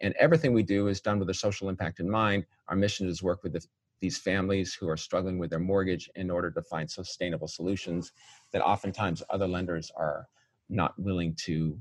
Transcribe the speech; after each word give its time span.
And 0.00 0.14
everything 0.18 0.52
we 0.52 0.62
do 0.62 0.88
is 0.88 1.00
done 1.00 1.18
with 1.18 1.30
a 1.30 1.34
social 1.34 1.68
impact 1.68 2.00
in 2.00 2.10
mind. 2.10 2.46
Our 2.68 2.76
mission 2.76 3.08
is 3.08 3.18
to 3.18 3.24
work 3.24 3.42
with 3.42 3.54
the, 3.54 3.66
these 4.00 4.18
families 4.18 4.74
who 4.74 4.88
are 4.88 4.96
struggling 4.96 5.38
with 5.38 5.50
their 5.50 5.58
mortgage 5.58 6.08
in 6.14 6.30
order 6.30 6.50
to 6.52 6.62
find 6.62 6.90
sustainable 6.90 7.48
solutions 7.48 8.12
that 8.52 8.62
oftentimes 8.62 9.22
other 9.30 9.48
lenders 9.48 9.90
are 9.96 10.28
not 10.68 10.98
willing 10.98 11.34
to 11.46 11.78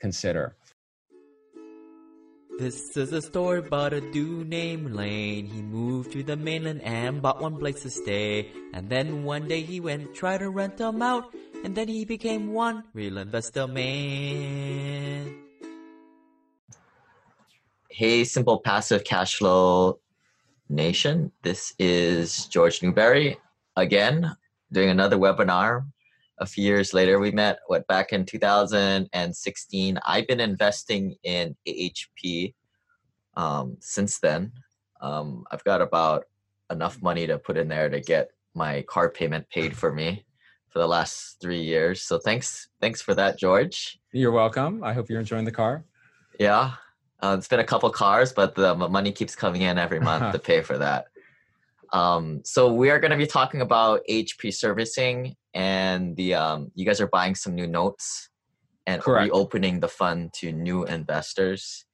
consider. 0.00 0.56
This 2.58 2.96
is 2.98 3.12
a 3.12 3.22
story 3.22 3.60
about 3.60 3.94
a 3.94 4.00
dude 4.12 4.48
named 4.48 4.92
Lane. 4.92 5.46
He 5.46 5.62
moved 5.62 6.12
to 6.12 6.22
the 6.22 6.36
mainland 6.36 6.82
and 6.82 7.22
bought 7.22 7.40
one 7.40 7.56
place 7.56 7.82
to 7.82 7.90
stay. 7.90 8.50
And 8.74 8.90
then 8.90 9.24
one 9.24 9.48
day 9.48 9.62
he 9.62 9.80
went 9.80 10.14
try 10.14 10.36
to 10.36 10.50
rent 10.50 10.76
them 10.76 11.00
out. 11.00 11.32
And 11.64 11.74
then 11.74 11.88
he 11.88 12.04
became 12.04 12.52
one 12.52 12.84
real 12.92 13.16
investor 13.16 13.66
man. 13.66 15.34
Hey, 17.94 18.24
Simple 18.24 18.58
Passive 18.58 19.04
Cash 19.04 19.36
Flow 19.36 20.00
Nation. 20.70 21.30
This 21.42 21.74
is 21.78 22.46
George 22.46 22.82
Newbery 22.82 23.36
again 23.76 24.34
doing 24.72 24.88
another 24.88 25.18
webinar 25.18 25.84
a 26.38 26.46
few 26.46 26.64
years 26.64 26.94
later. 26.94 27.18
We 27.18 27.32
met 27.32 27.58
what 27.66 27.86
back 27.88 28.14
in 28.14 28.24
2016. 28.24 29.98
I've 30.06 30.26
been 30.26 30.40
investing 30.40 31.16
in 31.22 31.54
AHP 31.68 32.54
um, 33.36 33.76
since 33.80 34.20
then. 34.20 34.52
Um, 35.02 35.44
I've 35.50 35.64
got 35.64 35.82
about 35.82 36.24
enough 36.70 37.02
money 37.02 37.26
to 37.26 37.36
put 37.36 37.58
in 37.58 37.68
there 37.68 37.90
to 37.90 38.00
get 38.00 38.30
my 38.54 38.80
car 38.88 39.10
payment 39.10 39.50
paid 39.50 39.76
for 39.76 39.92
me 39.92 40.24
for 40.70 40.78
the 40.78 40.88
last 40.88 41.42
three 41.42 41.60
years. 41.60 42.04
So 42.04 42.18
thanks, 42.18 42.68
thanks 42.80 43.02
for 43.02 43.14
that, 43.16 43.38
George. 43.38 43.98
You're 44.12 44.32
welcome. 44.32 44.82
I 44.82 44.94
hope 44.94 45.10
you're 45.10 45.20
enjoying 45.20 45.44
the 45.44 45.52
car. 45.52 45.84
Yeah, 46.40 46.72
uh, 47.22 47.36
it's 47.38 47.48
been 47.48 47.60
a 47.60 47.64
couple 47.64 47.88
cars, 47.90 48.32
but 48.32 48.54
the 48.54 48.74
money 48.74 49.12
keeps 49.12 49.36
coming 49.36 49.62
in 49.62 49.78
every 49.78 50.00
month 50.00 50.32
to 50.32 50.38
pay 50.50 50.60
for 50.60 50.76
that. 50.78 51.06
Um, 51.92 52.40
so 52.44 52.72
we 52.72 52.90
are 52.90 52.98
going 52.98 53.10
to 53.10 53.16
be 53.16 53.26
talking 53.26 53.60
about 53.60 54.00
AHP 54.08 54.54
servicing 54.54 55.36
and 55.54 56.16
the 56.16 56.34
um, 56.34 56.72
you 56.74 56.86
guys 56.86 57.00
are 57.00 57.08
buying 57.08 57.34
some 57.34 57.54
new 57.54 57.66
notes 57.66 58.30
and 58.86 59.02
Correct. 59.02 59.24
reopening 59.24 59.80
the 59.80 59.88
fund 59.88 60.32
to 60.34 60.52
new 60.52 60.84
investors. 60.84 61.84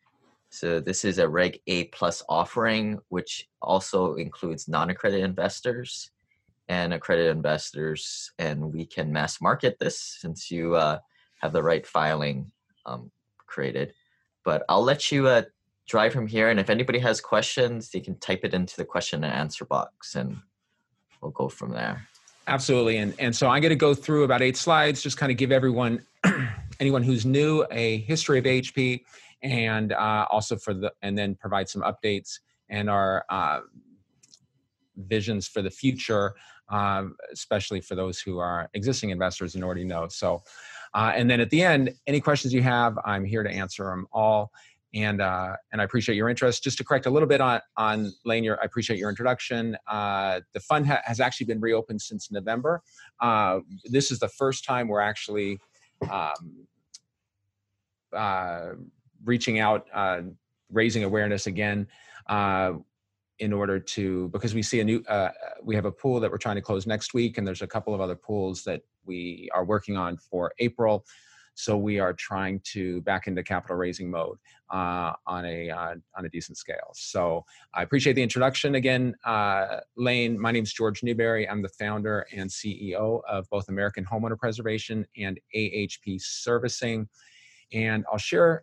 So 0.51 0.81
this 0.81 1.05
is 1.05 1.19
a 1.19 1.29
Reg 1.29 1.61
A 1.67 1.85
plus 1.87 2.23
offering, 2.29 2.99
which 3.09 3.49
also 3.61 4.15
includes 4.15 4.69
non-accredited 4.69 5.25
investors 5.25 6.11
and 6.69 6.95
accredited 6.95 7.35
investors, 7.35 8.33
and 8.39 8.73
we 8.73 8.87
can 8.87 9.13
mass 9.13 9.41
market 9.41 9.79
this 9.79 9.99
since 10.21 10.51
you 10.51 10.75
uh, 10.77 10.99
have 11.41 11.53
the 11.53 11.63
right 11.63 11.87
filing 11.87 12.51
um, 12.87 13.11
created. 13.47 13.93
But 14.45 14.65
I'll 14.69 14.83
let 14.83 15.11
you 15.11 15.27
uh, 15.27 15.43
drive 15.87 16.13
from 16.13 16.27
here, 16.27 16.51
and 16.51 16.61
if 16.61 16.71
anybody 16.71 16.99
has 17.01 17.21
questions, 17.21 17.91
they 17.91 18.01
can 18.01 18.19
type 18.19 18.41
it 18.45 18.55
into 18.55 18.77
the 18.77 18.85
question 18.85 19.25
and 19.25 19.33
answer 19.33 19.65
box, 19.65 20.15
and 20.15 20.39
we'll 21.21 21.31
go 21.33 21.49
from 21.49 21.71
there. 21.71 22.07
Absolutely. 22.47 22.97
And, 22.97 23.15
and 23.19 23.37
so 23.37 23.49
I'm 23.49 23.61
going 23.61 23.71
to 23.71 23.77
go 23.77 23.95
through 23.95 24.25
about 24.25 24.41
eight 24.41 24.57
slides, 24.57 25.03
just 25.03 25.19
kind 25.19 25.31
of 25.31 25.37
give 25.37 25.53
everyone, 25.53 26.03
anyone 26.81 27.03
who's 27.03 27.27
new, 27.27 27.67
a 27.71 27.99
history 27.99 28.39
of 28.39 28.45
AHP 28.47 29.03
and 29.43 29.93
uh, 29.93 30.27
also 30.31 30.57
for 30.57 30.75
the, 30.75 30.93
and 31.03 31.17
then 31.17 31.35
provide 31.35 31.69
some 31.69 31.83
updates 31.83 32.39
and 32.71 32.89
our 32.89 33.25
uh, 33.29 33.61
visions 34.97 35.47
for 35.47 35.63
the 35.63 35.71
future, 35.71 36.35
um, 36.71 37.17
especially 37.33 37.81
for 37.81 37.95
those 37.95 38.19
who 38.19 38.39
are 38.39 38.69
existing 38.75 39.11
investors 39.11 39.55
and 39.55 39.63
already 39.63 39.85
know. 39.85 40.09
So, 40.09 40.43
uh, 40.95 41.13
and 41.15 41.31
then 41.31 41.41
at 41.41 41.51
the 41.51 41.63
end, 41.63 41.95
any 42.07 42.21
questions 42.21 42.53
you 42.53 42.63
have, 42.63 42.99
I'm 43.05 43.25
here 43.25 43.43
to 43.43 43.51
answer 43.51 43.85
them 43.85 44.07
all 44.13 44.51
and 44.95 45.21
uh, 45.21 45.55
and 45.73 45.81
I 45.81 45.85
appreciate 45.85 46.17
your 46.17 46.29
interest. 46.29 46.63
Just 46.63 46.79
to 46.79 46.85
correct 46.85 47.07
a 47.07 47.11
little 47.11 47.29
bit 47.29 47.41
on 47.41 47.61
on 47.77 48.13
Lane, 48.25 48.45
your, 48.45 48.61
I 48.61 48.65
appreciate 48.65 48.99
your 48.99 49.11
introduction. 49.11 49.77
Uh, 49.87 50.41
the 50.55 50.61
fund 50.61 50.87
ha- 50.87 51.03
has 51.05 51.21
actually 51.21 51.47
been 51.47 51.61
reopened 51.61 52.01
since 52.01 52.31
November. 52.31 52.83
Uh, 53.21 53.61
this 53.85 54.11
is 54.11 54.19
the 54.19 54.29
first 54.29 54.65
time 54.65 54.89
we're 54.89 55.01
actually 55.01 55.59
um, 56.11 56.67
uh, 58.13 58.71
reaching 59.25 59.59
out, 59.59 59.87
uh, 59.93 60.23
raising 60.73 61.05
awareness 61.05 61.47
again. 61.47 61.87
Uh, 62.27 62.75
in 63.41 63.53
order 63.53 63.79
to, 63.79 64.29
because 64.31 64.53
we 64.53 64.63
see 64.63 64.81
a 64.81 64.85
new, 64.85 65.01
we 65.63 65.77
have 65.77 65.85
a 65.85 65.93
pool 65.93 66.19
that 66.19 66.29
we're 66.29 66.39
trying 66.39 66.57
to 66.57 66.61
close 66.61 66.89
next 66.89 67.15
week, 67.15 67.39
and 67.39 67.47
there's 67.47 67.63
a 67.63 67.69
couple 67.69 67.95
of 67.95 68.01
other 68.01 68.17
pools 68.17 68.65
that 68.65 68.83
we 69.09 69.49
are 69.53 69.65
working 69.65 69.97
on 69.97 70.17
for 70.19 70.53
April. 70.59 71.05
So 71.55 71.77
we 71.77 71.99
are 71.99 72.13
trying 72.13 72.61
to 72.73 73.01
back 73.01 73.27
into 73.27 73.43
capital 73.43 73.75
raising 73.75 74.09
mode 74.09 74.39
uh, 74.73 75.15
on 75.27 75.45
a 75.45 75.69
uh, 75.69 75.95
on 76.17 76.25
a 76.25 76.29
decent 76.29 76.57
scale. 76.57 76.93
So 76.95 77.45
I 77.75 77.83
appreciate 77.83 78.13
the 78.13 78.23
introduction 78.23 78.77
again, 78.77 79.17
uh, 79.25 79.81
Lane. 79.97 80.41
My 80.41 80.53
name 80.53 80.63
is 80.63 80.73
George 80.73 81.03
Newbery. 81.03 81.49
I'm 81.49 81.61
the 81.61 81.69
founder 81.71 82.29
and 82.33 82.49
CEO 82.49 83.23
of 83.29 83.51
both 83.51 83.69
American 83.69 84.05
Homeowner 84.05 84.39
Preservation 84.39 85.05
and 85.17 85.41
AHP 85.53 86.21
Servicing, 86.21 87.09
and 87.73 88.05
I'll 88.13 88.19
share 88.19 88.63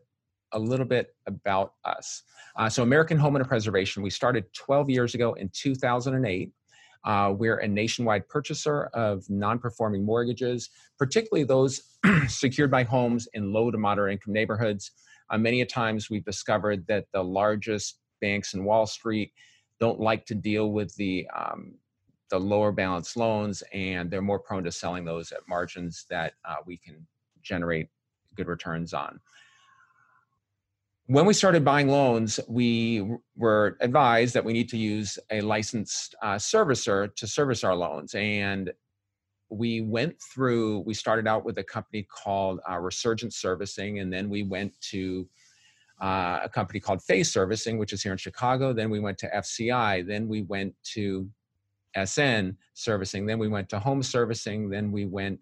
a 0.53 0.59
little 0.59 0.85
bit 0.85 1.13
about 1.27 1.73
us. 1.83 2.23
Uh, 2.55 2.69
so 2.69 2.81
American 2.81 3.17
Homeowner 3.17 3.45
Preservation, 3.45 4.03
we 4.03 4.09
started 4.09 4.45
12 4.53 4.89
years 4.89 5.15
ago 5.15 5.33
in 5.33 5.49
2008. 5.49 6.49
Uh, 7.05 7.33
we're 7.37 7.57
a 7.57 7.67
nationwide 7.67 8.27
purchaser 8.27 8.85
of 8.93 9.29
non 9.29 9.59
performing 9.59 10.03
mortgages, 10.03 10.69
particularly 10.97 11.43
those 11.43 11.97
secured 12.27 12.71
by 12.71 12.83
homes 12.83 13.27
in 13.33 13.53
low 13.53 13.69
to 13.71 13.77
moderate 13.77 14.13
income 14.13 14.33
neighborhoods. 14.33 14.91
Uh, 15.29 15.37
many 15.37 15.61
a 15.61 15.65
times 15.65 16.09
we've 16.09 16.25
discovered 16.25 16.85
that 16.87 17.05
the 17.13 17.23
largest 17.23 17.99
banks 18.21 18.53
in 18.53 18.63
Wall 18.63 18.85
Street 18.85 19.31
don't 19.79 19.99
like 19.99 20.25
to 20.25 20.35
deal 20.35 20.71
with 20.71 20.93
the 20.95 21.27
um, 21.35 21.75
the 22.31 22.39
lower 22.39 22.71
balance 22.71 23.15
loans, 23.15 23.61
and 23.71 24.09
they're 24.09 24.21
more 24.21 24.39
prone 24.39 24.63
to 24.63 24.71
selling 24.71 25.05
those 25.05 25.31
at 25.31 25.41
margins 25.47 26.05
that 26.09 26.33
uh, 26.43 26.55
we 26.65 26.77
can 26.77 27.05
generate 27.43 27.89
good 28.35 28.47
returns 28.47 28.93
on 28.93 29.19
when 31.07 31.25
we 31.25 31.33
started 31.33 31.63
buying 31.63 31.87
loans, 31.87 32.39
we 32.47 33.17
were 33.35 33.77
advised 33.81 34.33
that 34.33 34.43
we 34.43 34.53
need 34.53 34.69
to 34.69 34.77
use 34.77 35.19
a 35.29 35.41
licensed 35.41 36.15
uh, 36.23 36.35
servicer 36.35 37.13
to 37.15 37.27
service 37.27 37.63
our 37.63 37.75
loans. 37.75 38.15
And 38.15 38.71
we 39.49 39.81
went 39.81 40.15
through, 40.33 40.79
we 40.79 40.95
started 40.95 41.27
out 41.27 41.45
with 41.45 41.59
a 41.59 41.63
company 41.63 42.07
called 42.09 42.59
uh, 42.69 42.79
Resurgent 42.79 43.33
Servicing, 43.33 43.99
and 43.99 44.11
then 44.11 44.29
we 44.29 44.41
went 44.41 44.73
to 44.89 45.27
uh, 46.01 46.39
a 46.43 46.49
company 46.49 46.79
called 46.79 47.03
Fay 47.03 47.21
Servicing, 47.21 47.77
which 47.77 47.93
is 47.93 48.01
here 48.01 48.11
in 48.11 48.17
Chicago. 48.17 48.73
Then 48.73 48.89
we 48.89 48.99
went 48.99 49.19
to 49.19 49.29
FCI. 49.29 50.07
Then 50.07 50.27
we 50.27 50.41
went 50.41 50.73
to 50.93 51.29
SN 52.03 52.57
Servicing. 52.73 53.27
Then 53.27 53.37
we 53.37 53.47
went 53.47 53.69
to 53.69 53.79
Home 53.79 54.01
Servicing. 54.01 54.69
Then 54.69 54.91
we 54.91 55.05
went 55.05 55.39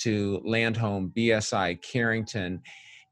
to 0.00 0.42
Land 0.44 0.76
Home, 0.76 1.10
BSI, 1.16 1.80
Carrington 1.80 2.62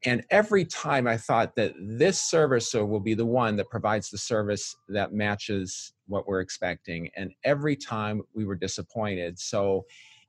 and 0.04 0.25
every 0.31 0.64
time 0.64 1.09
I 1.09 1.16
thought 1.16 1.56
that 1.56 1.75
this 1.81 2.31
servicer 2.31 2.86
will 2.86 3.00
be 3.00 3.14
the 3.14 3.26
one 3.26 3.56
that 3.56 3.69
provides 3.69 4.10
the 4.10 4.19
service 4.19 4.76
that 4.88 5.12
matches 5.12 5.92
what 6.06 6.28
we're 6.28 6.41
expecting. 6.41 7.10
And 7.16 7.32
every 7.44 7.75
time 7.75 8.22
we 8.32 8.44
were 8.44 8.54
disappointed. 8.54 9.38
So 9.38 9.84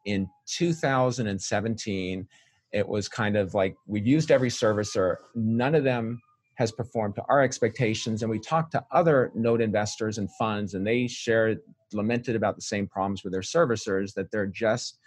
in 0.06 0.28
2017, 0.48 2.28
it 2.72 2.88
was 2.88 3.08
kind 3.08 3.38
of 3.38 3.54
like 3.54 3.76
we've 3.86 4.08
used 4.08 4.32
every 4.32 4.50
servicer, 4.50 5.18
none 5.36 5.76
of 5.76 5.84
them 5.84 6.20
has 6.56 6.72
performed 6.72 7.16
to 7.16 7.24
our 7.30 7.42
expectations. 7.42 8.22
And 8.22 8.30
we 8.30 8.40
talked 8.40 8.72
to 8.74 8.84
other 8.92 9.32
note 9.34 9.62
investors 9.62 10.18
and 10.18 10.30
funds, 10.38 10.74
and 10.74 10.86
they 10.86 11.08
shared, 11.08 11.60
lamented 11.94 12.36
about 12.36 12.56
the 12.56 12.62
same 12.62 12.88
problems 12.88 13.24
with 13.24 13.34
their 13.34 13.42
servicers 13.42 14.14
that 14.16 14.32
they're 14.32 14.46
just 14.46 15.00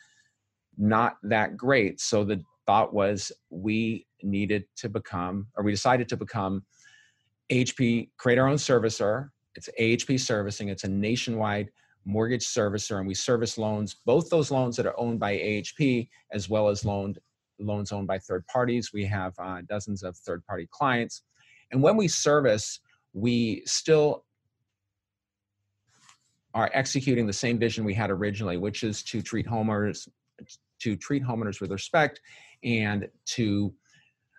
not 0.79 1.17
that 1.25 1.57
great. 1.57 2.01
So 2.01 2.25
the 2.25 2.43
thought 2.67 2.95
was 2.95 3.33
we 3.51 4.07
needed 4.23 4.65
to 4.77 4.89
become, 4.89 5.47
or 5.57 5.65
we 5.65 5.71
decided 5.71 6.09
to 6.09 6.17
become 6.17 6.65
HP, 7.51 8.11
create 8.19 8.39
our 8.39 8.49
own 8.49 8.57
servicer. 8.57 9.31
It's 9.55 9.69
AHP 9.79 10.21
servicing. 10.21 10.69
It's 10.69 10.85
a 10.85 10.89
nationwide 10.89 11.71
mortgage 12.05 12.45
servicer, 12.45 12.99
and 12.99 13.07
we 13.07 13.15
service 13.15 13.59
loans, 13.59 13.97
both 14.07 14.29
those 14.31 14.51
loans 14.51 14.77
that 14.77 14.87
are 14.87 14.99
owned 14.99 15.21
by 15.21 15.35
AHP 15.35 16.09
as 16.33 16.49
well 16.49 16.69
as 16.69 16.85
loaned 16.85 17.19
loans 17.59 17.93
owned 17.93 18.09
by 18.09 18.19
third 18.19 18.45
parties. 18.47 18.93
We 18.93 19.05
have 19.07 19.35
uh, 19.39 19.63
dozens 19.69 20.03
of 20.03 20.17
third 20.17 20.45
party 20.47 20.69
clients. 20.71 21.23
And 21.71 21.83
when 21.83 21.97
we 21.97 22.09
service, 22.09 22.81
we 23.13 23.63
still 23.67 24.25
are 26.55 26.71
executing 26.75 27.27
the 27.27 27.33
same 27.33 27.59
vision 27.59 27.85
we 27.85 27.95
had 27.95 28.11
originally, 28.11 28.57
which 28.57 28.83
is 28.83 29.03
to 29.05 29.23
treat 29.23 29.47
homeowners 29.47 30.09
to 30.81 30.97
treat 30.97 31.23
homeowners 31.23 31.61
with 31.61 31.71
respect 31.71 32.21
and 32.65 33.09
to 33.27 33.73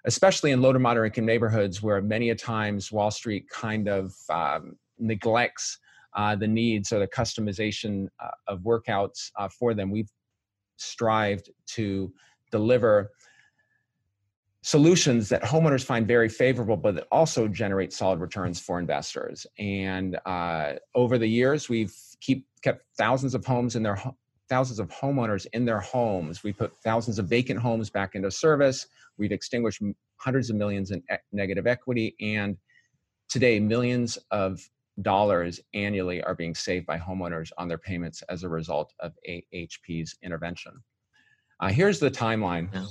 especially 0.06 0.52
in 0.52 0.62
low 0.62 0.74
to 0.74 0.80
moderate 0.80 1.14
income 1.14 1.25
neighborhoods 1.25 1.81
where 1.81 2.02
many 2.02 2.30
a 2.30 2.36
times 2.36 2.92
wall 2.92 3.12
street 3.12 3.48
kind 3.50 3.88
of 3.88 4.14
um, 4.30 4.75
neglects 5.00 5.78
uh, 6.16 6.36
the 6.36 6.48
needs 6.48 6.92
or 6.92 7.00
the 7.00 7.08
customization 7.08 8.08
uh, 8.24 8.30
of 8.48 8.60
workouts 8.62 9.31
uh, 9.38 9.48
for 9.48 9.74
them 9.74 9.90
we've 9.90 10.12
strived 10.78 11.50
to 11.68 12.12
deliver 12.52 13.12
solutions 14.64 15.28
that 15.30 15.44
homeowners 15.44 15.84
find 15.84 16.08
very 16.08 16.30
favorable, 16.30 16.78
but 16.78 16.96
that 16.96 17.06
also 17.12 17.48
generate 17.48 17.92
solid 17.92 18.20
returns 18.20 18.60
for 18.60 18.80
investors. 18.80 19.46
And 19.60 20.18
uh, 20.25 20.74
over 20.96 21.18
the 21.18 21.28
years, 21.28 21.70
we've 21.70 21.94
keep 22.22 22.48
kept 22.64 22.86
thousands 22.98 23.36
of 23.36 23.46
homes 23.46 23.75
in 23.75 23.84
their 23.84 24.02
thousands 24.53 24.79
of 24.79 24.88
homeowners 24.89 25.47
in 25.53 25.65
their 25.65 25.79
homes. 25.79 26.44
We 26.44 26.53
put 26.53 26.77
thousands 26.83 27.17
of 27.17 27.27
vacant 27.27 27.59
homes 27.59 27.89
back 27.89 28.13
into 28.13 28.29
service. 28.29 28.85
We've 29.17 29.31
extinguished 29.31 29.81
hundreds 30.17 30.51
of 30.51 30.55
millions 30.57 30.91
in 30.91 31.00
e- 31.11 31.15
negative 31.31 31.65
equity, 31.65 32.15
and 32.21 32.55
today 33.29 33.59
millions 33.59 34.15
of 34.29 34.59
dollars 35.01 35.59
annually 35.73 36.21
are 36.23 36.35
being 36.35 36.53
saved 36.53 36.85
by 36.85 37.00
homeowners 37.00 37.50
on 37.57 37.67
their 37.67 37.79
payments 37.79 38.21
as 38.29 38.44
a 38.44 38.50
result 38.50 38.94
of 39.00 39.13
AHP's 39.27 40.15
intervention. 40.21 40.73
Uh, 41.59 41.69
here's 41.69 42.00
the 42.00 42.11
timeline. 42.11 42.71
Yeah. 42.71 42.85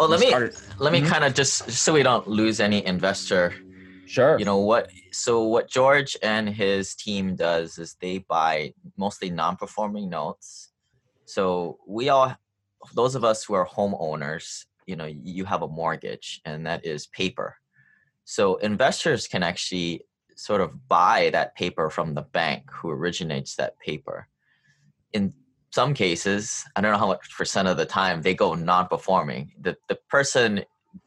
Well, 0.00 0.08
let 0.08 0.18
me 0.18 0.26
started- 0.26 0.56
let 0.80 0.92
me 0.92 1.02
Mhm. 1.02 1.06
kind 1.06 1.22
of 1.24 1.34
just 1.34 1.66
just 1.66 1.82
so 1.84 1.92
we 1.92 2.02
don't 2.02 2.26
lose 2.26 2.58
any 2.58 2.84
investor 2.84 3.54
Sure. 4.06 4.36
you 4.40 4.44
know 4.44 4.58
what 4.58 4.90
so 5.12 5.44
what 5.44 5.68
george 5.68 6.16
and 6.22 6.48
his 6.48 6.96
team 6.96 7.36
does 7.36 7.78
is 7.78 7.94
they 8.00 8.18
buy 8.18 8.72
mostly 8.96 9.30
non-performing 9.30 10.08
notes 10.08 10.69
so 11.30 11.78
we 11.86 12.08
all 12.08 12.34
those 12.94 13.14
of 13.14 13.24
us 13.24 13.44
who 13.44 13.54
are 13.54 13.66
homeowners 13.66 14.64
you 14.86 14.96
know 14.96 15.06
you 15.06 15.44
have 15.44 15.62
a 15.62 15.68
mortgage 15.68 16.40
and 16.44 16.66
that 16.66 16.84
is 16.84 17.06
paper. 17.06 17.56
So 18.24 18.56
investors 18.56 19.28
can 19.28 19.42
actually 19.42 20.02
sort 20.36 20.60
of 20.60 20.88
buy 20.88 21.30
that 21.32 21.54
paper 21.54 21.90
from 21.90 22.14
the 22.14 22.22
bank 22.22 22.70
who 22.72 22.90
originates 22.90 23.54
that 23.56 23.78
paper. 23.78 24.26
In 25.12 25.32
some 25.72 25.94
cases 25.94 26.64
i 26.74 26.80
don't 26.80 26.90
know 26.90 26.98
how 26.98 27.06
much 27.06 27.36
percent 27.36 27.68
of 27.68 27.76
the 27.76 27.86
time 27.86 28.22
they 28.22 28.34
go 28.34 28.54
non-performing. 28.54 29.52
The, 29.60 29.76
the 29.88 29.98
person 30.08 30.64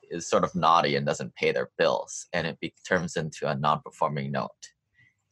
is 0.09 0.29
sort 0.29 0.45
of 0.45 0.55
naughty 0.55 0.95
and 0.95 1.05
doesn't 1.05 1.35
pay 1.35 1.51
their 1.51 1.69
bills 1.77 2.27
and 2.31 2.47
it 2.47 2.57
be, 2.61 2.73
turns 2.87 3.17
into 3.17 3.49
a 3.49 3.55
non-performing 3.55 4.31
note. 4.31 4.63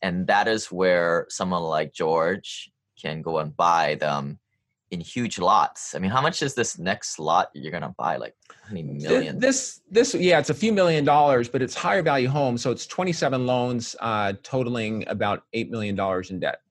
And 0.01 0.27
that 0.27 0.49
is 0.49 0.69
where 0.69 1.27
someone 1.29 1.63
like 1.63 1.93
george 1.93 2.69
can 3.01 3.21
go 3.21 3.37
and 3.37 3.55
buy 3.55 3.95
them 3.95 4.40
in 4.91 4.99
huge 4.99 5.39
lots 5.39 5.95
i 5.95 5.99
mean 5.99 6.11
how 6.11 6.21
much 6.21 6.41
is 6.43 6.53
this 6.53 6.77
next 6.77 7.17
lot 7.19 7.49
you're 7.53 7.71
going 7.71 7.81
to 7.81 7.95
buy 7.97 8.17
like 8.17 8.35
how 8.63 8.73
many 8.73 8.83
millions 8.83 9.39
This, 9.41 9.81
this, 9.89 10.13
yeah, 10.13 10.39
it's 10.39 10.49
a 10.49 10.53
few 10.53 10.71
million 10.71 11.03
dollars, 11.03 11.49
but 11.49 11.61
it's 11.61 11.73
higher 11.75 12.01
value 12.03 12.29
homes. 12.29 12.61
So 12.61 12.71
it's 12.71 12.85
27 12.85 13.45
loans 13.45 13.95
uh, 13.99 14.33
totaling 14.43 15.03
about 15.07 15.43
$8 15.55 15.69
million 15.69 15.99
in 16.29 16.39
debt. 16.39 16.61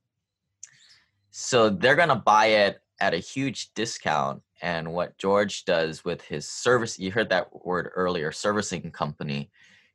so 1.30 1.68
they're 1.70 1.96
going 1.96 2.08
to 2.08 2.14
buy 2.16 2.46
it 2.46 2.80
at 3.00 3.14
a 3.14 3.18
huge 3.18 3.72
discount 3.74 4.42
and 4.62 4.92
what 4.92 5.16
george 5.16 5.64
does 5.64 6.04
with 6.04 6.20
his 6.22 6.46
service 6.48 6.98
you 6.98 7.10
heard 7.10 7.28
that 7.30 7.46
word 7.64 7.90
earlier 7.94 8.30
servicing 8.32 8.90
company 8.90 9.50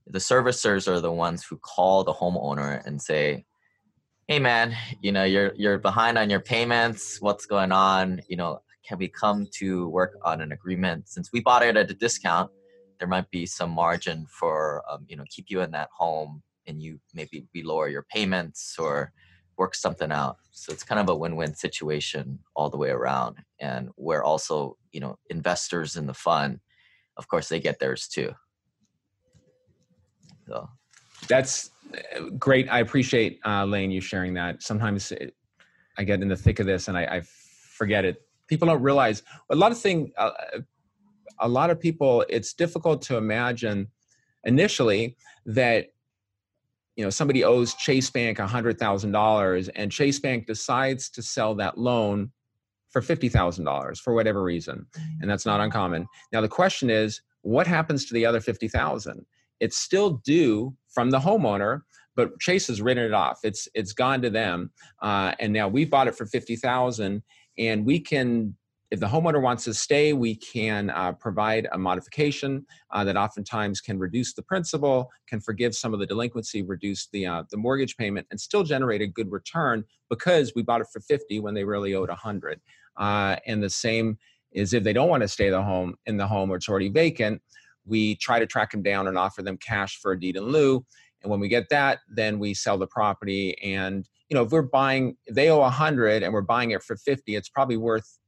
the 0.08 0.20
servicers 0.20 0.88
are 0.88 1.00
the 1.02 1.12
ones 1.12 1.44
who 1.44 1.58
call 1.58 2.04
the 2.04 2.14
homeowner 2.14 2.84
and 2.86 3.02
say 3.02 3.46
hey 4.28 4.40
man 4.40 4.76
you 5.02 5.12
know 5.12 5.24
you're 5.24 5.54
you're 5.56 5.78
behind 5.78 6.18
on 6.18 6.30
your 6.30 6.40
payments. 6.40 7.22
What's 7.22 7.46
going 7.46 7.72
on? 7.72 8.22
You 8.28 8.38
know 8.38 8.62
can 8.88 8.98
we 8.98 9.08
come 9.08 9.48
to 9.60 9.88
work 9.90 10.18
on 10.24 10.42
an 10.42 10.52
agreement? 10.52 11.08
Since 11.10 11.32
we 11.32 11.42
bought 11.42 11.64
it 11.64 11.78
at 11.78 11.92
a 11.92 11.94
discount 11.94 12.50
there 13.00 13.08
might 13.08 13.30
be 13.30 13.46
some 13.46 13.70
margin 13.70 14.26
for 14.28 14.84
um, 14.90 15.06
you 15.08 15.16
know 15.16 15.24
keep 15.30 15.46
you 15.50 15.62
in 15.62 15.72
that 15.72 15.90
home 15.96 16.42
and 16.68 16.82
you 16.82 17.00
maybe 17.14 17.46
we 17.54 17.62
lower 17.62 17.88
your 17.88 18.04
payments 18.04 18.78
or 18.80 19.12
work 19.58 19.76
something 19.76 20.12
out. 20.12 20.38
So 20.52 20.74
it's 20.74 20.84
kind 20.84 21.00
of 21.00 21.08
a 21.08 21.16
win-win 21.16 21.56
situation 21.56 22.40
all 22.56 22.70
the 22.70 22.78
way 22.78 22.90
around. 22.90 23.38
And 23.60 23.90
we're 23.96 24.24
also 24.24 24.78
you 24.92 25.00
know 25.00 25.18
investors 25.30 25.98
in 25.98 26.08
the 26.08 26.14
fund. 26.14 26.60
Of 27.18 27.28
course 27.28 27.48
they 27.48 27.60
get 27.60 27.80
theirs 27.80 28.08
too. 28.08 28.34
So 30.48 30.70
That's 31.28 31.72
great. 32.38 32.68
I 32.72 32.80
appreciate, 32.80 33.40
uh, 33.46 33.66
Lane, 33.66 33.92
you 33.92 34.02
sharing 34.02 34.34
that. 34.36 34.64
Sometimes 34.64 35.12
it, 35.12 35.36
I 35.98 36.04
get 36.04 36.22
in 36.22 36.28
the 36.28 36.36
thick 36.36 36.60
of 36.60 36.66
this 36.66 36.88
and 36.88 36.98
I, 36.98 37.04
I 37.04 37.22
forget 37.22 38.06
it. 38.06 38.22
People 38.48 38.68
don't 38.68 38.82
realize 38.82 39.24
a 39.50 39.56
lot 39.56 39.72
of 39.72 39.80
thing. 39.80 40.12
Uh, 40.18 40.32
a 41.40 41.48
lot 41.48 41.70
of 41.70 41.80
people, 41.80 42.26
it's 42.30 42.54
difficult 42.54 43.02
to 43.04 43.18
imagine 43.18 43.88
initially 44.44 45.18
that 45.46 45.88
you 46.96 47.04
know 47.04 47.10
somebody 47.10 47.44
owes 47.44 47.74
Chase 47.74 48.10
Bank 48.10 48.40
hundred 48.40 48.80
thousand 48.80 49.12
dollars, 49.12 49.68
and 49.70 49.92
Chase 49.92 50.20
Bank 50.20 50.48
decides 50.48 51.10
to 51.10 51.22
sell 51.22 51.56
that 51.56 51.78
loan 51.78 52.32
for 52.90 53.02
fifty 53.02 53.28
thousand 53.28 53.66
dollars 53.66 54.00
for 54.00 54.14
whatever 54.14 54.42
reason, 54.42 54.86
and 55.22 55.30
that's 55.30 55.46
not 55.46 55.60
uncommon. 55.60 56.08
Now 56.32 56.42
the 56.42 56.48
question 56.48 56.90
is, 56.90 57.22
what 57.42 57.68
happens 57.68 58.06
to 58.06 58.14
the 58.14 58.26
other 58.26 58.40
fifty 58.40 58.68
thousand? 58.68 59.26
It's 59.60 59.78
still 59.78 60.22
due 60.24 60.74
from 60.96 61.12
the 61.12 61.20
homeowner, 61.20 61.82
but 62.16 62.40
Chase 62.40 62.68
has 62.68 62.82
written 62.82 63.04
it 63.04 63.14
off. 63.14 63.40
It's 63.44 63.68
it's 63.76 63.94
gone 63.94 64.24
to 64.24 64.32
them, 64.32 64.72
uh, 65.04 65.34
and 65.40 65.54
now 65.54 65.68
we 65.68 65.86
bought 65.86 66.08
it 66.08 66.16
for 66.16 66.26
fifty 66.26 66.56
thousand, 66.56 67.22
and 67.60 67.86
we 67.86 68.00
can. 68.00 68.56
If 68.92 69.00
the 69.00 69.08
homeowner 69.08 69.42
wants 69.42 69.64
to 69.66 69.74
stay, 69.74 70.14
we 70.14 70.36
can 70.36 70.92
uh, 70.92 71.14
provide 71.14 71.68
a 71.72 71.78
modification 71.78 72.66
uh, 72.92 73.04
that 73.04 73.18
oftentimes 73.18 73.82
can 73.82 73.98
reduce 73.98 74.34
the 74.34 74.44
principal, 74.44 75.10
can 75.28 75.42
forgive 75.42 75.76
some 75.76 75.94
of 75.94 76.00
the 76.00 76.06
delinquency, 76.06 76.62
reduce 76.62 77.08
the 77.12 77.26
uh, 77.26 77.44
the 77.52 77.58
mortgage 77.58 77.98
payment, 77.98 78.26
and 78.32 78.40
still 78.40 78.64
generate 78.64 79.02
a 79.02 79.08
good 79.08 79.32
return 79.32 79.84
because 80.10 80.54
we 80.56 80.62
bought 80.62 80.82
it 80.82 80.88
for 80.94 81.02
50 81.02 81.40
when 81.42 81.54
they 81.54 81.64
really 81.64 81.94
owed 81.96 82.10
100. 82.10 82.62
Uh, 82.96 83.36
and 83.46 83.62
the 83.62 83.70
same 83.70 84.18
is 84.54 84.74
if 84.74 84.84
they 84.84 84.94
don't 84.94 85.10
want 85.10 85.22
to 85.22 85.28
stay 85.28 85.50
the 85.50 85.62
home 85.62 85.96
in 86.06 86.16
the 86.16 86.28
home 86.28 86.50
or 86.50 86.56
it's 86.56 86.70
already 86.70 86.90
vacant, 86.90 87.42
we 87.86 88.16
try 88.16 88.40
to 88.40 88.46
track 88.46 88.72
them 88.72 88.82
down 88.82 89.08
and 89.08 89.18
offer 89.18 89.42
them 89.42 89.58
cash 89.58 90.00
for 90.00 90.12
a 90.12 90.20
deed 90.20 90.36
in 90.36 90.44
lieu. 90.44 90.86
And 91.22 91.32
when 91.32 91.40
we 91.40 91.48
get 91.48 91.70
that, 91.70 92.00
then 92.10 92.40
we 92.40 92.54
sell 92.54 92.78
the 92.78 92.88
property. 92.88 93.58
And 93.64 94.08
you 94.30 94.36
know, 94.36 94.44
if 94.44 94.52
we're 94.52 94.64
buying, 94.64 95.18
they 95.30 95.50
owe 95.50 95.60
100 95.60 96.24
and 96.24 96.34
we're 96.34 96.42
buying 96.42 96.72
it 96.72 96.84
for 96.84 96.96
50, 96.96 97.36
it's 97.36 97.50
probably 97.50 97.78
worth 97.78 98.20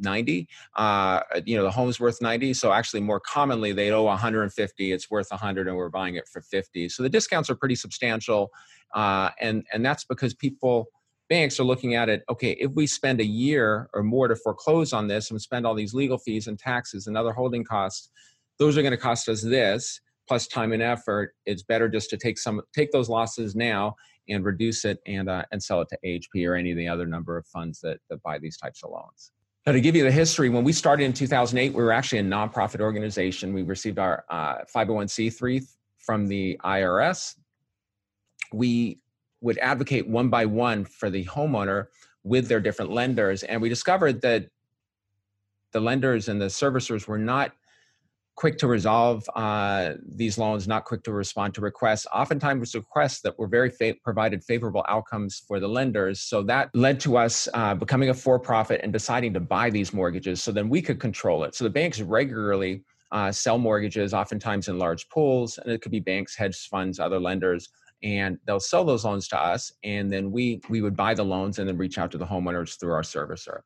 90 0.00 0.48
uh 0.74 1.20
you 1.44 1.56
know 1.56 1.62
the 1.62 1.70
home's 1.70 2.00
worth 2.00 2.20
90 2.20 2.54
so 2.54 2.72
actually 2.72 3.00
more 3.00 3.20
commonly 3.20 3.72
they 3.72 3.90
owe 3.92 4.02
150 4.02 4.92
it's 4.92 5.10
worth 5.10 5.30
100 5.30 5.68
and 5.68 5.76
we're 5.76 5.88
buying 5.88 6.16
it 6.16 6.26
for 6.26 6.40
50 6.40 6.88
so 6.88 7.02
the 7.02 7.08
discounts 7.08 7.48
are 7.48 7.54
pretty 7.54 7.76
substantial. 7.76 8.50
Uh 8.92 9.30
and 9.40 9.64
and 9.72 9.84
that's 9.84 10.04
because 10.04 10.34
people 10.34 10.88
banks 11.28 11.58
are 11.58 11.64
looking 11.64 11.94
at 11.94 12.08
it 12.08 12.22
okay 12.28 12.52
if 12.60 12.70
we 12.72 12.86
spend 12.86 13.20
a 13.20 13.24
year 13.24 13.88
or 13.94 14.02
more 14.02 14.28
to 14.28 14.36
foreclose 14.36 14.92
on 14.92 15.06
this 15.08 15.30
and 15.30 15.40
spend 15.40 15.66
all 15.66 15.74
these 15.74 15.94
legal 15.94 16.18
fees 16.18 16.46
and 16.46 16.58
taxes 16.58 17.06
and 17.06 17.16
other 17.16 17.32
holding 17.32 17.64
costs 17.64 18.10
those 18.58 18.76
are 18.76 18.82
going 18.82 18.92
to 18.92 18.96
cost 18.98 19.28
us 19.28 19.42
this 19.42 20.00
plus 20.28 20.46
time 20.46 20.72
and 20.72 20.82
effort 20.82 21.34
it's 21.46 21.62
better 21.62 21.88
just 21.88 22.10
to 22.10 22.16
take 22.16 22.38
some 22.38 22.60
take 22.74 22.90
those 22.92 23.08
losses 23.08 23.54
now 23.54 23.94
and 24.28 24.44
reduce 24.44 24.84
it 24.84 24.98
and 25.06 25.28
uh, 25.28 25.42
and 25.52 25.62
sell 25.62 25.82
it 25.82 25.88
to 25.88 25.98
AHP 26.04 26.48
or 26.48 26.54
any 26.54 26.70
of 26.70 26.78
the 26.78 26.88
other 26.88 27.06
number 27.06 27.36
of 27.36 27.46
funds 27.46 27.80
that, 27.80 27.98
that 28.08 28.22
buy 28.22 28.38
these 28.38 28.56
types 28.56 28.82
of 28.82 28.90
loans 28.90 29.32
now, 29.66 29.72
to 29.72 29.80
give 29.80 29.96
you 29.96 30.04
the 30.04 30.12
history, 30.12 30.50
when 30.50 30.62
we 30.62 30.74
started 30.74 31.04
in 31.04 31.14
2008, 31.14 31.72
we 31.72 31.82
were 31.82 31.92
actually 31.92 32.18
a 32.18 32.24
nonprofit 32.24 32.80
organization. 32.80 33.54
We 33.54 33.62
received 33.62 33.98
our 33.98 34.24
uh, 34.28 34.58
501c3 34.74 35.66
from 35.98 36.26
the 36.26 36.60
IRS. 36.62 37.36
We 38.52 38.98
would 39.44 39.58
advocate 39.58 40.08
one 40.08 40.28
by 40.30 40.46
one 40.46 40.84
for 40.84 41.10
the 41.10 41.24
homeowner 41.26 41.86
with 42.22 42.48
their 42.48 42.60
different 42.60 42.90
lenders. 42.90 43.42
And 43.42 43.60
we 43.60 43.68
discovered 43.68 44.22
that 44.22 44.46
the 45.72 45.80
lenders 45.80 46.28
and 46.28 46.40
the 46.40 46.46
servicers 46.46 47.06
were 47.06 47.18
not 47.18 47.52
quick 48.36 48.56
to 48.58 48.66
resolve 48.66 49.28
uh, 49.36 49.94
these 50.16 50.38
loans, 50.38 50.66
not 50.66 50.84
quick 50.84 51.02
to 51.04 51.12
respond 51.12 51.54
to 51.54 51.60
requests. 51.60 52.06
Oftentimes, 52.12 52.74
requests 52.74 53.20
that 53.20 53.38
were 53.38 53.46
very 53.46 53.70
fa- 53.70 53.94
provided 54.02 54.42
favorable 54.42 54.84
outcomes 54.88 55.42
for 55.46 55.60
the 55.60 55.68
lenders. 55.68 56.20
So 56.20 56.42
that 56.44 56.70
led 56.74 56.98
to 57.00 57.16
us 57.16 57.46
uh, 57.54 57.74
becoming 57.74 58.08
a 58.08 58.14
for-profit 58.14 58.80
and 58.82 58.92
deciding 58.92 59.34
to 59.34 59.40
buy 59.40 59.68
these 59.70 59.92
mortgages, 59.92 60.42
so 60.42 60.50
then 60.52 60.68
we 60.68 60.80
could 60.82 60.98
control 60.98 61.44
it. 61.44 61.54
So 61.54 61.64
the 61.64 61.70
banks 61.70 62.00
regularly 62.00 62.82
uh, 63.12 63.30
sell 63.30 63.58
mortgages, 63.58 64.14
oftentimes 64.14 64.68
in 64.68 64.78
large 64.78 65.08
pools, 65.10 65.58
and 65.58 65.70
it 65.70 65.82
could 65.82 65.92
be 65.92 66.00
banks, 66.00 66.34
hedge 66.34 66.68
funds, 66.68 66.98
other 66.98 67.20
lenders. 67.20 67.68
And 68.04 68.38
they'll 68.46 68.60
sell 68.60 68.84
those 68.84 69.04
loans 69.04 69.26
to 69.28 69.40
us, 69.40 69.72
and 69.82 70.12
then 70.12 70.30
we 70.30 70.60
we 70.68 70.82
would 70.82 70.96
buy 70.96 71.14
the 71.14 71.24
loans 71.24 71.58
and 71.58 71.66
then 71.66 71.78
reach 71.78 71.98
out 71.98 72.12
to 72.12 72.18
the 72.18 72.26
homeowners 72.26 72.78
through 72.78 72.92
our 72.92 73.02
servicer. 73.02 73.60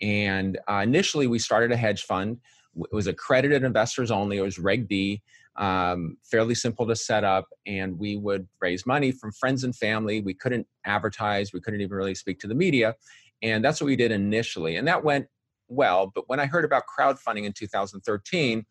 And 0.00 0.58
uh, 0.66 0.80
initially, 0.82 1.28
we 1.28 1.38
started 1.38 1.70
a 1.70 1.76
hedge 1.76 2.02
fund 2.04 2.38
it 2.76 2.94
was 2.94 3.06
accredited 3.06 3.64
investors 3.64 4.10
only. 4.10 4.38
It 4.38 4.42
was 4.42 4.58
Reg 4.58 4.88
D, 4.88 5.22
um, 5.56 6.16
fairly 6.24 6.54
simple 6.54 6.86
to 6.86 6.96
set 6.96 7.24
up, 7.24 7.48
and 7.66 7.98
we 7.98 8.16
would 8.16 8.48
raise 8.60 8.86
money 8.86 9.12
from 9.12 9.32
friends 9.32 9.64
and 9.64 9.76
family. 9.76 10.20
We 10.20 10.34
couldn't 10.34 10.66
advertise, 10.84 11.52
we 11.52 11.60
couldn't 11.60 11.80
even 11.80 11.96
really 11.96 12.14
speak 12.14 12.40
to 12.40 12.46
the 12.46 12.54
media, 12.54 12.94
and 13.42 13.64
that's 13.64 13.80
what 13.80 13.86
we 13.86 13.96
did 13.96 14.12
initially, 14.12 14.76
and 14.76 14.88
that 14.88 15.04
went 15.04 15.26
well. 15.68 16.10
But 16.14 16.28
when 16.28 16.40
I 16.40 16.46
heard 16.46 16.64
about 16.64 16.84
crowdfunding 16.98 17.44
in 17.44 17.52
2013, 17.52 18.64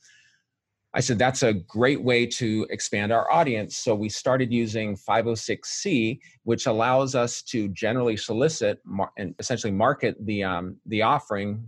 I 0.93 0.99
said 0.99 1.17
that's 1.17 1.41
a 1.41 1.53
great 1.53 2.03
way 2.03 2.25
to 2.25 2.67
expand 2.69 3.13
our 3.13 3.31
audience. 3.31 3.77
So 3.77 3.95
we 3.95 4.09
started 4.09 4.51
using 4.51 4.97
506c, 4.97 6.19
which 6.43 6.65
allows 6.65 7.15
us 7.15 7.41
to 7.43 7.69
generally 7.69 8.17
solicit 8.17 8.79
mar- 8.83 9.13
and 9.17 9.33
essentially 9.39 9.71
market 9.71 10.15
the 10.25 10.43
um, 10.43 10.77
the 10.85 11.01
offering 11.01 11.67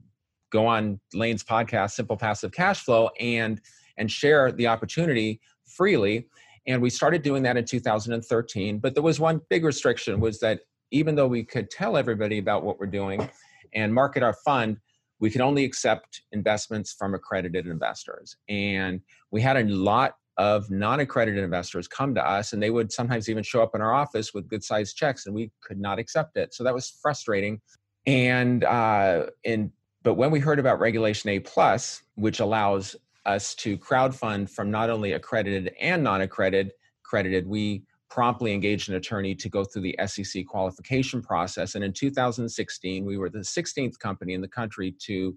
go 0.51 0.67
on 0.67 0.99
Lane's 1.13 1.43
podcast, 1.43 1.91
Simple 1.91 2.17
Passive 2.17 2.51
Cash 2.51 2.83
Flow, 2.83 3.09
and 3.19 3.61
and 3.97 4.11
share 4.11 4.51
the 4.51 4.67
opportunity 4.67 5.39
freely. 5.65 6.27
And 6.67 6.81
we 6.81 6.89
started 6.89 7.21
doing 7.21 7.43
that 7.43 7.57
in 7.57 7.65
2013. 7.65 8.79
But 8.79 8.93
there 8.93 9.03
was 9.03 9.19
one 9.19 9.41
big 9.49 9.63
restriction 9.63 10.19
was 10.19 10.39
that 10.39 10.61
even 10.91 11.15
though 11.15 11.27
we 11.27 11.43
could 11.43 11.69
tell 11.69 11.97
everybody 11.97 12.37
about 12.37 12.63
what 12.63 12.79
we're 12.79 12.85
doing 12.87 13.29
and 13.73 13.93
market 13.93 14.21
our 14.21 14.33
fund, 14.45 14.77
we 15.23 15.29
could 15.29 15.39
only 15.39 15.63
accept 15.63 16.21
investments 16.33 16.91
from 16.91 17.13
accredited 17.13 17.65
investors. 17.65 18.35
And 18.49 18.99
we 19.31 19.39
had 19.39 19.55
a 19.55 19.63
lot 19.63 20.15
of 20.35 20.69
non-accredited 20.69 21.41
investors 21.41 21.87
come 21.87 22.13
to 22.15 22.21
us 22.21 22.51
and 22.51 22.61
they 22.61 22.69
would 22.69 22.91
sometimes 22.91 23.29
even 23.29 23.41
show 23.41 23.63
up 23.63 23.73
in 23.73 23.79
our 23.79 23.93
office 23.93 24.33
with 24.33 24.49
good 24.49 24.65
sized 24.65 24.97
checks 24.97 25.25
and 25.25 25.33
we 25.33 25.49
could 25.61 25.79
not 25.79 25.97
accept 25.97 26.35
it 26.35 26.53
so 26.53 26.63
that 26.63 26.73
was 26.73 26.89
frustrating 27.01 27.61
and 28.07 28.63
uh 28.63 29.27
and 29.45 29.71
but 30.01 30.15
when 30.15 30.31
we 30.31 30.39
heard 30.39 30.57
about 30.57 30.79
regulation 30.79 31.29
a 31.29 31.39
plus 31.39 32.01
which 32.15 32.39
allows 32.39 32.95
us 33.27 33.53
to 33.53 33.77
crowdfund 33.77 34.49
from 34.49 34.71
not 34.71 34.89
only 34.89 35.11
accredited 35.11 35.71
and 35.79 36.03
non-accredited 36.03 36.71
credited 37.03 37.45
we 37.47 37.83
promptly 38.13 38.53
engaged 38.53 38.89
an 38.89 38.95
attorney 38.95 39.33
to 39.33 39.49
go 39.49 39.63
through 39.63 39.81
the 39.81 39.97
SEC 40.05 40.45
qualification 40.45 41.19
process 41.19 41.73
and 41.73 41.83
in 41.83 41.91
2016 41.91 43.03
we 43.03 43.17
were 43.17 43.27
the 43.27 43.39
16th 43.39 43.97
company 43.97 44.35
in 44.35 44.41
the 44.41 44.47
country 44.47 44.93
to 44.99 45.35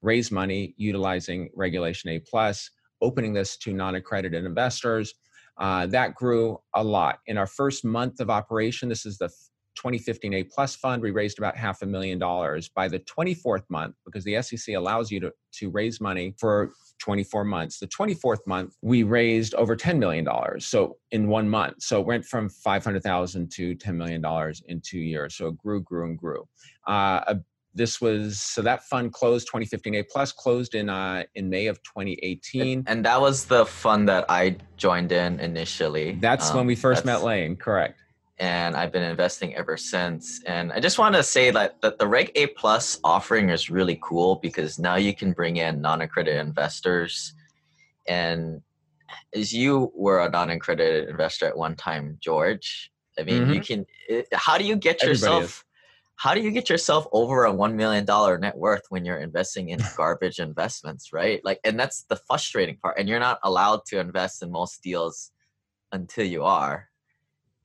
raise 0.00 0.30
money 0.30 0.72
utilizing 0.78 1.50
regulation 1.54 2.08
a 2.08 2.18
plus 2.18 2.70
opening 3.02 3.34
this 3.34 3.58
to 3.58 3.74
non-accredited 3.74 4.46
investors. 4.46 5.12
Uh, 5.58 5.84
that 5.86 6.14
grew 6.14 6.58
a 6.74 6.82
lot. 6.82 7.18
In 7.26 7.36
our 7.36 7.46
first 7.46 7.84
month 7.84 8.18
of 8.20 8.30
operation, 8.30 8.88
this 8.88 9.04
is 9.04 9.18
the 9.18 9.28
2015 9.76 10.34
A 10.34 10.42
Plus 10.44 10.74
Fund, 10.74 11.02
we 11.02 11.10
raised 11.10 11.38
about 11.38 11.56
half 11.56 11.82
a 11.82 11.86
million 11.86 12.18
dollars. 12.18 12.68
By 12.68 12.88
the 12.88 12.98
24th 13.00 13.64
month, 13.68 13.94
because 14.04 14.24
the 14.24 14.40
SEC 14.42 14.74
allows 14.74 15.10
you 15.10 15.20
to, 15.20 15.32
to 15.52 15.70
raise 15.70 16.00
money 16.00 16.34
for 16.38 16.72
24 16.98 17.44
months, 17.44 17.78
the 17.78 17.86
24th 17.86 18.46
month, 18.46 18.74
we 18.82 19.02
raised 19.02 19.54
over 19.54 19.76
$10 19.76 19.98
million. 19.98 20.26
So 20.60 20.96
in 21.10 21.28
one 21.28 21.48
month. 21.48 21.82
So 21.82 22.00
it 22.00 22.06
went 22.06 22.24
from 22.24 22.48
500,000 22.48 23.50
to 23.52 23.74
$10 23.76 23.94
million 23.94 24.54
in 24.66 24.80
two 24.80 24.98
years. 24.98 25.36
So 25.36 25.48
it 25.48 25.58
grew, 25.58 25.80
grew, 25.82 26.06
and 26.06 26.18
grew. 26.18 26.48
Uh, 26.86 27.36
this 27.76 28.00
was 28.00 28.40
so 28.40 28.62
that 28.62 28.82
fund 28.84 29.12
closed 29.12 29.46
2015 29.48 29.96
a 29.96 30.02
plus 30.02 30.32
closed 30.32 30.74
in 30.74 30.88
uh 30.88 31.22
in 31.34 31.50
may 31.50 31.66
of 31.66 31.80
2018 31.82 32.84
and 32.86 33.04
that 33.04 33.20
was 33.20 33.44
the 33.44 33.66
fund 33.66 34.08
that 34.08 34.24
i 34.30 34.56
joined 34.78 35.12
in 35.12 35.38
initially 35.40 36.12
that's 36.20 36.50
um, 36.50 36.56
when 36.56 36.66
we 36.66 36.74
first 36.74 37.04
met 37.04 37.22
lane 37.22 37.54
correct 37.54 38.00
and 38.38 38.76
i've 38.76 38.92
been 38.92 39.02
investing 39.02 39.54
ever 39.54 39.76
since. 39.76 40.42
And 40.44 40.72
i 40.72 40.80
just 40.80 40.98
want 40.98 41.14
to 41.14 41.22
say 41.22 41.50
that, 41.50 41.80
that 41.82 41.98
the 41.98 42.06
reg 42.06 42.32
a 42.34 42.48
plus 42.48 42.98
offering 43.04 43.50
is 43.50 43.70
really 43.70 43.98
cool 44.02 44.36
because 44.36 44.78
now 44.78 44.96
you 44.96 45.14
can 45.14 45.32
bring 45.32 45.56
in 45.56 45.80
non-accredited 45.80 46.40
investors. 46.40 47.34
And 48.08 48.62
as 49.34 49.52
you 49.52 49.92
were 49.94 50.20
a 50.20 50.30
non-accredited 50.30 51.08
investor 51.08 51.46
at 51.46 51.56
one 51.56 51.76
time 51.76 52.16
george 52.20 52.90
i 53.18 53.22
mean 53.22 53.42
mm-hmm. 53.42 53.52
you 53.52 53.60
can 53.60 53.86
it, 54.08 54.26
how 54.32 54.58
do 54.58 54.64
you 54.64 54.76
get 54.76 55.02
yourself 55.02 55.64
how 56.16 56.34
do 56.34 56.40
you 56.40 56.50
get 56.50 56.70
yourself 56.70 57.06
over 57.12 57.44
a 57.44 57.52
$1 57.52 57.74
million 57.74 58.06
net 58.40 58.56
worth 58.56 58.82
when 58.88 59.04
you're 59.04 59.18
investing 59.18 59.68
in 59.68 59.80
garbage 59.96 60.38
investments 60.38 61.12
right? 61.12 61.44
Like 61.44 61.60
and 61.62 61.78
that's 61.78 62.04
the 62.04 62.16
frustrating 62.16 62.78
part 62.78 62.98
and 62.98 63.08
you're 63.08 63.20
not 63.20 63.38
allowed 63.42 63.84
to 63.88 64.00
invest 64.00 64.42
in 64.42 64.50
most 64.50 64.82
deals 64.82 65.30
until 65.92 66.24
you 66.24 66.42
are 66.42 66.88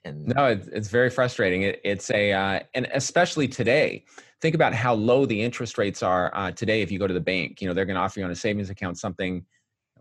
and 0.03 0.27
no 0.27 0.47
it's, 0.47 0.67
it's 0.67 0.89
very 0.89 1.09
frustrating. 1.09 1.63
It, 1.63 1.81
it's 1.83 2.09
a 2.11 2.33
uh, 2.33 2.59
and 2.73 2.87
especially 2.93 3.47
today. 3.47 4.05
Think 4.41 4.55
about 4.55 4.73
how 4.73 4.95
low 4.95 5.27
the 5.27 5.39
interest 5.39 5.77
rates 5.77 6.01
are 6.01 6.31
uh, 6.33 6.49
today 6.49 6.81
if 6.81 6.91
you 6.91 6.97
go 6.97 7.05
to 7.05 7.13
the 7.13 7.21
bank. 7.21 7.61
You 7.61 7.67
know 7.67 7.73
they're 7.73 7.85
going 7.85 7.95
to 7.95 8.01
offer 8.01 8.19
you 8.19 8.25
on 8.25 8.31
a 8.31 8.35
savings 8.35 8.69
account 8.69 8.97
something 8.97 9.45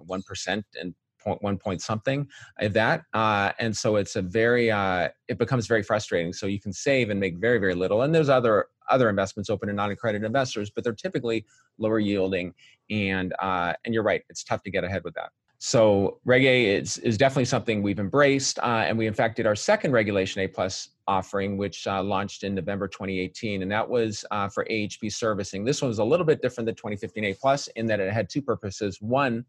1% 0.08 0.62
and 0.80 0.94
point 1.22 1.42
one 1.42 1.58
point 1.58 1.82
something 1.82 2.26
of 2.60 2.72
that 2.72 3.02
uh, 3.12 3.52
and 3.58 3.76
so 3.76 3.96
it's 3.96 4.16
a 4.16 4.22
very 4.22 4.70
uh, 4.70 5.08
it 5.28 5.38
becomes 5.38 5.66
very 5.66 5.82
frustrating. 5.82 6.32
So 6.32 6.46
you 6.46 6.60
can 6.60 6.72
save 6.72 7.10
and 7.10 7.20
make 7.20 7.36
very 7.38 7.58
very 7.58 7.74
little 7.74 8.02
and 8.02 8.14
there's 8.14 8.30
other 8.30 8.66
other 8.88 9.08
investments 9.08 9.50
open 9.50 9.68
to 9.68 9.74
non-accredited 9.74 10.26
investors 10.26 10.70
but 10.74 10.82
they're 10.82 10.92
typically 10.92 11.44
lower 11.78 11.98
yielding 11.98 12.54
and 12.88 13.34
uh, 13.40 13.74
and 13.84 13.94
you're 13.94 14.02
right 14.02 14.22
it's 14.28 14.42
tough 14.42 14.62
to 14.62 14.70
get 14.70 14.84
ahead 14.84 15.04
with 15.04 15.14
that 15.14 15.30
so 15.62 16.18
reg 16.24 16.44
a 16.44 16.76
is, 16.76 16.96
is 16.98 17.18
definitely 17.18 17.44
something 17.44 17.82
we've 17.82 18.00
embraced 18.00 18.58
uh, 18.60 18.84
and 18.86 18.96
we 18.96 19.06
in 19.06 19.14
fact 19.14 19.36
did 19.36 19.46
our 19.46 19.54
second 19.54 19.92
regulation 19.92 20.40
a 20.42 20.48
plus 20.48 20.88
offering 21.06 21.56
which 21.56 21.86
uh, 21.86 22.02
launched 22.02 22.44
in 22.44 22.54
november 22.54 22.88
2018 22.88 23.62
and 23.62 23.70
that 23.70 23.88
was 23.88 24.24
uh, 24.30 24.48
for 24.48 24.66
ahp 24.70 25.10
servicing 25.10 25.64
this 25.64 25.82
one 25.82 25.88
was 25.88 25.98
a 25.98 26.04
little 26.04 26.26
bit 26.26 26.40
different 26.42 26.66
than 26.66 26.74
2015 26.74 27.24
a 27.24 27.34
plus 27.34 27.68
in 27.76 27.86
that 27.86 28.00
it 28.00 28.12
had 28.12 28.28
two 28.28 28.42
purposes 28.42 28.98
one 29.00 29.44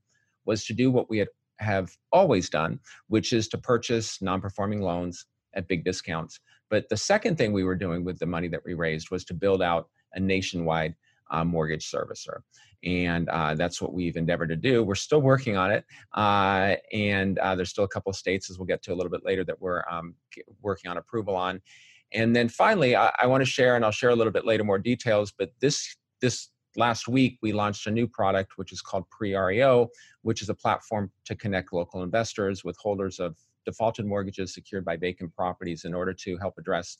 was 0.45 0.65
to 0.65 0.73
do 0.73 0.91
what 0.91 1.09
we 1.09 1.17
had 1.17 1.27
have 1.61 1.95
always 2.11 2.49
done, 2.49 2.79
which 3.07 3.33
is 3.33 3.47
to 3.49 3.57
purchase 3.57 4.21
non 4.21 4.41
performing 4.41 4.81
loans 4.81 5.25
at 5.53 5.67
big 5.67 5.85
discounts. 5.85 6.39
But 6.69 6.89
the 6.89 6.97
second 6.97 7.37
thing 7.37 7.53
we 7.53 7.63
were 7.63 7.75
doing 7.75 8.03
with 8.03 8.19
the 8.19 8.25
money 8.25 8.47
that 8.49 8.63
we 8.65 8.73
raised 8.73 9.11
was 9.11 9.23
to 9.25 9.33
build 9.33 9.61
out 9.61 9.89
a 10.13 10.19
nationwide 10.19 10.95
uh, 11.31 11.43
mortgage 11.43 11.89
servicer. 11.89 12.41
And 12.83 13.29
uh, 13.29 13.55
that's 13.55 13.81
what 13.81 13.93
we've 13.93 14.17
endeavored 14.17 14.49
to 14.49 14.55
do. 14.55 14.83
We're 14.83 14.95
still 14.95 15.21
working 15.21 15.55
on 15.57 15.71
it. 15.71 15.85
Uh, 16.13 16.75
and 16.91 17.37
uh, 17.39 17.55
there's 17.55 17.69
still 17.69 17.83
a 17.83 17.89
couple 17.89 18.09
of 18.09 18.15
states, 18.15 18.49
as 18.49 18.57
we'll 18.57 18.65
get 18.65 18.81
to 18.83 18.93
a 18.93 18.95
little 18.95 19.11
bit 19.11 19.25
later, 19.25 19.43
that 19.43 19.61
we're 19.61 19.83
um, 19.89 20.15
working 20.61 20.89
on 20.89 20.97
approval 20.97 21.35
on. 21.35 21.61
And 22.13 22.35
then 22.35 22.49
finally, 22.49 22.95
I, 22.95 23.11
I 23.19 23.27
want 23.27 23.41
to 23.41 23.49
share, 23.49 23.75
and 23.75 23.85
I'll 23.85 23.91
share 23.91 24.09
a 24.09 24.15
little 24.15 24.33
bit 24.33 24.45
later 24.45 24.63
more 24.63 24.79
details, 24.79 25.31
but 25.37 25.51
this 25.61 25.95
this 26.21 26.49
last 26.77 27.07
week 27.07 27.37
we 27.41 27.51
launched 27.51 27.87
a 27.87 27.91
new 27.91 28.07
product 28.07 28.53
which 28.55 28.71
is 28.71 28.81
called 28.81 29.03
pre-reo 29.09 29.89
which 30.21 30.41
is 30.41 30.49
a 30.49 30.53
platform 30.53 31.11
to 31.25 31.35
connect 31.35 31.73
local 31.73 32.03
investors 32.03 32.63
with 32.63 32.77
holders 32.77 33.19
of 33.19 33.35
defaulted 33.65 34.05
mortgages 34.05 34.53
secured 34.53 34.85
by 34.85 34.95
vacant 34.95 35.33
properties 35.35 35.83
in 35.85 35.93
order 35.93 36.13
to 36.13 36.37
help 36.37 36.53
address 36.57 36.99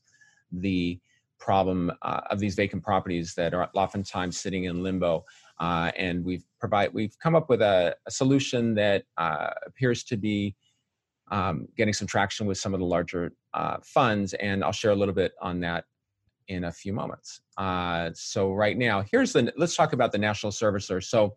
the 0.52 1.00
problem 1.42 1.92
uh, 2.04 2.22
of 2.30 2.40
these 2.40 2.56
vacant 2.56 2.84
properties 2.84 3.34
that 3.36 3.54
are 3.54 3.70
oftentimes 3.74 4.40
sitting 4.40 4.66
in 4.66 4.84
limbo 4.84 5.26
uh, 5.60 5.92
and 5.98 6.24
we've 6.24 6.46
provide 6.60 6.94
we've 6.94 7.18
come 7.20 7.36
up 7.36 7.50
with 7.50 7.62
a, 7.62 7.96
a 8.08 8.12
solution 8.12 8.74
that 8.76 9.04
uh, 9.18 9.50
appears 9.66 10.04
to 10.04 10.16
be 10.16 10.56
um, 11.32 11.68
getting 11.76 11.94
some 11.94 12.08
traction 12.08 12.46
with 12.46 12.58
some 12.58 12.74
of 12.74 12.80
the 12.80 12.86
larger 12.86 13.34
uh, 13.54 13.78
funds 13.84 14.34
and 14.36 14.64
i'll 14.64 14.72
share 14.72 14.92
a 14.92 14.96
little 14.96 15.14
bit 15.14 15.34
on 15.42 15.60
that 15.60 15.86
in 16.52 16.66
a 16.66 16.72
few 16.72 16.94
moments. 16.94 17.42
Uh, 17.58 18.10
so 18.14 18.52
right 18.52 18.78
now, 18.78 19.04
here's 19.10 19.34
the 19.34 19.54
let's 19.58 19.76
talk 19.76 19.94
about 19.94 20.12
the 20.12 20.18
national 20.18 20.52
servicer. 20.52 21.04
So 21.04 21.36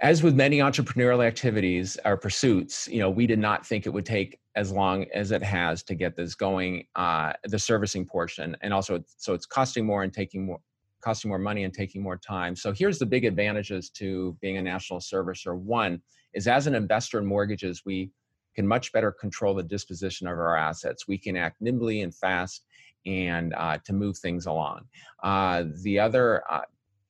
as 0.00 0.22
with 0.22 0.34
many 0.34 0.58
entrepreneurial 0.58 1.24
activities 1.24 1.96
or 2.04 2.16
pursuits, 2.16 2.88
you 2.88 2.98
know, 2.98 3.10
we 3.10 3.26
did 3.26 3.38
not 3.38 3.64
think 3.64 3.86
it 3.86 3.90
would 3.90 4.06
take 4.06 4.40
as 4.56 4.72
long 4.72 5.06
as 5.14 5.30
it 5.30 5.42
has 5.42 5.82
to 5.84 5.94
get 5.94 6.16
this 6.16 6.34
going, 6.34 6.86
uh, 6.96 7.32
the 7.44 7.58
servicing 7.58 8.04
portion, 8.04 8.56
and 8.60 8.72
also 8.74 9.02
so 9.16 9.34
it's 9.34 9.46
costing 9.46 9.86
more 9.86 10.02
and 10.02 10.12
taking 10.12 10.46
more 10.46 10.60
costing 11.00 11.28
more 11.28 11.38
money 11.38 11.64
and 11.64 11.74
taking 11.74 12.02
more 12.02 12.16
time. 12.16 12.56
So 12.56 12.72
here's 12.72 12.98
the 12.98 13.04
big 13.04 13.26
advantages 13.26 13.90
to 13.90 14.36
being 14.40 14.56
a 14.56 14.62
national 14.62 15.00
servicer. 15.00 15.54
One 15.54 16.00
is 16.32 16.48
as 16.48 16.66
an 16.66 16.74
investor 16.74 17.18
in 17.18 17.26
mortgages, 17.26 17.82
we 17.84 18.10
can 18.54 18.66
much 18.66 18.90
better 18.90 19.12
control 19.12 19.54
the 19.54 19.62
disposition 19.62 20.26
of 20.26 20.38
our 20.38 20.56
assets. 20.56 21.06
We 21.06 21.18
can 21.18 21.36
act 21.36 21.60
nimbly 21.60 22.00
and 22.00 22.14
fast 22.14 22.64
and 23.04 23.52
uh, 23.54 23.78
to 23.84 23.92
move 23.92 24.16
things 24.16 24.46
along. 24.46 24.86
Uh, 25.22 25.64
the 25.82 25.98
other, 25.98 26.42
uh, 26.50 26.62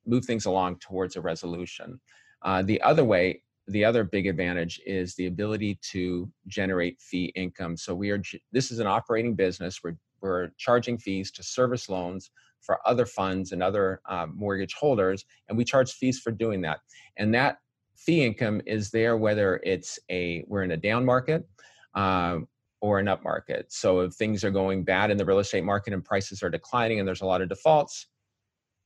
move 0.07 0.25
things 0.25 0.47
along 0.47 0.79
towards 0.81 1.15
a 1.15 1.21
resolution. 1.21 2.01
Uh, 2.45 2.63
the 2.63 2.81
other 2.83 3.05
way, 3.05 3.43
the 3.67 3.85
other 3.85 4.05
big 4.05 4.27
advantage 4.27 4.81
is 4.87 5.15
the 5.15 5.27
ability 5.27 5.79
to 5.93 6.31
generate 6.47 7.01
fee 7.01 7.33
income. 7.35 7.77
So 7.77 7.95
we 7.95 8.11
are, 8.11 8.23
this 8.53 8.71
is 8.71 8.79
an 8.79 8.87
operating 8.87 9.35
business. 9.35 9.81
We're, 9.83 9.97
we're 10.21 10.51
charging 10.59 10.99
fees 10.99 11.31
to 11.33 11.43
service 11.43 11.89
loans 11.89 12.31
for 12.61 12.79
other 12.87 13.07
funds 13.07 13.53
and 13.53 13.63
other 13.63 14.01
uh, 14.09 14.27
mortgage 14.33 14.75
holders, 14.75 15.25
and 15.49 15.57
we 15.57 15.65
charge 15.65 15.93
fees 15.93 16.21
for 16.21 16.31
doing 16.31 16.61
that. 16.63 16.81
And 17.17 17.35
that 17.35 17.59
fee 17.97 18.25
income 18.25 18.61
is 18.67 18.91
there 18.91 19.17
whether 19.17 19.61
it's 19.65 19.99
a 20.11 20.45
we're 20.47 20.63
in 20.63 20.73
a 20.73 20.77
down 20.77 21.05
market 21.05 21.47
uh, 21.95 22.39
or 22.81 22.99
an 22.99 23.09
up 23.09 23.23
market. 23.23 23.73
So 23.73 24.01
if 24.01 24.15
things 24.15 24.45
are 24.45 24.51
going 24.51 24.85
bad 24.85 25.11
in 25.11 25.17
the 25.17 25.25
real 25.25 25.39
estate 25.39 25.65
market 25.65 25.93
and 25.93 26.05
prices 26.05 26.43
are 26.43 26.51
declining 26.51 26.99
and 26.99 27.09
there's 27.09 27.23
a 27.23 27.27
lot 27.27 27.41
of 27.41 27.49
defaults, 27.49 28.07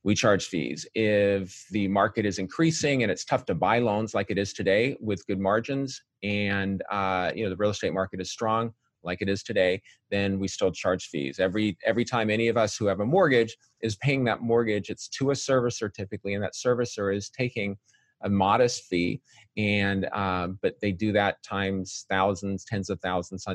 we 0.03 0.15
charge 0.15 0.47
fees. 0.47 0.87
If 0.95 1.65
the 1.71 1.87
market 1.87 2.25
is 2.25 2.39
increasing 2.39 3.03
and 3.03 3.11
it's 3.11 3.25
tough 3.25 3.45
to 3.45 3.55
buy 3.55 3.79
loans 3.79 4.13
like 4.13 4.27
it 4.29 4.37
is 4.37 4.53
today 4.53 4.97
with 5.01 5.25
good 5.27 5.39
margins, 5.39 6.01
and 6.23 6.81
uh, 6.91 7.31
you 7.35 7.43
know 7.43 7.49
the 7.49 7.57
real 7.57 7.71
estate 7.71 7.93
market 7.93 8.21
is 8.21 8.31
strong 8.31 8.73
like 9.03 9.21
it 9.21 9.29
is 9.29 9.43
today, 9.43 9.81
then 10.11 10.39
we 10.39 10.47
still 10.47 10.71
charge 10.71 11.07
fees. 11.07 11.39
Every 11.39 11.77
every 11.85 12.05
time 12.05 12.29
any 12.29 12.47
of 12.47 12.57
us 12.57 12.75
who 12.75 12.85
have 12.87 12.99
a 12.99 13.05
mortgage 13.05 13.55
is 13.81 13.95
paying 13.97 14.23
that 14.25 14.41
mortgage, 14.41 14.89
it's 14.89 15.07
to 15.09 15.31
a 15.31 15.33
servicer 15.33 15.91
typically, 15.93 16.33
and 16.33 16.43
that 16.43 16.53
servicer 16.53 17.15
is 17.15 17.29
taking 17.29 17.77
a 18.21 18.29
modest 18.29 18.83
fee 18.85 19.21
and 19.57 20.05
um, 20.13 20.59
but 20.61 20.75
they 20.81 20.91
do 20.91 21.11
that 21.13 21.41
times 21.41 22.05
thousands 22.09 22.65
tens 22.65 22.89
of 22.89 22.99
thousands 22.99 23.45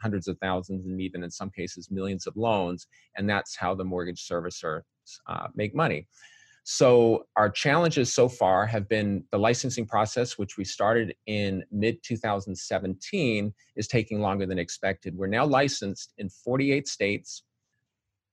hundreds 0.00 0.28
of 0.28 0.38
thousands 0.38 0.86
and 0.86 1.00
even 1.00 1.24
in 1.24 1.30
some 1.30 1.50
cases 1.50 1.90
millions 1.90 2.26
of 2.26 2.36
loans 2.36 2.86
and 3.16 3.28
that's 3.28 3.56
how 3.56 3.74
the 3.74 3.84
mortgage 3.84 4.24
servicer 4.24 4.82
uh, 5.26 5.48
make 5.54 5.74
money 5.74 6.06
So 6.64 7.26
our 7.36 7.50
challenges 7.50 8.12
so 8.14 8.28
far 8.28 8.66
have 8.66 8.88
been 8.88 9.24
the 9.32 9.38
licensing 9.38 9.86
process, 9.86 10.38
which 10.38 10.56
we 10.56 10.64
started 10.64 11.14
in 11.26 11.64
mid 11.72 12.02
2017, 12.04 13.52
is 13.74 13.88
taking 13.88 14.20
longer 14.20 14.46
than 14.46 14.58
expected. 14.58 15.16
We're 15.16 15.26
now 15.26 15.44
licensed 15.44 16.14
in 16.18 16.28
48 16.28 16.86
states 16.86 17.42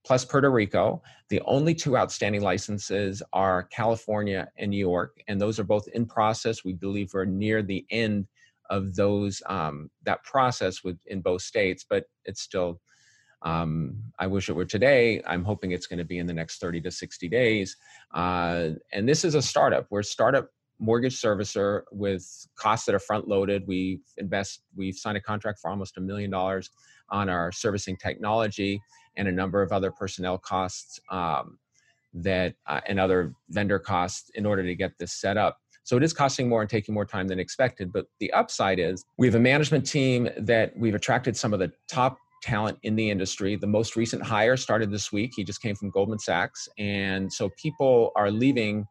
plus 0.06 0.26
Puerto 0.26 0.50
Rico. 0.52 1.02
The 1.30 1.42
only 1.46 1.74
two 1.74 1.98
outstanding 1.98 2.42
licenses 2.42 3.24
are 3.34 3.64
California 3.64 4.48
and 4.58 4.72
New 4.72 4.78
York, 4.78 5.18
and 5.28 5.42
those 5.42 5.60
are 5.60 5.64
both 5.64 5.88
in 5.90 6.06
process. 6.06 6.64
We 6.64 6.74
believe 6.74 7.12
we're 7.14 7.26
near 7.26 7.64
the 7.64 7.86
end 7.90 8.28
of 8.70 8.96
those 8.96 9.42
um, 9.48 9.90
that 10.06 10.24
process 10.24 10.84
with 10.84 11.00
in 11.08 11.22
both 11.22 11.42
states, 11.42 11.86
but 11.90 12.06
it's 12.26 12.42
still. 12.42 12.80
Um, 13.42 13.96
I 14.18 14.28
wish 14.28 14.50
it 14.50 14.54
were 14.54 14.66
today. 14.66 15.22
I'm 15.26 15.44
hoping 15.44 15.72
it's 15.72 15.88
going 15.88 16.00
to 16.00 16.06
be 16.06 16.18
in 16.18 16.28
the 16.28 16.34
next 16.34 16.60
30 16.60 16.82
to 16.82 16.92
60 16.92 17.30
days. 17.30 17.78
Uh, 18.14 18.70
and 18.92 19.08
this 19.08 19.24
is 19.24 19.36
a 19.36 19.42
startup. 19.42 19.88
We're 19.90 20.02
a 20.02 20.04
startup 20.04 20.50
mortgage 20.80 21.22
servicer 21.22 21.84
with 21.92 22.26
costs 22.56 22.86
that 22.86 22.96
are 22.96 23.00
front 23.00 23.28
loaded. 23.28 23.68
We 23.68 24.02
invest. 24.18 24.62
We've 24.76 24.96
signed 24.96 25.18
a 25.18 25.22
contract 25.22 25.60
for 25.60 25.70
almost 25.70 25.98
a 25.98 26.02
million 26.02 26.32
dollars 26.32 26.70
on 27.10 27.30
our 27.30 27.52
servicing 27.52 27.98
technology 27.98 28.82
and 29.18 29.28
a 29.28 29.32
number 29.32 29.62
of 29.62 29.72
other 29.72 29.92
personnel 29.92 30.38
costs 30.38 31.00
um, 31.10 31.58
that 32.14 32.56
uh, 32.68 32.80
and 32.88 33.00
other 33.00 33.34
vendor 33.50 33.80
costs 33.80 34.32
in 34.36 34.46
order 34.46 34.64
to 34.64 34.76
get 34.76 34.92
this 35.00 35.14
set 35.14 35.38
up. 35.38 35.58
So 35.84 35.98
it 35.98 36.04
is 36.04 36.14
costing 36.14 36.48
more 36.48 36.62
and 36.62 36.70
taking 36.70 36.94
more 36.94 37.06
time 37.06 37.28
than 37.28 37.40
expected. 37.40 37.92
But 37.92 38.06
the 38.20 38.32
upside 38.34 38.80
is 38.80 39.04
we 39.18 39.28
have 39.28 39.36
a 39.36 39.40
management 39.40 39.86
team 39.86 40.30
that 40.38 40.78
we've 40.78 40.96
attracted 40.96 41.36
some 41.36 41.52
of 41.52 41.60
the 41.60 41.72
top 41.88 42.18
talent 42.42 42.78
in 42.84 42.96
the 42.96 43.10
industry. 43.10 43.56
The 43.56 43.68
most 43.68 43.96
recent 43.96 44.24
hire 44.24 44.58
started 44.58 44.92
this 44.92 45.12
week. 45.12 45.34
He 45.36 45.44
just 45.44 45.62
came 45.62 45.76
from 45.76 45.90
Goldman 45.90 46.20
Sachs. 46.20 46.68
And 46.78 47.32
so 47.32 47.50
people 47.58 48.12
are 48.16 48.32
leaving 48.32 48.88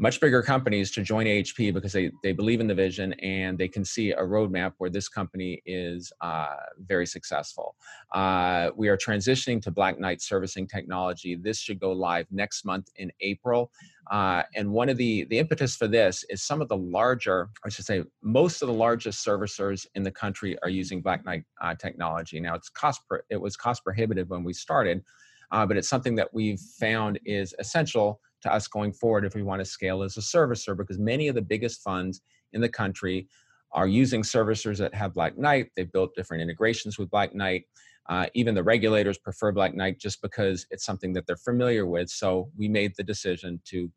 much 0.00 0.18
bigger 0.18 0.42
companies 0.42 0.90
to 0.90 1.02
join 1.02 1.26
AHP 1.26 1.74
because 1.74 1.92
they, 1.92 2.10
they 2.22 2.32
believe 2.32 2.58
in 2.58 2.66
the 2.66 2.74
vision 2.74 3.12
and 3.20 3.58
they 3.58 3.68
can 3.68 3.84
see 3.84 4.12
a 4.12 4.22
roadmap 4.22 4.72
where 4.78 4.88
this 4.88 5.10
company 5.10 5.60
is 5.66 6.10
uh, 6.22 6.56
very 6.86 7.04
successful. 7.04 7.76
Uh, 8.14 8.70
we 8.74 8.88
are 8.88 8.96
transitioning 8.96 9.60
to 9.60 9.70
Black 9.70 10.00
Knight 10.00 10.22
servicing 10.22 10.66
technology. 10.66 11.36
This 11.36 11.58
should 11.58 11.78
go 11.78 11.92
live 11.92 12.26
next 12.30 12.64
month 12.64 12.88
in 12.96 13.12
April. 13.20 13.70
Uh, 14.10 14.42
and 14.56 14.72
one 14.72 14.88
of 14.88 14.96
the, 14.96 15.24
the 15.24 15.38
impetus 15.38 15.76
for 15.76 15.86
this 15.86 16.24
is 16.30 16.42
some 16.42 16.62
of 16.62 16.68
the 16.68 16.78
larger, 16.78 17.50
I 17.66 17.68
should 17.68 17.84
say, 17.84 18.02
most 18.22 18.62
of 18.62 18.68
the 18.68 18.74
largest 18.74 19.24
servicers 19.24 19.86
in 19.96 20.02
the 20.02 20.10
country 20.10 20.56
are 20.62 20.70
using 20.70 21.02
Black 21.02 21.26
Knight 21.26 21.44
uh, 21.60 21.74
technology. 21.74 22.40
Now 22.40 22.54
it's 22.54 22.70
cost, 22.70 23.02
it 23.28 23.36
was 23.36 23.54
cost 23.54 23.84
prohibitive 23.84 24.30
when 24.30 24.44
we 24.44 24.54
started, 24.54 25.04
uh, 25.52 25.66
but 25.66 25.76
it's 25.76 25.90
something 25.90 26.14
that 26.14 26.32
we've 26.32 26.58
found 26.58 27.20
is 27.26 27.54
essential 27.58 28.18
to 28.42 28.52
us 28.52 28.68
going 28.68 28.92
forward 28.92 29.24
if 29.24 29.34
we 29.34 29.42
want 29.42 29.60
to 29.60 29.64
scale 29.64 30.02
as 30.02 30.16
a 30.16 30.20
servicer 30.20 30.76
because 30.76 30.98
many 30.98 31.28
of 31.28 31.34
the 31.34 31.42
biggest 31.42 31.82
funds 31.82 32.22
in 32.52 32.60
the 32.60 32.68
country 32.68 33.28
are 33.72 33.86
using 33.86 34.22
servicers 34.22 34.78
that 34.78 34.94
have 34.94 35.14
Black 35.14 35.38
Knight. 35.38 35.70
They've 35.76 35.90
built 35.90 36.14
different 36.16 36.42
integrations 36.42 36.98
with 36.98 37.10
Black 37.10 37.34
Knight. 37.34 37.64
Uh, 38.08 38.26
even 38.34 38.54
the 38.54 38.62
regulators 38.62 39.18
prefer 39.18 39.52
Black 39.52 39.74
Knight 39.74 39.98
just 40.00 40.20
because 40.20 40.66
it's 40.70 40.84
something 40.84 41.12
that 41.12 41.26
they're 41.26 41.36
familiar 41.36 41.86
with. 41.86 42.08
So 42.08 42.50
we 42.56 42.68
made 42.68 42.92
the 42.96 43.04
decision 43.04 43.60
to 43.66 43.90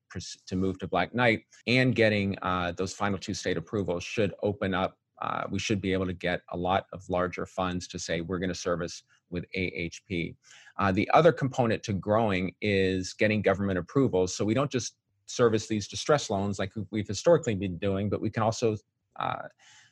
to 0.45 0.55
move 0.55 0.77
to 0.79 0.87
Black 0.87 1.15
Knight, 1.15 1.41
and 1.65 1.95
getting 1.95 2.37
uh, 2.43 2.73
those 2.73 2.93
final 2.93 3.17
two 3.17 3.33
state 3.33 3.57
approvals 3.57 4.03
should 4.03 4.33
open 4.43 4.73
up. 4.73 4.97
Uh, 5.21 5.43
we 5.49 5.57
should 5.57 5.81
be 5.81 5.93
able 5.93 6.05
to 6.05 6.13
get 6.13 6.41
a 6.51 6.57
lot 6.57 6.85
of 6.93 7.01
larger 7.09 7.45
funds 7.45 7.87
to 7.87 7.97
say 7.97 8.21
we're 8.21 8.39
going 8.39 8.49
to 8.49 8.55
service 8.55 9.03
with 9.31 9.45
AHP. 9.57 10.35
Uh, 10.77 10.91
the 10.91 11.09
other 11.13 11.31
component 11.31 11.83
to 11.83 11.93
growing 11.93 12.53
is 12.61 13.13
getting 13.13 13.41
government 13.41 13.77
approvals. 13.77 14.35
So 14.35 14.43
we 14.43 14.53
don't 14.53 14.71
just 14.71 14.95
service 15.25 15.67
these 15.67 15.87
distress 15.87 16.29
loans 16.29 16.59
like 16.59 16.71
we've 16.91 17.07
historically 17.07 17.55
been 17.55 17.77
doing, 17.77 18.09
but 18.09 18.21
we 18.21 18.29
can 18.29 18.43
also 18.43 18.75
uh, 19.19 19.43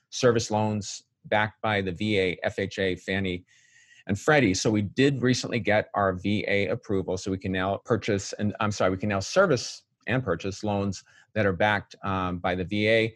service 0.10 0.52
loans 0.52 1.04
backed 1.26 1.62
by 1.62 1.82
the 1.82 1.92
VA, 1.92 2.36
FHA, 2.48 3.00
Fannie, 3.02 3.44
and 4.08 4.20
Freddie. 4.20 4.54
So 4.54 4.72
we 4.72 4.82
did 4.82 5.22
recently 5.22 5.60
get 5.60 5.90
our 5.94 6.14
VA 6.14 6.72
approval, 6.72 7.18
so 7.18 7.32
we 7.32 7.38
can 7.38 7.52
now 7.52 7.78
purchase 7.86 8.34
and 8.34 8.56
I'm 8.60 8.72
sorry, 8.72 8.92
we 8.92 8.98
can 8.98 9.10
now 9.10 9.20
service 9.20 9.84
and 10.08 10.24
purchase 10.24 10.64
loans 10.64 11.04
that 11.34 11.46
are 11.46 11.54
backed 11.54 11.96
um, 12.04 12.40
by 12.40 12.56
the 12.56 12.66
VA, 12.66 13.14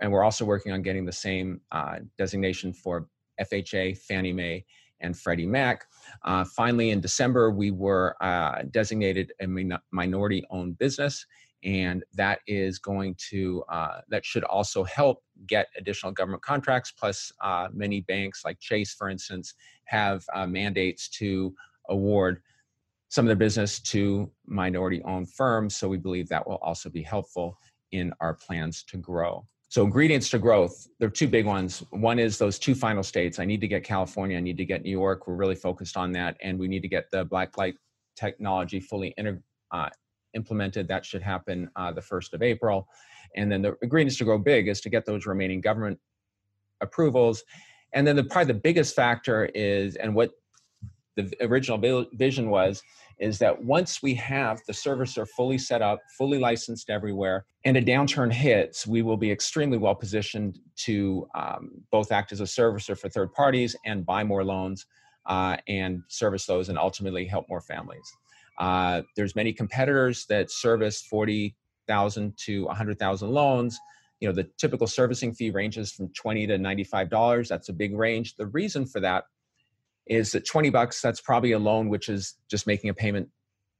and 0.00 0.10
we're 0.10 0.22
also 0.22 0.44
working 0.44 0.72
on 0.72 0.82
getting 0.82 1.04
the 1.04 1.12
same 1.12 1.60
uh, 1.72 1.96
designation 2.16 2.72
for 2.72 3.08
FHA, 3.40 3.98
Fannie 3.98 4.32
Mae, 4.32 4.64
and 5.00 5.18
Freddie 5.18 5.46
Mac. 5.46 5.86
Uh, 6.24 6.44
finally, 6.44 6.90
in 6.90 7.00
December, 7.00 7.50
we 7.50 7.70
were 7.70 8.16
uh, 8.20 8.62
designated 8.70 9.32
a 9.40 9.46
min- 9.46 9.78
minority 9.90 10.44
owned 10.50 10.78
business. 10.78 11.26
And 11.64 12.04
that 12.14 12.38
is 12.46 12.78
going 12.78 13.16
to, 13.30 13.64
uh, 13.68 14.00
that 14.08 14.24
should 14.24 14.44
also 14.44 14.84
help 14.84 15.24
get 15.46 15.66
additional 15.76 16.12
government 16.12 16.42
contracts. 16.42 16.92
Plus, 16.92 17.32
uh, 17.42 17.68
many 17.72 18.02
banks 18.02 18.44
like 18.44 18.60
Chase, 18.60 18.94
for 18.94 19.08
instance, 19.08 19.54
have 19.84 20.24
uh, 20.34 20.46
mandates 20.46 21.08
to 21.08 21.52
award 21.88 22.40
some 23.08 23.24
of 23.24 23.28
their 23.28 23.36
business 23.36 23.80
to 23.80 24.30
minority 24.46 25.02
owned 25.04 25.32
firms. 25.32 25.74
So 25.74 25.88
we 25.88 25.96
believe 25.96 26.28
that 26.28 26.46
will 26.46 26.56
also 26.56 26.90
be 26.90 27.02
helpful 27.02 27.58
in 27.90 28.12
our 28.20 28.34
plans 28.34 28.84
to 28.84 28.96
grow. 28.98 29.46
So 29.70 29.84
ingredients 29.84 30.30
to 30.30 30.38
growth, 30.38 30.88
there 30.98 31.08
are 31.08 31.10
two 31.10 31.28
big 31.28 31.44
ones. 31.44 31.84
One 31.90 32.18
is 32.18 32.38
those 32.38 32.58
two 32.58 32.74
final 32.74 33.02
states. 33.02 33.38
I 33.38 33.44
need 33.44 33.60
to 33.60 33.68
get 33.68 33.84
California, 33.84 34.38
I 34.38 34.40
need 34.40 34.56
to 34.56 34.64
get 34.64 34.82
New 34.82 34.90
York. 34.90 35.26
We're 35.26 35.34
really 35.34 35.54
focused 35.54 35.96
on 35.96 36.10
that. 36.12 36.38
And 36.42 36.58
we 36.58 36.68
need 36.68 36.80
to 36.80 36.88
get 36.88 37.10
the 37.10 37.26
Black 37.26 37.56
Knight 37.58 37.74
technology 38.16 38.80
fully 38.80 39.12
inter- 39.18 39.42
uh, 39.70 39.90
implemented. 40.34 40.88
That 40.88 41.04
should 41.04 41.22
happen 41.22 41.70
uh, 41.76 41.92
the 41.92 42.00
1st 42.00 42.32
of 42.32 42.42
April. 42.42 42.88
And 43.36 43.52
then 43.52 43.60
the 43.60 43.76
ingredients 43.82 44.16
to 44.18 44.24
grow 44.24 44.38
big 44.38 44.68
is 44.68 44.80
to 44.80 44.88
get 44.88 45.04
those 45.04 45.26
remaining 45.26 45.60
government 45.60 45.98
approvals. 46.80 47.44
And 47.92 48.06
then 48.06 48.16
the 48.16 48.24
probably 48.24 48.54
the 48.54 48.60
biggest 48.60 48.96
factor 48.96 49.46
is, 49.54 49.96
and 49.96 50.14
what 50.14 50.30
the 51.16 51.30
original 51.42 52.06
vision 52.14 52.48
was, 52.48 52.82
is 53.18 53.38
that 53.38 53.64
once 53.64 54.02
we 54.02 54.14
have 54.14 54.60
the 54.66 54.72
servicer 54.72 55.26
fully 55.28 55.58
set 55.58 55.82
up, 55.82 56.00
fully 56.16 56.38
licensed 56.38 56.90
everywhere, 56.90 57.44
and 57.64 57.76
a 57.76 57.82
downturn 57.82 58.32
hits, 58.32 58.86
we 58.86 59.02
will 59.02 59.16
be 59.16 59.30
extremely 59.30 59.78
well 59.78 59.94
positioned 59.94 60.58
to 60.76 61.26
um, 61.34 61.70
both 61.90 62.12
act 62.12 62.32
as 62.32 62.40
a 62.40 62.44
servicer 62.44 62.98
for 62.98 63.08
third 63.08 63.32
parties 63.32 63.74
and 63.84 64.06
buy 64.06 64.22
more 64.22 64.44
loans 64.44 64.86
uh, 65.26 65.56
and 65.66 66.02
service 66.08 66.46
those 66.46 66.68
and 66.68 66.78
ultimately 66.78 67.26
help 67.26 67.48
more 67.48 67.60
families. 67.60 68.10
Uh, 68.58 69.02
there's 69.16 69.36
many 69.36 69.52
competitors 69.52 70.26
that 70.28 70.50
service 70.50 71.02
40,000 71.02 72.34
to 72.36 72.64
100,000 72.64 73.30
loans. 73.30 73.78
You 74.20 74.28
know, 74.28 74.34
the 74.34 74.48
typical 74.58 74.86
servicing 74.86 75.32
fee 75.32 75.50
ranges 75.50 75.92
from 75.92 76.12
20 76.12 76.48
to 76.48 76.58
$95. 76.58 77.48
That's 77.48 77.68
a 77.68 77.72
big 77.72 77.96
range. 77.96 78.34
The 78.34 78.46
reason 78.46 78.84
for 78.84 79.00
that 79.00 79.24
is 80.08 80.32
that 80.32 80.46
20 80.46 80.70
bucks 80.70 81.00
that's 81.00 81.20
probably 81.20 81.52
a 81.52 81.58
loan 81.58 81.88
which 81.88 82.08
is 82.08 82.34
just 82.50 82.66
making 82.66 82.90
a 82.90 82.94
payment 82.94 83.28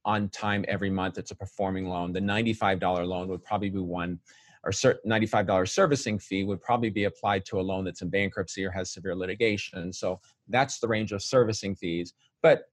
on 0.05 0.29
time 0.29 0.63
every 0.67 0.89
month. 0.89 1.17
It's 1.17 1.31
a 1.31 1.35
performing 1.35 1.87
loan. 1.87 2.13
The 2.13 2.21
$95 2.21 3.05
loan 3.05 3.27
would 3.27 3.43
probably 3.43 3.69
be 3.69 3.79
one 3.79 4.19
or 4.63 4.71
$95 4.71 5.69
servicing 5.69 6.19
fee 6.19 6.43
would 6.43 6.61
probably 6.61 6.89
be 6.89 7.05
applied 7.05 7.45
to 7.45 7.59
a 7.59 7.61
loan 7.61 7.85
that's 7.85 8.01
in 8.01 8.09
bankruptcy 8.09 8.65
or 8.65 8.71
has 8.71 8.91
severe 8.91 9.15
litigation. 9.15 9.93
So 9.93 10.19
that's 10.47 10.79
the 10.79 10.87
range 10.87 11.11
of 11.11 11.21
servicing 11.21 11.75
fees 11.75 12.13
but 12.41 12.63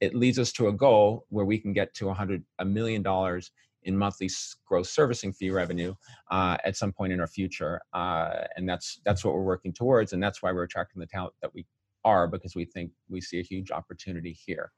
it 0.00 0.14
leads 0.14 0.38
us 0.38 0.52
to 0.52 0.68
a 0.68 0.72
goal 0.72 1.26
where 1.28 1.44
we 1.44 1.58
can 1.58 1.72
get 1.72 1.94
to 1.94 2.06
100 2.06 2.42
a 2.58 2.64
million 2.64 3.02
dollars 3.02 3.50
in 3.84 3.96
monthly 3.96 4.28
gross 4.66 4.90
servicing 4.90 5.32
fee 5.32 5.50
revenue 5.50 5.94
uh, 6.30 6.56
at 6.64 6.76
some 6.76 6.92
point 6.92 7.12
in 7.12 7.20
our 7.20 7.26
future, 7.26 7.80
uh, 7.94 8.44
and 8.56 8.68
that's 8.68 9.00
that's 9.04 9.24
what 9.24 9.34
we're 9.34 9.42
working 9.42 9.72
towards, 9.72 10.12
and 10.12 10.22
that's 10.22 10.42
why 10.42 10.52
we're 10.52 10.64
attracting 10.64 11.00
the 11.00 11.06
talent 11.06 11.32
that 11.40 11.52
we 11.54 11.64
are 12.04 12.26
because 12.26 12.54
we 12.54 12.64
think 12.64 12.90
we 13.08 13.20
see 13.20 13.40
a 13.40 13.42
huge 13.42 13.70
opportunity 13.70 14.36
here. 14.46 14.72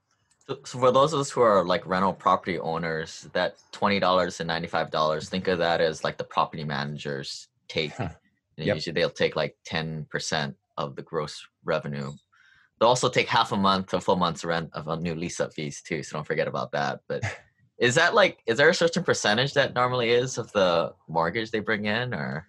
So, 0.47 0.59
so 0.65 0.79
for 0.79 0.91
those 0.91 1.13
of 1.13 1.21
us 1.21 1.31
who 1.31 1.41
are 1.41 1.65
like 1.65 1.87
rental 1.87 2.13
property 2.13 2.59
owners, 2.59 3.29
that 3.33 3.57
twenty 3.71 4.01
dollars 4.01 4.41
and 4.41 4.49
ninety 4.49 4.69
five 4.69 4.91
dollars, 4.91 5.29
think 5.29 5.49
of 5.49 5.59
that 5.59 5.81
as 5.81 6.03
like 6.03 6.19
the 6.19 6.25
property 6.25 6.65
managers 6.65 7.49
take. 7.69 7.93
yep. 8.57 8.75
Usually 8.77 8.93
they'll 8.93 9.11
take 9.11 9.37
like 9.37 9.57
ten 9.65 10.07
percent 10.11 10.57
of 10.77 10.97
the 10.97 11.03
gross 11.03 11.47
revenue. 11.65 12.11
They'll 12.79 12.89
also 12.89 13.09
take 13.09 13.29
half 13.29 13.53
a 13.53 13.57
month, 13.57 13.95
a 13.95 14.01
full 14.01 14.17
month's 14.17 14.45
rent 14.45 14.71
of 14.73 14.89
a 14.89 14.97
new 14.97 15.15
lease 15.15 15.39
up 15.39 15.53
fees 15.53 15.81
too. 15.83 16.03
So 16.03 16.17
don't 16.17 16.27
forget 16.27 16.49
about 16.49 16.73
that. 16.73 17.01
But 17.09 17.23
is 17.79 17.95
that 17.95 18.15
like 18.15 18.41
is 18.47 18.59
there 18.59 18.69
a 18.69 18.75
certain 18.75 19.05
percentage 19.05 19.55
that 19.55 19.75
normally 19.75 20.11
is 20.11 20.39
of 20.39 20.51
the 20.53 20.93
mortgage 21.09 21.51
they 21.51 21.61
bring 21.61 21.85
in 21.85 22.13
or 22.13 22.47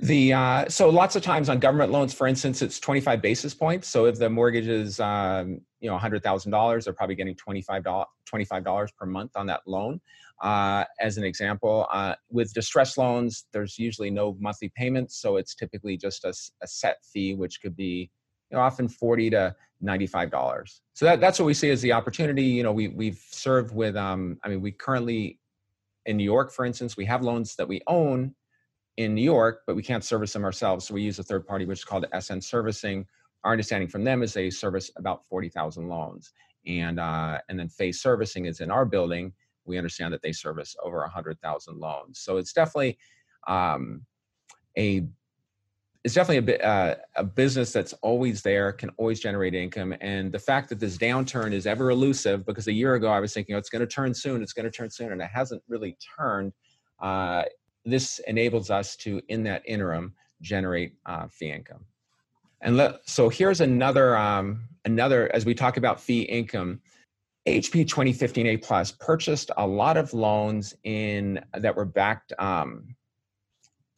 the 0.00 0.32
uh, 0.32 0.68
so 0.68 0.88
lots 0.88 1.16
of 1.16 1.22
times 1.22 1.48
on 1.48 1.58
government 1.58 1.90
loans, 1.90 2.14
for 2.14 2.26
instance, 2.26 2.62
it's 2.62 2.78
25 2.78 3.20
basis 3.20 3.54
points. 3.54 3.88
So 3.88 4.06
if 4.06 4.18
the 4.18 4.28
mortgage 4.28 4.68
is 4.68 5.00
um, 5.00 5.60
you 5.80 5.90
know 5.90 5.98
$100,000, 5.98 6.84
they're 6.84 6.92
probably 6.92 7.14
getting 7.14 7.34
$25 7.34 8.04
$25 8.32 8.88
per 8.96 9.06
month 9.06 9.32
on 9.34 9.46
that 9.46 9.60
loan. 9.66 10.00
Uh, 10.40 10.84
as 11.00 11.18
an 11.18 11.24
example, 11.24 11.86
uh, 11.92 12.14
with 12.30 12.52
distress 12.52 12.96
loans, 12.96 13.46
there's 13.52 13.78
usually 13.78 14.10
no 14.10 14.36
monthly 14.38 14.70
payments, 14.76 15.20
so 15.20 15.36
it's 15.36 15.54
typically 15.54 15.96
just 15.96 16.24
a, 16.24 16.32
a 16.62 16.66
set 16.66 16.98
fee, 17.04 17.34
which 17.34 17.60
could 17.60 17.76
be 17.76 18.10
you 18.50 18.56
know, 18.56 18.62
often 18.62 18.88
40 18.88 19.30
to 19.30 19.56
$95. 19.82 20.80
So 20.94 21.06
that, 21.06 21.20
that's 21.20 21.38
what 21.38 21.46
we 21.46 21.54
see 21.54 21.70
as 21.70 21.82
the 21.82 21.92
opportunity. 21.92 22.44
You 22.44 22.62
know, 22.62 22.72
we 22.72 22.88
we've 22.88 23.22
served 23.30 23.74
with 23.74 23.96
um, 23.96 24.38
I 24.44 24.48
mean, 24.48 24.60
we 24.60 24.72
currently 24.72 25.38
in 26.06 26.16
New 26.16 26.24
York, 26.24 26.52
for 26.52 26.64
instance, 26.64 26.96
we 26.96 27.04
have 27.04 27.22
loans 27.22 27.54
that 27.56 27.68
we 27.68 27.82
own 27.86 28.34
in 28.98 29.14
New 29.14 29.22
York, 29.22 29.62
but 29.64 29.76
we 29.76 29.82
can't 29.82 30.04
service 30.04 30.32
them 30.32 30.44
ourselves. 30.44 30.86
So 30.86 30.92
we 30.92 31.02
use 31.02 31.20
a 31.20 31.22
third 31.22 31.46
party, 31.46 31.64
which 31.64 31.78
is 31.78 31.84
called 31.84 32.06
SN 32.18 32.40
Servicing. 32.40 33.06
Our 33.44 33.52
understanding 33.52 33.88
from 33.88 34.02
them 34.02 34.24
is 34.24 34.34
they 34.34 34.50
service 34.50 34.90
about 34.96 35.24
40,000 35.30 35.88
loans. 35.88 36.32
And, 36.66 36.98
uh, 36.98 37.38
and 37.48 37.56
then 37.56 37.68
Fay 37.68 37.92
Servicing 37.92 38.46
is 38.46 38.60
in 38.60 38.72
our 38.72 38.84
building. 38.84 39.32
We 39.64 39.78
understand 39.78 40.12
that 40.14 40.22
they 40.22 40.32
service 40.32 40.74
over 40.82 40.98
100,000 40.98 41.78
loans. 41.78 42.18
So 42.18 42.38
it's 42.38 42.52
definitely 42.52 42.98
um, 43.46 44.04
a 44.76 45.06
it's 46.04 46.14
definitely 46.14 46.38
a 46.38 46.42
bit 46.42 46.64
uh, 46.64 46.94
a 47.16 47.24
business 47.24 47.72
that's 47.72 47.92
always 47.94 48.40
there, 48.40 48.72
can 48.72 48.88
always 48.96 49.20
generate 49.20 49.54
income. 49.54 49.94
And 50.00 50.32
the 50.32 50.38
fact 50.38 50.68
that 50.70 50.78
this 50.78 50.96
downturn 50.96 51.52
is 51.52 51.66
ever 51.66 51.90
elusive, 51.90 52.46
because 52.46 52.68
a 52.68 52.72
year 52.72 52.94
ago 52.94 53.08
I 53.08 53.20
was 53.20 53.34
thinking, 53.34 53.56
oh, 53.56 53.58
it's 53.58 53.68
going 53.68 53.80
to 53.80 53.86
turn 53.86 54.14
soon, 54.14 54.40
it's 54.40 54.52
going 54.52 54.64
to 54.64 54.70
turn 54.70 54.90
soon, 54.90 55.12
and 55.12 55.20
it 55.20 55.28
hasn't 55.32 55.62
really 55.68 55.96
turned. 56.16 56.52
Uh, 57.00 57.42
this 57.90 58.20
enables 58.26 58.70
us 58.70 58.96
to, 58.96 59.20
in 59.28 59.42
that 59.44 59.62
interim, 59.66 60.14
generate 60.40 60.94
uh, 61.06 61.26
fee 61.28 61.50
income. 61.50 61.84
And 62.60 62.96
so 63.04 63.28
here's 63.28 63.60
another 63.60 64.16
um, 64.16 64.68
another 64.84 65.30
as 65.34 65.44
we 65.44 65.54
talk 65.54 65.76
about 65.76 66.00
fee 66.00 66.22
income. 66.22 66.80
AHP 67.46 67.86
2015A 67.86 68.62
Plus 68.62 68.92
purchased 68.92 69.50
a 69.56 69.66
lot 69.66 69.96
of 69.96 70.12
loans 70.12 70.74
in 70.84 71.40
that 71.54 71.74
were 71.74 71.86
backed 71.86 72.32
um, 72.38 72.94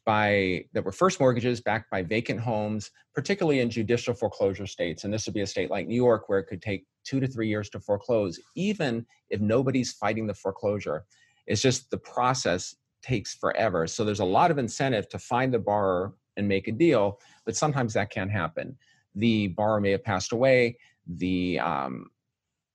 by 0.05 0.64
that 0.72 0.85
were 0.85 0.92
first 0.92 1.20
mortgages 1.20 1.61
backed 1.61 1.90
by 1.90 2.03
vacant 2.03 2.40
homes, 2.40 2.90
particularly 3.14 3.61
in 3.61 3.70
judicial 3.70 4.14
foreclosure 4.14 4.66
states. 4.66 5.05
And 5.05 5.12
this 5.12 5.26
would 5.26 5.35
be 5.35 5.40
a 5.40 5.46
state 5.46 5.70
like 5.70 5.87
New 5.87 5.96
York 5.96 6.29
where 6.29 6.38
it 6.38 6.46
could 6.46 6.62
take 6.62 6.85
two 7.05 7.18
to 7.18 7.26
three 7.26 7.48
years 7.48 7.70
to 7.70 7.81
foreclose, 7.81 8.38
even 8.55 9.07
if 9.31 9.40
nobody's 9.40 9.92
fighting 9.92 10.26
the 10.26 10.35
foreclosure. 10.35 11.05
It's 11.46 11.62
just 11.62 11.90
the 11.90 11.98
process 11.98 12.74
takes 13.02 13.34
forever. 13.34 13.86
So 13.86 14.04
there's 14.04 14.20
a 14.20 14.24
lot 14.24 14.50
of 14.50 14.58
incentive 14.58 15.08
to 15.10 15.18
find 15.18 15.52
the 15.52 15.58
borrower 15.58 16.14
and 16.36 16.46
make 16.46 16.68
a 16.68 16.72
deal, 16.72 17.20
but 17.44 17.56
sometimes 17.56 17.92
that 17.94 18.10
can't 18.10 18.30
happen. 18.30 18.76
The 19.14 19.48
borrower 19.48 19.80
may 19.80 19.90
have 19.90 20.04
passed 20.04 20.32
away. 20.32 20.78
The 21.06 21.58
um, 21.58 22.10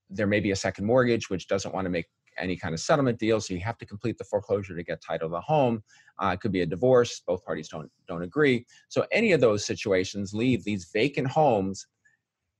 there 0.09 0.27
may 0.27 0.39
be 0.39 0.51
a 0.51 0.55
second 0.55 0.85
mortgage 0.85 1.29
which 1.29 1.47
doesn't 1.47 1.73
want 1.73 1.85
to 1.85 1.89
make 1.89 2.05
any 2.37 2.57
kind 2.57 2.73
of 2.73 2.81
settlement 2.81 3.17
deal, 3.17 3.39
so 3.39 3.53
you 3.53 3.61
have 3.61 3.77
to 3.77 3.85
complete 3.85 4.17
the 4.17 4.23
foreclosure 4.25 4.75
to 4.75 4.83
get 4.83 5.01
title 5.01 5.27
of 5.27 5.31
the 5.31 5.41
home. 5.41 5.81
Uh, 6.21 6.31
it 6.33 6.41
could 6.41 6.51
be 6.51 6.61
a 6.61 6.65
divorce; 6.65 7.21
both 7.25 7.43
parties 7.45 7.69
don't 7.69 7.89
don't 8.07 8.23
agree. 8.23 8.65
So 8.89 9.05
any 9.11 9.31
of 9.31 9.41
those 9.41 9.65
situations 9.65 10.33
leave 10.33 10.63
these 10.63 10.89
vacant 10.91 11.27
homes 11.27 11.87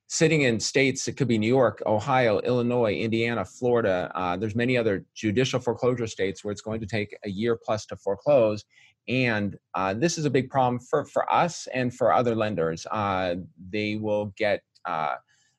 sitting 0.08 0.44
in 0.44 0.60
states 0.60 1.08
it 1.08 1.13
could 1.18 1.28
be 1.28 1.38
new 1.38 1.48
york 1.48 1.82
ohio 1.86 2.39
illinois 2.39 2.94
indiana 2.94 3.44
florida 3.44 4.12
uh, 4.15 4.38
there's 4.38 4.56
many 4.56 4.78
other 4.78 5.04
judicial 5.15 5.60
foreclosure 5.60 6.08
states 6.08 6.44
where 6.44 6.52
it's 6.52 6.62
going 6.62 6.80
to 6.80 6.86
take 6.86 7.18
a 7.24 7.30
year 7.30 7.56
plus 7.56 7.86
to 7.88 7.96
foreclose. 7.96 8.63
And 9.08 9.58
uh, 9.74 9.94
this 9.94 10.18
is 10.18 10.26
a 10.26 10.30
big 10.30 10.50
problem 10.50 10.80
for, 10.80 11.06
for 11.06 11.32
us 11.32 11.68
and 11.74 11.94
for 11.94 12.12
other 12.12 12.36
lenders. 12.36 12.88
Uh, 12.89 13.36
they 13.70 13.98
will 13.98 14.34
get 14.38 14.62
uh, 14.86 15.15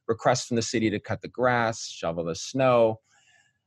requests 0.08 0.46
from 0.46 0.56
the 0.56 0.62
city 0.62 0.90
to 0.90 0.98
cut 0.98 1.20
the 1.22 1.28
grass 1.28 1.88
shovel 1.88 2.24
the 2.24 2.34
snow 2.34 3.00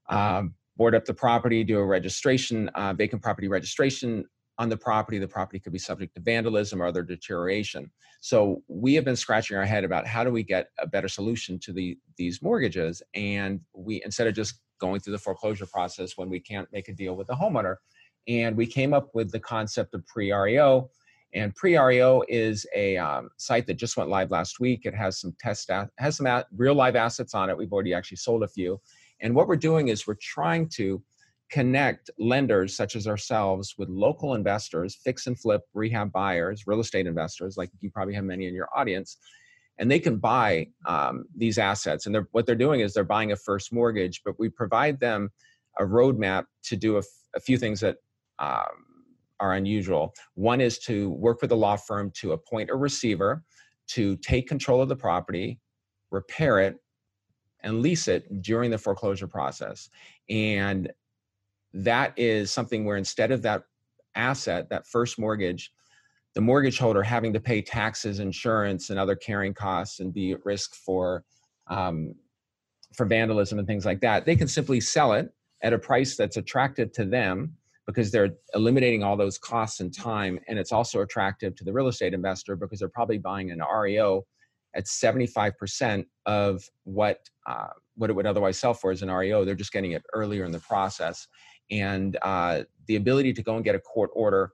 um, 0.09 0.53
board 0.77 0.95
up 0.95 1.05
the 1.05 1.13
property 1.13 1.63
do 1.63 1.77
a 1.77 1.85
registration 1.85 2.69
uh, 2.69 2.93
vacant 2.93 3.21
property 3.21 3.49
registration 3.49 4.23
on 4.59 4.67
the 4.67 4.77
property, 4.77 5.17
the 5.17 5.27
property 5.27 5.57
could 5.57 5.71
be 5.71 5.79
subject 5.79 6.13
to 6.13 6.21
vandalism 6.21 6.81
or 6.81 6.85
other 6.85 7.01
deterioration. 7.01 7.89
So 8.19 8.61
we 8.67 8.93
have 8.95 9.05
been 9.05 9.15
scratching 9.15 9.55
our 9.55 9.65
head 9.65 9.85
about 9.85 10.05
how 10.05 10.25
do 10.25 10.31
we 10.31 10.43
get 10.43 10.67
a 10.79 10.85
better 10.85 11.07
solution 11.07 11.57
to 11.59 11.71
the 11.71 11.97
these 12.17 12.41
mortgages, 12.41 13.01
and 13.15 13.61
we 13.73 14.01
instead 14.03 14.27
of 14.27 14.35
just 14.35 14.59
going 14.79 14.99
through 14.99 15.13
the 15.13 15.19
foreclosure 15.19 15.65
process 15.65 16.17
when 16.17 16.29
we 16.29 16.39
can't 16.39 16.67
make 16.73 16.89
a 16.89 16.93
deal 16.93 17.15
with 17.15 17.27
the 17.27 17.33
homeowner, 17.33 17.77
and 18.27 18.55
we 18.55 18.67
came 18.67 18.93
up 18.93 19.09
with 19.13 19.31
the 19.31 19.39
concept 19.39 19.93
of 19.95 20.05
pre-REO. 20.05 20.89
And 21.33 21.55
pre-REO 21.55 22.23
is 22.27 22.65
a 22.75 22.97
um, 22.97 23.29
site 23.37 23.67
that 23.67 23.75
just 23.75 23.95
went 23.95 24.09
live 24.09 24.31
last 24.31 24.59
week. 24.59 24.85
It 24.85 24.95
has 24.95 25.21
some 25.21 25.33
test 25.39 25.71
has 25.99 26.17
some 26.17 26.43
real 26.57 26.73
live 26.73 26.95
assets 26.95 27.33
on 27.33 27.49
it. 27.49 27.57
We've 27.57 27.71
already 27.71 27.93
actually 27.93 28.17
sold 28.17 28.43
a 28.43 28.47
few. 28.47 28.81
And 29.21 29.35
what 29.35 29.47
we're 29.47 29.55
doing 29.55 29.89
is 29.89 30.07
we're 30.07 30.15
trying 30.15 30.67
to 30.69 31.01
connect 31.49 32.09
lenders 32.19 32.75
such 32.75 32.95
as 32.95 33.07
ourselves 33.07 33.75
with 33.77 33.89
local 33.89 34.35
investors, 34.35 34.95
fix 35.03 35.27
and 35.27 35.39
flip 35.39 35.61
rehab 35.73 36.11
buyers, 36.11 36.67
real 36.67 36.79
estate 36.79 37.07
investors, 37.07 37.57
like 37.57 37.69
you 37.79 37.89
probably 37.89 38.13
have 38.13 38.23
many 38.23 38.47
in 38.47 38.53
your 38.53 38.69
audience, 38.75 39.17
and 39.79 39.89
they 39.89 39.99
can 39.99 40.17
buy 40.17 40.67
um, 40.85 41.25
these 41.35 41.57
assets. 41.57 42.05
And 42.05 42.13
they're, 42.13 42.27
what 42.31 42.45
they're 42.45 42.55
doing 42.55 42.81
is 42.81 42.93
they're 42.93 43.03
buying 43.03 43.31
a 43.31 43.35
first 43.35 43.73
mortgage, 43.73 44.21
but 44.23 44.39
we 44.39 44.49
provide 44.49 44.99
them 44.99 45.29
a 45.79 45.83
roadmap 45.83 46.45
to 46.63 46.75
do 46.75 46.95
a, 46.95 46.99
f- 46.99 47.05
a 47.35 47.39
few 47.39 47.57
things 47.57 47.79
that 47.79 47.97
um, 48.39 48.85
are 49.39 49.53
unusual. 49.53 50.13
One 50.35 50.61
is 50.61 50.79
to 50.79 51.11
work 51.11 51.41
with 51.41 51.51
a 51.51 51.55
law 51.55 51.77
firm 51.77 52.11
to 52.15 52.33
appoint 52.33 52.69
a 52.69 52.75
receiver 52.75 53.43
to 53.87 54.17
take 54.17 54.47
control 54.47 54.81
of 54.81 54.89
the 54.89 54.95
property, 54.95 55.59
repair 56.11 56.59
it, 56.59 56.75
and 57.63 57.81
lease 57.81 58.07
it 58.07 58.41
during 58.41 58.71
the 58.71 58.77
foreclosure 58.77 59.27
process. 59.27 59.89
And 60.29 60.91
that 61.73 62.13
is 62.17 62.51
something 62.51 62.85
where 62.85 62.97
instead 62.97 63.31
of 63.31 63.41
that 63.43 63.63
asset, 64.15 64.69
that 64.69 64.87
first 64.87 65.19
mortgage, 65.19 65.71
the 66.35 66.41
mortgage 66.41 66.77
holder 66.77 67.03
having 67.03 67.33
to 67.33 67.39
pay 67.39 67.61
taxes, 67.61 68.19
insurance, 68.19 68.89
and 68.89 68.99
other 68.99 69.15
carrying 69.15 69.53
costs 69.53 69.99
and 69.99 70.13
be 70.13 70.31
at 70.31 70.45
risk 70.45 70.75
for 70.75 71.23
um, 71.67 72.15
for 72.95 73.05
vandalism 73.05 73.59
and 73.59 73.67
things 73.67 73.85
like 73.85 74.01
that, 74.01 74.25
they 74.25 74.35
can 74.35 74.47
simply 74.47 74.81
sell 74.81 75.13
it 75.13 75.31
at 75.61 75.73
a 75.73 75.79
price 75.79 76.15
that's 76.15 76.37
attractive 76.37 76.91
to 76.93 77.05
them 77.05 77.53
because 77.85 78.11
they're 78.11 78.29
eliminating 78.53 79.03
all 79.03 79.17
those 79.17 79.37
costs 79.37 79.79
and 79.79 79.93
time, 79.93 80.39
and 80.47 80.59
it's 80.59 80.71
also 80.71 81.01
attractive 81.01 81.55
to 81.55 81.63
the 81.63 81.73
real 81.73 81.87
estate 81.87 82.13
investor 82.13 82.55
because 82.55 82.79
they're 82.79 82.89
probably 82.89 83.17
buying 83.17 83.51
an 83.51 83.61
REO 83.61 84.25
at 84.75 84.85
75% 84.85 86.05
of 86.27 86.63
what 86.83 87.19
uh, 87.47 87.67
what 87.95 88.09
it 88.09 88.13
would 88.13 88.27
otherwise 88.27 88.59
sell 88.59 88.73
for 88.73 88.91
as 88.91 89.01
an 89.01 89.09
REO. 89.09 89.43
They're 89.43 89.55
just 89.55 89.73
getting 89.73 89.93
it 89.93 90.03
earlier 90.13 90.45
in 90.45 90.51
the 90.51 90.59
process 90.59 91.27
and 91.71 92.17
uh, 92.21 92.63
the 92.87 92.95
ability 92.95 93.33
to 93.33 93.43
go 93.43 93.55
and 93.55 93.63
get 93.63 93.75
a 93.75 93.79
court 93.79 94.09
order 94.13 94.51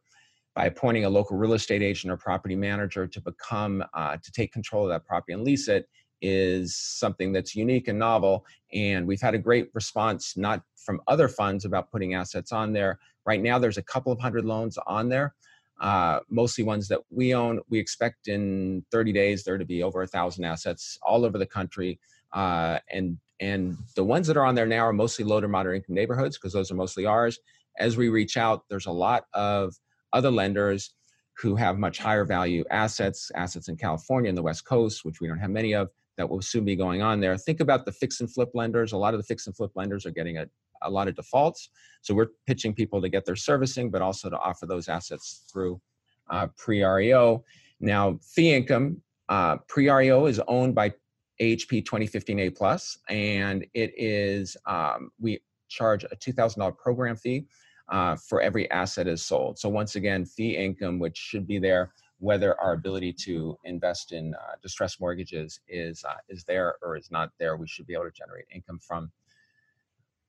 by 0.56 0.66
appointing 0.66 1.06
a 1.06 1.10
local 1.10 1.38
real 1.38 1.54
estate 1.54 1.82
agent 1.82 2.12
or 2.12 2.18
property 2.18 2.56
manager 2.56 3.08
to 3.08 3.22
become 3.22 3.84
uh, 3.94 4.18
to 4.24 4.32
take 4.32 4.52
control 4.52 4.84
of 4.84 4.90
that 4.90 5.06
property 5.06 5.34
and 5.34 5.44
lease 5.44 5.68
it 5.68 5.88
is 6.22 6.76
something 6.78 7.34
that's 7.34 7.56
unique 7.56 7.88
and 7.88 8.00
novel. 8.00 8.46
And 8.74 9.06
we've 9.06 9.22
had 9.22 9.36
a 9.36 9.38
great 9.38 9.70
response 9.74 10.38
not 10.38 10.64
from 10.78 11.02
other 11.08 11.28
funds 11.28 11.66
about 11.66 11.92
putting 11.92 12.14
assets 12.14 12.52
on 12.52 12.72
there. 12.72 13.00
Right 13.26 13.42
now 13.42 13.60
there's 13.60 13.78
a 13.78 13.84
couple 13.84 14.12
of 14.12 14.20
hundred 14.20 14.46
loans 14.46 14.78
on 14.88 15.10
there 15.10 15.36
uh, 15.80 16.20
mostly 16.30 16.64
ones 16.64 16.88
that 16.88 17.02
we 17.10 17.34
own. 17.34 17.60
We 17.70 17.80
expect 17.80 18.28
in 18.28 18.86
30 18.92 19.14
days 19.14 19.44
there 19.44 19.58
to 19.58 19.66
be 19.66 19.84
over 19.84 20.02
a 20.02 20.08
thousand 20.08 20.46
assets 20.46 20.98
all 21.02 21.26
over 21.26 21.38
the 21.38 21.46
country 21.46 22.00
uh, 22.34 22.80
and 22.90 23.18
and 23.40 23.78
the 23.96 24.04
ones 24.04 24.28
that 24.28 24.38
are 24.38 24.46
on 24.46 24.56
there 24.56 24.66
now 24.66 24.82
are 24.86 24.94
mostly 24.94 25.26
low 25.26 25.42
to 25.42 25.48
moderate 25.48 25.82
income 25.82 25.96
neighborhoods 25.96 26.38
because 26.38 26.54
those 26.54 26.72
are 26.72 26.76
mostly 26.76 27.06
ours. 27.06 27.40
As 27.80 27.98
we 27.98 28.10
reach 28.10 28.38
out, 28.38 28.64
there's 28.70 28.86
a 28.86 28.92
lot 28.92 29.26
of 29.34 29.76
other 30.14 30.32
lenders 30.32 30.94
who 31.38 31.56
have 31.56 31.78
much 31.78 31.98
higher 31.98 32.24
value 32.24 32.64
assets, 32.72 33.30
assets 33.36 33.68
in 33.68 33.76
California 33.76 34.30
and 34.30 34.38
the 34.38 34.42
West 34.42 34.66
Coast, 34.66 35.04
which 35.04 35.20
we 35.20 35.28
don't 35.28 35.40
have 35.40 35.50
many 35.50 35.74
of, 35.74 35.90
that 36.18 36.30
will 36.30 36.42
soon 36.42 36.64
be 36.64 36.78
going 36.78 37.02
on 37.02 37.20
there. 37.20 37.38
Think 37.38 37.60
about 37.60 37.86
the 37.86 37.92
fix 37.92 38.22
and 38.22 38.34
flip 38.34 38.52
lenders. 38.54 38.94
A 38.94 38.98
lot 38.98 39.14
of 39.14 39.20
the 39.20 39.26
fix 39.26 39.48
and 39.48 39.56
flip 39.56 39.72
lenders 39.76 40.06
are 40.06 40.12
getting 40.12 40.38
a, 40.38 40.46
a 40.82 40.90
lot 40.90 41.10
of 41.10 41.16
defaults. 41.16 41.70
So 42.02 42.14
we're 42.14 42.30
pitching 42.48 42.74
people 42.74 43.02
to 43.02 43.10
get 43.10 43.26
their 43.26 43.36
servicing, 43.36 43.92
but 43.92 44.02
also 44.02 44.30
to 44.30 44.38
offer 44.38 44.66
those 44.66 44.88
assets 44.88 45.44
through 45.52 45.82
uh, 46.30 46.48
pre 46.58 46.84
REO. 46.84 47.44
Now, 47.82 48.18
fee 48.22 48.54
income, 48.54 49.02
uh, 49.28 49.58
pre 49.68 49.90
REO 49.90 50.28
is 50.28 50.40
owned 50.48 50.74
by 50.74 50.94
AHP 51.42 51.84
2015A 51.84 52.56
plus, 52.56 52.98
and 53.10 53.66
it 53.74 53.94
is 53.98 54.56
um, 54.66 55.12
we 55.20 55.40
charge 55.68 56.04
a 56.06 56.16
$2,000 56.16 56.78
program 56.78 57.16
fee 57.16 57.46
uh, 57.90 58.16
for 58.16 58.42
every 58.42 58.70
asset 58.72 59.08
is 59.08 59.26
sold. 59.26 59.60
So 59.60 59.70
once 59.70 59.96
again, 59.96 60.26
fee 60.26 60.56
income, 60.56 61.00
which 61.00 61.18
should 61.18 61.48
be 61.48 61.60
there 61.60 61.92
whether 62.20 62.60
our 62.62 62.74
ability 62.74 63.14
to 63.14 63.58
invest 63.64 64.12
in 64.12 64.34
uh, 64.36 64.56
distressed 64.62 65.00
mortgages 65.02 65.60
is 65.68 66.04
uh, 66.08 66.16
is 66.30 66.44
there 66.46 66.76
or 66.82 66.96
is 66.96 67.12
not 67.12 67.30
there. 67.40 67.58
We 67.58 67.68
should 67.68 67.88
be 67.88 67.94
able 67.94 68.06
to 68.06 68.12
generate 68.12 68.46
income 68.54 68.80
from 68.80 69.12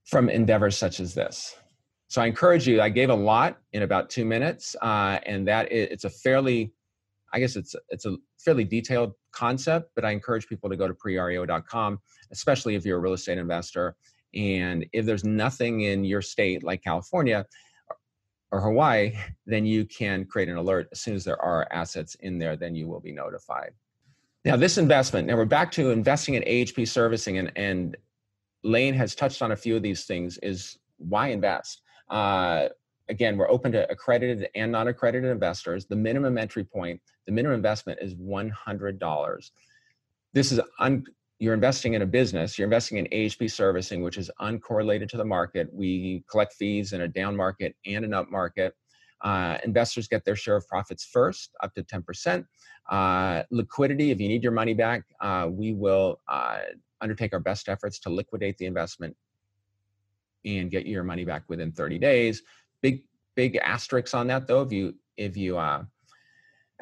from 0.05 0.29
endeavors 0.29 0.77
such 0.77 1.01
as 1.01 1.15
this. 1.15 1.57
So 2.09 2.23
I 2.23 2.27
encourage 2.27 2.69
you. 2.69 2.81
I 2.81 2.89
gave 2.89 3.11
a 3.11 3.15
lot 3.15 3.59
in 3.73 3.83
about 3.83 4.11
two 4.11 4.25
minutes, 4.25 4.77
uh, 4.81 5.19
and 5.27 5.47
that 5.49 5.73
is, 5.73 5.89
it's 5.91 6.05
a 6.05 6.11
fairly 6.11 6.73
I 7.33 7.41
guess 7.41 7.57
it's 7.57 7.75
it's 7.89 8.07
a 8.07 8.17
fairly 8.39 8.65
detailed 8.65 9.13
concept, 9.33 9.91
but 9.95 10.05
I 10.05 10.11
encourage 10.11 10.47
people 10.49 10.71
to 10.71 10.77
go 10.77 10.89
to 10.89 10.95
prereo.com, 10.95 12.01
especially 12.31 12.75
if 12.75 12.85
you're 12.85 12.99
a 12.99 13.01
real 13.01 13.13
estate 13.13 13.39
investor. 13.39 13.97
And 14.35 14.87
if 14.93 15.07
there's 15.07 15.25
nothing 15.25 15.83
in 15.83 16.05
your 16.05 16.23
state 16.23 16.63
like 16.63 16.83
California 16.83 17.47
or 18.53 18.61
Hawaii, 18.61 19.13
then 19.47 19.65
you 19.65 19.85
can 19.85 20.25
create 20.25 20.49
an 20.49 20.57
alert 20.57 20.89
as 20.93 21.01
soon 21.01 21.15
as 21.15 21.25
there 21.25 21.41
are 21.41 21.67
assets 21.73 22.17
in 22.21 22.39
there, 22.39 22.57
then 22.57 22.75
you 22.75 22.87
will 22.87 23.01
be 23.01 23.13
notified. 23.13 23.73
Now, 24.45 24.57
this 24.57 24.79
investment, 24.79 25.27
now 25.27 25.37
we're 25.37 25.45
back 25.45 25.73
to 25.73 25.91
investing 25.91 26.35
in 26.35 26.45
AHP 26.45 26.87
servicing, 26.87 27.39
and, 27.39 27.51
and 27.57 27.97
Lane 28.63 28.95
has 28.95 29.15
touched 29.15 29.43
on 29.43 29.51
a 29.53 29.57
few 29.57 29.75
of 29.75 29.83
these 29.83 30.05
things, 30.05 30.39
is 30.39 30.79
why 30.99 31.29
invest? 31.29 31.83
Uh, 32.09 32.69
again, 33.09 33.37
we're 33.37 33.51
open 33.51 33.73
to 33.73 33.91
accredited 33.91 34.49
and 34.55 34.71
non-accredited 34.71 35.31
investors. 35.31 35.87
The 35.87 35.97
minimum 35.97 36.39
entry 36.39 36.63
point, 36.63 37.01
the 37.27 37.33
minimum 37.33 37.57
investment 37.57 37.99
is 38.01 38.15
$100. 38.15 39.51
This 40.33 40.53
is 40.53 40.61
un, 40.79 41.05
you're 41.39 41.55
investing 41.55 41.95
in 41.95 42.03
a 42.03 42.07
business, 42.07 42.59
you're 42.59 42.67
investing 42.67 42.99
in 42.99 43.07
AHP 43.07 43.51
servicing, 43.51 44.03
which 44.03 44.17
is 44.17 44.31
uncorrelated 44.41 45.09
to 45.11 45.17
the 45.17 45.25
market. 45.25 45.69
We 45.73 46.25
collect 46.31 46.55
fees 46.55 46.93
in 46.93 47.03
a 47.03 47.09
down 47.09 47.37
market 47.37 47.77
and 47.85 48.05
an 48.05 48.15
up 48.15 48.31
market. 48.31 48.75
Uh, 49.23 49.59
investors 49.65 50.09
get 50.09 50.25
their 50.25 50.37
share 50.37 50.57
of 50.57 50.67
profits 50.69 51.05
first, 51.05 51.55
up 51.63 51.75
to 51.75 51.83
10%. 51.83 52.45
Uh, 52.91 53.43
liquidity, 53.51 54.11
if 54.11 54.21
you 54.21 54.29
need 54.29 54.43
your 54.43 54.53
money 54.53 54.75
back, 54.75 55.03
uh, 55.21 55.49
we 55.51 55.73
will 55.73 56.21
uh, 56.29 56.59
undertake 57.01 57.33
our 57.33 57.41
best 57.41 57.69
efforts 57.69 57.99
to 57.99 58.11
liquidate 58.11 58.57
the 58.59 58.67
investment 58.67 59.17
and 60.45 60.71
get 60.71 60.87
your 60.87 61.03
money 61.03 61.25
back 61.25 61.43
within 61.49 61.73
30 61.73 61.99
days. 61.99 62.43
Big, 62.83 63.03
big 63.35 63.57
asterisks 63.57 64.15
on 64.15 64.27
that 64.29 64.47
though. 64.47 64.63
If 64.63 64.73
you, 64.73 64.95
if 65.17 65.37
you, 65.37 65.59
uh, 65.59 65.85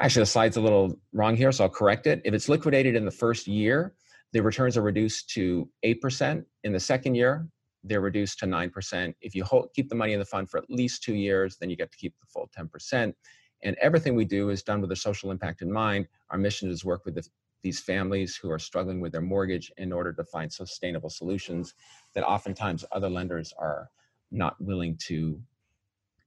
actually 0.01 0.23
the 0.23 0.27
slide's 0.27 0.57
a 0.57 0.61
little 0.61 0.99
wrong 1.13 1.37
here, 1.37 1.53
so 1.53 1.65
I'll 1.65 1.71
correct 1.71 2.07
it. 2.07 2.21
If 2.25 2.35
it's 2.35 2.49
liquidated 2.49 2.97
in 2.97 3.05
the 3.05 3.11
first 3.11 3.47
year, 3.47 3.95
the 4.33 4.43
returns 4.43 4.77
are 4.77 4.83
reduced 4.83 5.31
to 5.31 5.69
8%. 5.85 6.45
In 6.65 6.73
the 6.73 6.81
second 6.81 7.15
year, 7.15 7.49
they're 7.85 8.01
reduced 8.01 8.39
to 8.41 8.47
9%. 8.47 9.15
If 9.21 9.35
you 9.35 9.45
hold, 9.45 9.69
keep 9.75 9.89
the 9.89 9.95
money 9.95 10.13
in 10.13 10.19
the 10.19 10.25
fund 10.25 10.51
for 10.51 10.59
at 10.59 10.69
least 10.69 11.03
two 11.03 11.15
years, 11.15 11.57
then 11.59 11.71
you 11.71 11.77
get 11.77 11.93
to 11.93 11.99
keep 11.99 12.15
the 12.19 12.27
full 12.27 12.51
10%. 12.59 13.15
And 13.63 13.77
everything 13.81 14.15
we 14.15 14.25
do 14.25 14.51
is 14.51 14.63
done 14.63 14.81
with 14.81 14.91
a 14.93 14.97
social 14.97 15.31
impact 15.31 15.63
in 15.63 15.71
mind. 15.71 16.09
Our 16.31 16.39
mission 16.39 16.71
is 16.71 16.85
work 16.85 17.05
with 17.05 17.15
the, 17.15 17.27
these 17.63 17.81
families 17.81 18.37
who 18.37 18.51
are 18.51 18.59
struggling 18.59 19.01
with 19.01 19.13
their 19.13 19.21
mortgage 19.21 19.71
in 19.77 19.93
order 19.93 20.13
to 20.15 20.25
find 20.25 20.53
sustainable 20.53 21.11
solutions 21.11 21.75
that 22.15 22.25
oftentimes 22.25 22.85
other 22.93 23.09
lenders 23.09 23.55
are 23.57 23.89
not 24.31 24.61
willing 24.61 24.97
to 25.07 25.41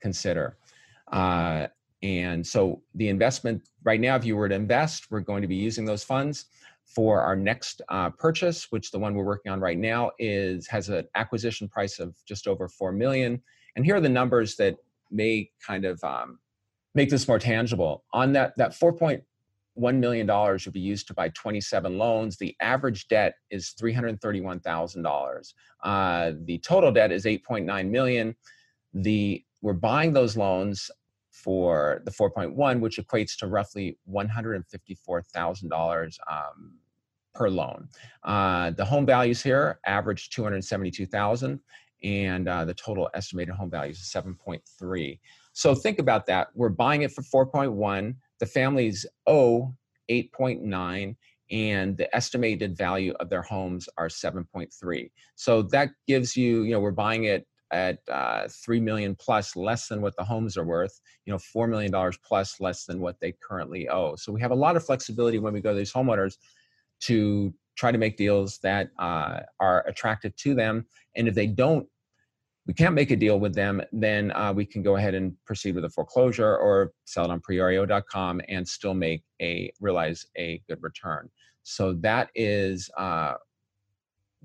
consider. 0.01 0.57
Uh, 1.11 1.67
and 2.03 2.45
so 2.45 2.81
the 2.95 3.09
investment 3.09 3.67
right 3.83 3.99
now, 3.99 4.15
if 4.15 4.25
you 4.25 4.35
were 4.35 4.49
to 4.49 4.55
invest, 4.55 5.09
we're 5.09 5.19
going 5.21 5.41
to 5.41 5.47
be 5.47 5.55
using 5.55 5.85
those 5.85 6.03
funds 6.03 6.45
for 6.85 7.21
our 7.21 7.35
next 7.35 7.81
uh, 7.89 8.09
purchase, 8.11 8.71
which 8.71 8.91
the 8.91 8.99
one 8.99 9.13
we're 9.13 9.25
working 9.25 9.51
on 9.51 9.59
right 9.59 9.77
now 9.77 10.11
is 10.19 10.67
has 10.67 10.89
an 10.89 11.07
acquisition 11.15 11.67
price 11.67 11.99
of 11.99 12.15
just 12.25 12.47
over 12.47 12.67
four 12.67 12.91
million. 12.91 13.41
And 13.75 13.85
here 13.85 13.95
are 13.95 14.01
the 14.01 14.09
numbers 14.09 14.55
that 14.57 14.77
may 15.11 15.49
kind 15.65 15.85
of 15.85 16.03
um, 16.03 16.39
make 16.95 17.09
this 17.09 17.27
more 17.27 17.39
tangible. 17.39 18.03
On 18.13 18.31
that 18.33 18.53
that 18.57 18.75
four 18.75 18.93
point 18.93 19.23
one 19.73 19.99
million 19.99 20.25
dollars 20.25 20.65
would 20.65 20.73
be 20.73 20.79
used 20.79 21.07
to 21.07 21.13
buy 21.13 21.29
27 21.29 21.97
loans. 21.97 22.37
The 22.37 22.55
average 22.61 23.07
debt 23.07 23.35
is 23.51 23.69
three 23.71 23.93
hundred 23.93 24.19
thirty-one 24.21 24.59
thousand 24.59 25.05
uh, 25.05 25.09
dollars. 25.09 25.53
The 25.83 26.59
total 26.63 26.91
debt 26.91 27.11
is 27.11 27.25
8.9 27.25 27.89
million. 27.89 28.35
The 28.93 29.43
we're 29.61 29.73
buying 29.73 30.13
those 30.13 30.37
loans 30.37 30.89
for 31.47 32.03
the 32.03 32.11
4.1, 32.11 32.81
which 32.81 32.97
equates 32.97 33.37
to 33.37 33.47
roughly 33.47 33.97
$154,000 34.11 36.17
um, 36.29 36.73
per 37.33 37.49
loan. 37.49 37.87
Uh, 38.25 38.71
the 38.71 38.83
home 38.83 39.05
values 39.05 39.41
here 39.41 39.79
average 39.85 40.29
272,000 40.29 41.57
and 42.03 42.49
uh, 42.49 42.65
the 42.65 42.73
total 42.73 43.09
estimated 43.13 43.55
home 43.55 43.69
values 43.69 44.01
is 44.01 44.11
7.3. 44.11 45.19
So 45.53 45.73
think 45.73 45.99
about 45.99 46.25
that. 46.25 46.49
We're 46.53 46.67
buying 46.67 47.03
it 47.03 47.13
for 47.13 47.45
4.1. 47.45 48.15
The 48.39 48.45
families 48.45 49.05
owe 49.25 49.73
8.9 50.11 51.15
and 51.49 51.95
the 51.95 52.13
estimated 52.13 52.75
value 52.75 53.13
of 53.21 53.29
their 53.29 53.43
homes 53.43 53.87
are 53.97 54.09
7.3. 54.09 55.09
So 55.35 55.61
that 55.61 55.91
gives 56.07 56.35
you, 56.35 56.63
you 56.63 56.73
know, 56.73 56.81
we're 56.81 56.91
buying 56.91 57.23
it 57.23 57.47
at 57.71 57.99
uh, 58.09 58.47
three 58.49 58.79
million 58.79 59.15
plus 59.15 59.55
less 59.55 59.87
than 59.87 60.01
what 60.01 60.15
the 60.15 60.23
homes 60.23 60.57
are 60.57 60.65
worth 60.65 60.99
you 61.25 61.33
know 61.33 61.39
four 61.39 61.67
million 61.67 61.91
dollars 61.91 62.17
plus 62.25 62.59
less 62.59 62.85
than 62.85 62.99
what 62.99 63.19
they 63.19 63.33
currently 63.47 63.87
owe. 63.89 64.15
So 64.15 64.31
we 64.31 64.41
have 64.41 64.51
a 64.51 64.55
lot 64.55 64.75
of 64.75 64.85
flexibility 64.85 65.39
when 65.39 65.53
we 65.53 65.61
go 65.61 65.71
to 65.71 65.77
these 65.77 65.93
homeowners 65.93 66.37
to 67.01 67.53
try 67.75 67.91
to 67.91 67.97
make 67.97 68.17
deals 68.17 68.57
that 68.59 68.89
uh, 68.97 69.41
are 69.59 69.85
attractive 69.87 70.35
to 70.37 70.55
them 70.55 70.85
and 71.15 71.27
if 71.27 71.35
they 71.35 71.47
don't 71.47 71.87
we 72.65 72.73
can't 72.73 72.95
make 72.95 73.11
a 73.11 73.15
deal 73.15 73.39
with 73.39 73.53
them 73.53 73.81
then 73.91 74.31
uh, 74.31 74.51
we 74.53 74.65
can 74.65 74.81
go 74.81 74.95
ahead 74.95 75.13
and 75.13 75.33
proceed 75.45 75.75
with 75.75 75.85
a 75.85 75.89
foreclosure 75.89 76.57
or 76.57 76.91
sell 77.05 77.25
it 77.25 77.31
on 77.31 77.39
preo.com 77.39 78.41
and 78.49 78.67
still 78.67 78.93
make 78.93 79.23
a 79.41 79.71
realize 79.79 80.25
a 80.37 80.61
good 80.67 80.81
return. 80.81 81.29
So 81.63 81.93
that 81.95 82.29
is 82.33 82.89
uh, 82.97 83.33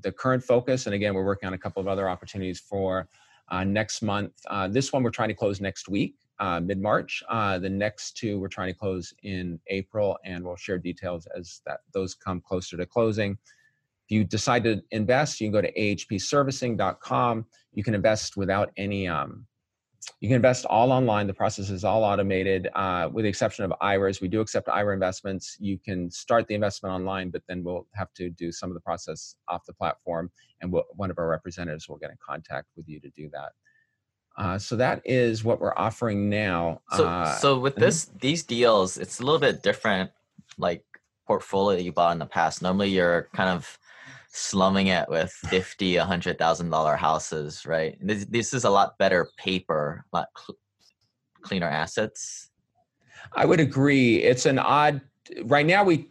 the 0.00 0.12
current 0.12 0.42
focus, 0.42 0.86
and 0.86 0.94
again, 0.94 1.14
we're 1.14 1.24
working 1.24 1.46
on 1.46 1.54
a 1.54 1.58
couple 1.58 1.80
of 1.80 1.88
other 1.88 2.08
opportunities 2.08 2.60
for 2.60 3.08
uh, 3.50 3.64
next 3.64 4.02
month. 4.02 4.32
Uh, 4.48 4.68
this 4.68 4.92
one 4.92 5.02
we're 5.02 5.10
trying 5.10 5.28
to 5.28 5.34
close 5.34 5.60
next 5.60 5.88
week, 5.88 6.16
uh, 6.38 6.60
mid 6.60 6.80
March. 6.80 7.22
Uh, 7.28 7.58
the 7.58 7.68
next 7.68 8.16
two 8.16 8.40
we're 8.40 8.48
trying 8.48 8.72
to 8.72 8.78
close 8.78 9.12
in 9.22 9.60
April, 9.68 10.18
and 10.24 10.44
we'll 10.44 10.56
share 10.56 10.78
details 10.78 11.26
as 11.36 11.60
that 11.66 11.80
those 11.92 12.14
come 12.14 12.40
closer 12.40 12.76
to 12.76 12.86
closing. 12.86 13.32
If 14.06 14.10
you 14.10 14.24
decide 14.24 14.64
to 14.64 14.82
invest, 14.90 15.40
you 15.40 15.46
can 15.46 15.52
go 15.52 15.60
to 15.60 15.72
ahpservicing.com. 15.72 17.46
You 17.72 17.84
can 17.84 17.94
invest 17.94 18.36
without 18.36 18.70
any 18.76 19.06
um, 19.06 19.46
you 20.20 20.28
can 20.28 20.36
invest 20.36 20.64
all 20.66 20.90
online. 20.92 21.26
The 21.26 21.34
process 21.34 21.70
is 21.70 21.84
all 21.84 22.04
automated, 22.04 22.68
uh, 22.74 23.08
with 23.12 23.24
the 23.24 23.28
exception 23.28 23.64
of 23.64 23.72
IRAs. 23.80 24.20
We 24.20 24.28
do 24.28 24.40
accept 24.40 24.68
IRA 24.68 24.94
investments. 24.94 25.56
You 25.60 25.78
can 25.78 26.10
start 26.10 26.48
the 26.48 26.54
investment 26.54 26.92
online, 26.92 27.30
but 27.30 27.42
then 27.48 27.62
we'll 27.62 27.86
have 27.94 28.12
to 28.14 28.30
do 28.30 28.50
some 28.50 28.70
of 28.70 28.74
the 28.74 28.80
process 28.80 29.36
off 29.48 29.64
the 29.66 29.72
platform, 29.72 30.30
and 30.60 30.72
we'll, 30.72 30.84
one 30.94 31.10
of 31.10 31.18
our 31.18 31.28
representatives 31.28 31.88
will 31.88 31.98
get 31.98 32.10
in 32.10 32.16
contact 32.24 32.68
with 32.76 32.88
you 32.88 33.00
to 33.00 33.10
do 33.10 33.30
that. 33.30 33.52
Uh, 34.36 34.58
so 34.58 34.76
that 34.76 35.02
is 35.04 35.44
what 35.44 35.60
we're 35.60 35.76
offering 35.76 36.30
now. 36.30 36.80
So, 36.96 37.06
uh, 37.06 37.34
so 37.36 37.58
with 37.58 37.74
mm-hmm. 37.74 37.82
this, 37.82 38.10
these 38.20 38.42
deals, 38.42 38.96
it's 38.96 39.20
a 39.20 39.24
little 39.24 39.40
bit 39.40 39.62
different, 39.62 40.10
like 40.56 40.84
portfolio 41.26 41.78
you 41.78 41.92
bought 41.92 42.12
in 42.12 42.18
the 42.18 42.26
past. 42.26 42.62
Normally, 42.62 42.88
you're 42.88 43.28
kind 43.34 43.50
of 43.50 43.78
slumming 44.32 44.86
it 44.86 45.08
with 45.08 45.30
50 45.30 45.96
a 45.96 46.04
hundred 46.04 46.38
thousand 46.38 46.70
dollar 46.70 46.96
houses 46.96 47.66
right? 47.66 47.96
This, 48.00 48.24
this 48.24 48.54
is 48.54 48.64
a 48.64 48.70
lot 48.70 48.96
better 48.98 49.28
paper 49.36 50.04
a 50.12 50.16
lot 50.16 50.28
cl- 50.36 50.58
cleaner 51.42 51.68
assets. 51.68 52.50
I 53.34 53.44
would 53.44 53.60
agree. 53.60 54.22
It's 54.22 54.46
an 54.46 54.58
odd 54.58 55.00
right 55.44 55.66
now 55.66 55.84
we 55.84 56.08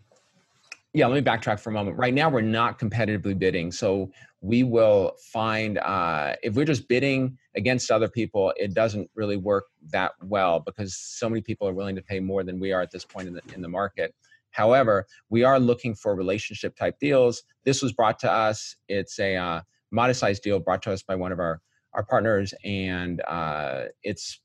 yeah 0.94 1.08
let 1.08 1.16
me 1.16 1.22
backtrack 1.22 1.60
for 1.60 1.72
a 1.72 1.74
moment. 1.74 1.98
Right 1.98 2.14
now 2.14 2.30
we're 2.30 2.42
not 2.42 2.80
competitively 2.80 3.38
bidding 3.38 3.72
so 3.72 4.12
we 4.42 4.64
will 4.64 5.16
find 5.32 5.78
uh, 5.80 6.36
if 6.44 6.56
we're 6.56 6.66
just 6.66 6.88
bidding 6.88 7.38
against 7.56 7.90
other 7.90 8.08
people 8.08 8.54
it 8.56 8.74
doesn't 8.74 9.10
really 9.16 9.38
work 9.38 9.66
that 9.92 10.12
well 10.24 10.60
because 10.60 10.96
so 10.96 11.28
many 11.28 11.42
people 11.42 11.68
are 11.68 11.74
willing 11.74 11.96
to 11.96 12.02
pay 12.04 12.20
more 12.20 12.44
than 12.44 12.60
we 12.60 12.72
are 12.72 12.82
at 12.82 12.92
this 12.92 13.06
point 13.06 13.28
in 13.28 13.34
the 13.34 13.42
in 13.56 13.62
the 13.62 13.68
market 13.68 14.14
However, 14.52 15.08
we 15.30 15.44
are 15.44 15.60
looking 15.60 15.96
for 15.96 16.16
relationship 16.16 16.76
type 16.76 17.00
deals. 17.00 17.44
This 17.66 17.82
was 17.82 17.94
brought 17.94 18.20
to 18.20 18.32
us. 18.32 18.76
It's 18.88 19.20
a 19.20 19.36
uh, 19.36 19.62
modest 19.92 20.20
sized 20.20 20.44
deal 20.44 20.60
brought 20.60 20.82
to 20.84 20.92
us 20.92 21.04
by 21.04 21.16
one 21.16 21.32
of 21.32 21.40
our 21.40 21.62
our 21.94 22.06
partners, 22.06 22.54
and 22.64 23.22
uh, 23.28 23.86
it's 24.04 24.40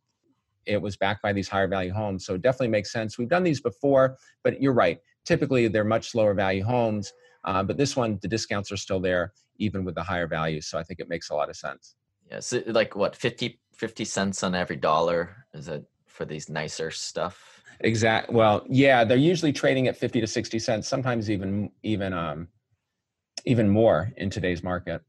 it 0.66 0.82
was 0.82 0.96
backed 0.96 1.22
by 1.22 1.32
these 1.32 1.48
higher 1.48 1.68
value 1.68 1.92
homes. 1.92 2.26
So 2.26 2.34
it 2.34 2.42
definitely 2.42 2.68
makes 2.68 2.92
sense. 2.92 3.18
We've 3.18 3.28
done 3.28 3.44
these 3.44 3.60
before, 3.60 4.16
but 4.42 4.60
you're 4.60 4.72
right. 4.72 4.98
Typically, 5.24 5.68
they're 5.68 5.84
much 5.84 6.14
lower 6.14 6.34
value 6.34 6.64
homes. 6.64 7.12
Uh, 7.44 7.62
but 7.62 7.76
this 7.76 7.96
one, 7.96 8.18
the 8.20 8.28
discounts 8.28 8.72
are 8.72 8.76
still 8.76 8.98
there, 8.98 9.32
even 9.58 9.84
with 9.84 9.94
the 9.94 10.02
higher 10.02 10.26
values. 10.26 10.66
So 10.66 10.78
I 10.78 10.82
think 10.82 10.98
it 10.98 11.08
makes 11.08 11.30
a 11.30 11.34
lot 11.34 11.48
of 11.48 11.56
sense. 11.56 11.94
Yeah. 12.28 12.40
So 12.40 12.62
like 12.66 12.96
what 12.96 13.14
50, 13.14 13.60
50 13.74 14.04
cents 14.04 14.42
on 14.42 14.56
every 14.56 14.76
dollar 14.76 15.46
is 15.54 15.68
it 15.68 15.84
for 16.06 16.24
these 16.24 16.48
nicer 16.48 16.90
stuff? 16.90 17.55
Exact. 17.80 18.30
Well, 18.30 18.64
yeah, 18.68 19.04
they're 19.04 19.16
usually 19.16 19.52
trading 19.52 19.88
at 19.88 19.96
50 19.96 20.20
to 20.20 20.26
60 20.26 20.58
cents, 20.58 20.88
sometimes 20.88 21.30
even 21.30 21.70
even 21.82 22.12
um 22.12 22.48
even 23.44 23.68
more 23.68 24.12
in 24.16 24.30
today's 24.30 24.62
market. 24.62 25.02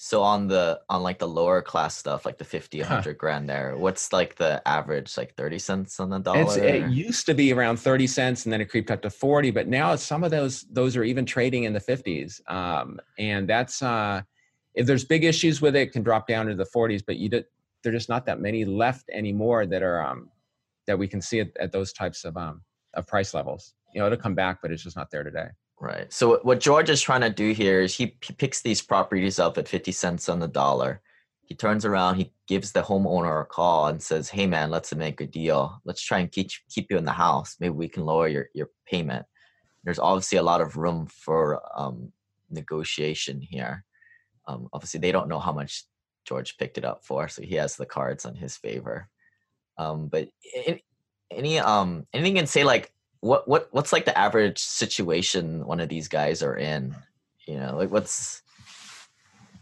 So 0.00 0.22
on 0.22 0.46
the 0.46 0.80
on 0.88 1.02
like 1.02 1.18
the 1.18 1.26
lower 1.26 1.60
class 1.60 1.96
stuff, 1.96 2.24
like 2.24 2.38
the 2.38 2.44
50, 2.44 2.80
100 2.80 3.04
huh. 3.04 3.16
grand 3.18 3.48
there, 3.48 3.76
what's 3.76 4.12
like 4.12 4.36
the 4.36 4.62
average, 4.66 5.16
like 5.16 5.34
30 5.34 5.58
cents 5.58 5.98
on 5.98 6.08
the 6.08 6.20
dollar? 6.20 6.42
It's, 6.42 6.56
it 6.56 6.88
used 6.90 7.26
to 7.26 7.34
be 7.34 7.52
around 7.52 7.78
30 7.78 8.06
cents 8.06 8.46
and 8.46 8.52
then 8.52 8.60
it 8.60 8.70
creeped 8.70 8.92
up 8.92 9.02
to 9.02 9.10
40, 9.10 9.50
but 9.50 9.66
now 9.66 9.96
some 9.96 10.22
of 10.22 10.30
those 10.30 10.62
those 10.70 10.96
are 10.96 11.02
even 11.02 11.26
trading 11.26 11.64
in 11.64 11.72
the 11.72 11.80
50s. 11.80 12.40
Um, 12.48 13.00
and 13.18 13.48
that's 13.48 13.82
uh 13.82 14.22
if 14.74 14.86
there's 14.86 15.04
big 15.04 15.24
issues 15.24 15.60
with 15.60 15.74
it, 15.74 15.88
it 15.88 15.92
can 15.92 16.04
drop 16.04 16.28
down 16.28 16.46
to 16.46 16.54
the 16.54 16.66
40s, 16.72 17.02
but 17.04 17.16
you 17.16 17.28
do, 17.28 17.42
there's 17.82 17.96
just 17.96 18.08
not 18.08 18.24
that 18.26 18.40
many 18.40 18.64
left 18.64 19.10
anymore 19.10 19.66
that 19.66 19.82
are 19.82 20.06
um 20.06 20.30
that 20.88 20.98
we 20.98 21.06
can 21.06 21.22
see 21.22 21.38
it 21.38 21.56
at 21.60 21.70
those 21.70 21.92
types 21.92 22.24
of 22.24 22.36
um 22.36 22.62
of 22.94 23.06
price 23.06 23.34
levels. 23.34 23.74
You 23.94 24.00
know, 24.00 24.06
it'll 24.06 24.18
come 24.18 24.34
back, 24.34 24.58
but 24.60 24.72
it's 24.72 24.82
just 24.82 24.96
not 24.96 25.10
there 25.10 25.22
today. 25.22 25.48
Right. 25.80 26.12
So 26.12 26.40
what 26.42 26.60
George 26.60 26.90
is 26.90 27.00
trying 27.00 27.20
to 27.20 27.30
do 27.30 27.52
here 27.52 27.80
is 27.80 27.94
he, 27.94 28.16
he 28.24 28.32
picks 28.32 28.62
these 28.62 28.82
properties 28.82 29.38
up 29.38 29.58
at 29.58 29.68
50 29.68 29.92
cents 29.92 30.28
on 30.28 30.40
the 30.40 30.48
dollar. 30.48 31.00
He 31.42 31.54
turns 31.54 31.84
around, 31.84 32.16
he 32.16 32.32
gives 32.48 32.72
the 32.72 32.82
homeowner 32.82 33.40
a 33.40 33.44
call 33.44 33.86
and 33.86 34.02
says, 34.02 34.28
Hey 34.28 34.46
man, 34.46 34.70
let's 34.70 34.92
make 34.94 35.20
a 35.20 35.26
deal. 35.26 35.80
Let's 35.84 36.02
try 36.02 36.18
and 36.18 36.30
keep 36.32 36.50
keep 36.68 36.90
you 36.90 36.98
in 36.98 37.04
the 37.04 37.12
house. 37.12 37.56
Maybe 37.60 37.70
we 37.70 37.88
can 37.88 38.04
lower 38.04 38.28
your, 38.28 38.48
your 38.54 38.68
payment. 38.86 39.24
There's 39.84 39.98
obviously 39.98 40.38
a 40.38 40.42
lot 40.42 40.60
of 40.60 40.76
room 40.76 41.06
for 41.06 41.62
um, 41.76 42.12
negotiation 42.50 43.40
here. 43.40 43.84
Um, 44.46 44.68
obviously 44.72 45.00
they 45.00 45.12
don't 45.12 45.28
know 45.28 45.38
how 45.38 45.52
much 45.52 45.84
George 46.26 46.58
picked 46.58 46.76
it 46.76 46.84
up 46.84 47.04
for, 47.04 47.28
so 47.28 47.42
he 47.42 47.54
has 47.54 47.76
the 47.76 47.86
cards 47.86 48.26
on 48.26 48.34
his 48.34 48.56
favor. 48.56 49.08
Um, 49.78 50.08
but 50.08 50.28
any, 50.54 50.84
any 51.30 51.58
um 51.58 52.06
anything 52.12 52.36
you 52.36 52.40
can 52.40 52.46
say 52.46 52.64
like 52.64 52.92
what 53.20 53.48
what 53.48 53.68
what's 53.70 53.92
like 53.92 54.04
the 54.04 54.16
average 54.16 54.58
situation 54.58 55.64
one 55.66 55.80
of 55.80 55.88
these 55.88 56.08
guys 56.08 56.42
are 56.42 56.56
in? 56.56 56.94
You 57.46 57.58
know, 57.58 57.76
like 57.76 57.90
what's 57.90 58.42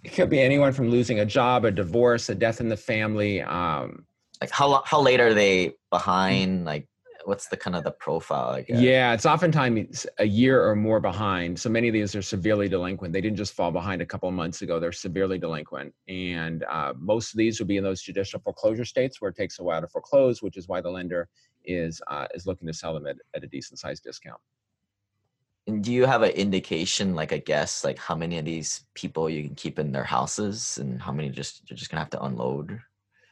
it 0.04 0.12
could 0.12 0.30
be 0.30 0.40
anyone 0.40 0.72
from 0.72 0.88
losing 0.88 1.20
a 1.20 1.26
job, 1.26 1.64
a 1.64 1.70
divorce, 1.70 2.28
a 2.28 2.34
death 2.34 2.60
in 2.60 2.68
the 2.68 2.76
family. 2.76 3.42
Um, 3.42 4.06
like 4.40 4.50
how 4.50 4.82
how 4.84 5.00
late 5.00 5.20
are 5.20 5.34
they 5.34 5.74
behind? 5.90 6.64
Like 6.64 6.88
what's 7.26 7.48
the 7.48 7.56
kind 7.56 7.76
of 7.76 7.84
the 7.84 7.90
profile? 7.90 8.50
I 8.50 8.62
guess? 8.62 8.80
Yeah, 8.80 9.12
it's 9.12 9.26
oftentimes 9.26 10.06
a 10.18 10.24
year 10.24 10.64
or 10.66 10.76
more 10.76 11.00
behind. 11.00 11.58
So 11.58 11.68
many 11.68 11.88
of 11.88 11.94
these 11.94 12.14
are 12.14 12.22
severely 12.22 12.68
delinquent. 12.68 13.12
They 13.12 13.20
didn't 13.20 13.36
just 13.36 13.54
fall 13.54 13.72
behind 13.72 14.00
a 14.00 14.06
couple 14.06 14.28
of 14.28 14.34
months 14.34 14.62
ago; 14.62 14.78
they're 14.78 14.92
severely 14.92 15.38
delinquent, 15.38 15.92
and 16.08 16.64
uh, 16.64 16.94
most 16.98 17.34
of 17.34 17.38
these 17.38 17.58
will 17.58 17.66
be 17.66 17.76
in 17.76 17.84
those 17.84 18.00
judicial 18.00 18.40
foreclosure 18.40 18.84
states 18.84 19.20
where 19.20 19.30
it 19.30 19.36
takes 19.36 19.58
a 19.58 19.64
while 19.64 19.80
to 19.80 19.88
foreclose, 19.88 20.42
which 20.42 20.56
is 20.56 20.68
why 20.68 20.80
the 20.80 20.90
lender 20.90 21.28
is 21.64 22.00
uh, 22.08 22.26
is 22.34 22.46
looking 22.46 22.66
to 22.68 22.74
sell 22.74 22.94
them 22.94 23.06
at, 23.06 23.16
at 23.34 23.44
a 23.44 23.48
decent 23.48 23.78
sized 23.78 24.04
discount. 24.04 24.40
And 25.66 25.82
do 25.82 25.92
you 25.92 26.04
have 26.06 26.22
an 26.22 26.30
indication, 26.30 27.16
like 27.16 27.32
a 27.32 27.38
guess, 27.38 27.82
like 27.82 27.98
how 27.98 28.14
many 28.14 28.38
of 28.38 28.44
these 28.44 28.84
people 28.94 29.28
you 29.28 29.42
can 29.42 29.56
keep 29.56 29.80
in 29.80 29.90
their 29.90 30.04
houses, 30.04 30.78
and 30.78 31.02
how 31.02 31.10
many 31.10 31.28
just 31.30 31.68
you're 31.68 31.76
just 31.76 31.90
gonna 31.90 32.02
have 32.02 32.10
to 32.10 32.22
unload? 32.22 32.80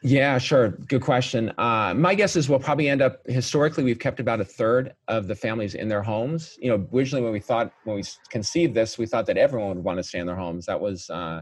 Yeah, 0.07 0.37
sure. 0.37 0.69
Good 0.69 1.01
question. 1.01 1.51
Uh, 1.57 1.95
my 1.97 2.15
guess 2.15 2.37
is 2.37 2.47
we'll 2.47 2.59
probably 2.59 2.91
end 2.91 3.01
up 3.01 3.23
historically 3.25 3.85
we've 3.85 3.99
kept 3.99 4.21
about 4.21 4.39
a 4.39 4.45
third 4.45 4.93
of 5.09 5.29
the 5.29 5.35
families 5.35 5.75
in 5.75 5.89
their 5.89 6.03
homes. 6.03 6.59
You 6.61 6.69
know, 6.69 6.87
originally 6.93 7.25
when 7.25 7.33
we 7.33 7.41
thought 7.41 7.73
when 7.85 7.97
we 7.97 8.03
conceived 8.29 8.75
this, 8.75 8.99
we 8.99 9.07
thought 9.07 9.25
that 9.25 9.39
everyone 9.39 9.77
would 9.77 9.83
want 9.83 9.97
to 9.97 10.03
stay 10.03 10.19
in 10.19 10.27
their 10.27 10.37
homes. 10.37 10.67
That 10.67 10.79
was, 10.79 11.09
uh, 11.09 11.41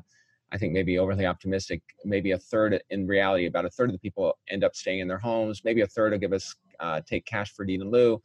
I 0.53 0.59
think, 0.59 0.73
maybe 0.73 0.97
overly 0.97 1.27
optimistic. 1.27 1.83
Maybe 2.05 2.31
a 2.31 2.39
third 2.39 2.81
in 2.91 3.05
reality, 3.05 3.47
about 3.47 3.65
a 3.65 3.71
third 3.71 3.89
of 3.89 3.95
the 3.95 3.99
people 3.99 4.39
end 4.49 4.63
up 4.63 4.77
staying 4.77 5.01
in 5.01 5.09
their 5.09 5.19
homes. 5.19 5.63
Maybe 5.65 5.81
a 5.81 5.89
third 5.89 6.13
will 6.13 6.21
give 6.21 6.33
us 6.33 6.55
uh, 6.79 7.01
take 7.05 7.27
cash 7.27 7.53
for 7.53 7.65
deed 7.65 7.81
in 7.81 7.91
lieu, 7.91 8.23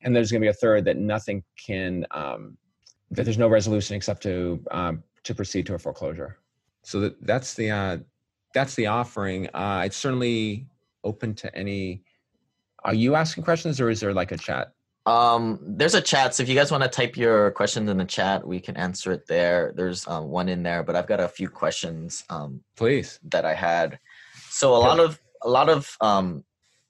and 0.00 0.16
there's 0.16 0.32
going 0.32 0.40
to 0.40 0.46
be 0.46 0.50
a 0.50 0.54
third 0.54 0.86
that 0.86 0.96
nothing 0.96 1.44
can 1.62 2.06
um, 2.10 2.56
that 3.10 3.24
there's 3.24 3.36
no 3.36 3.48
resolution 3.48 3.96
except 3.96 4.22
to 4.22 4.64
um, 4.70 5.02
to 5.24 5.34
proceed 5.34 5.66
to 5.66 5.74
a 5.74 5.78
foreclosure. 5.78 6.38
So 6.84 7.00
that, 7.00 7.26
that's 7.26 7.52
the 7.52 7.70
uh, 7.70 7.98
that's 8.54 8.74
the 8.74 8.86
offering. 8.86 9.48
Uh, 9.52 9.82
it's 9.84 9.96
certainly 9.96 10.66
open 11.02 11.34
to 11.34 11.54
any. 11.54 12.02
Are 12.84 12.94
you 12.94 13.14
asking 13.14 13.44
questions, 13.44 13.80
or 13.80 13.90
is 13.90 14.00
there 14.00 14.14
like 14.14 14.32
a 14.32 14.38
chat? 14.38 14.72
Um, 15.06 15.58
there's 15.60 15.94
a 15.94 16.00
chat, 16.00 16.34
so 16.34 16.42
if 16.42 16.48
you 16.48 16.54
guys 16.54 16.70
want 16.70 16.82
to 16.82 16.88
type 16.88 17.16
your 17.16 17.50
questions 17.50 17.90
in 17.90 17.98
the 17.98 18.06
chat, 18.06 18.46
we 18.46 18.58
can 18.58 18.76
answer 18.76 19.12
it 19.12 19.26
there. 19.26 19.74
There's 19.76 20.08
um, 20.08 20.28
one 20.28 20.48
in 20.48 20.62
there, 20.62 20.82
but 20.82 20.96
I've 20.96 21.06
got 21.06 21.20
a 21.20 21.28
few 21.28 21.48
questions. 21.48 22.24
Um, 22.30 22.62
Please. 22.74 23.20
That 23.24 23.44
I 23.44 23.52
had. 23.52 23.98
So 24.48 24.74
a 24.74 24.78
lot 24.78 25.00
of 25.00 25.20
a 25.42 25.48
lot 25.48 25.68
of 25.68 25.94
um, 26.00 26.44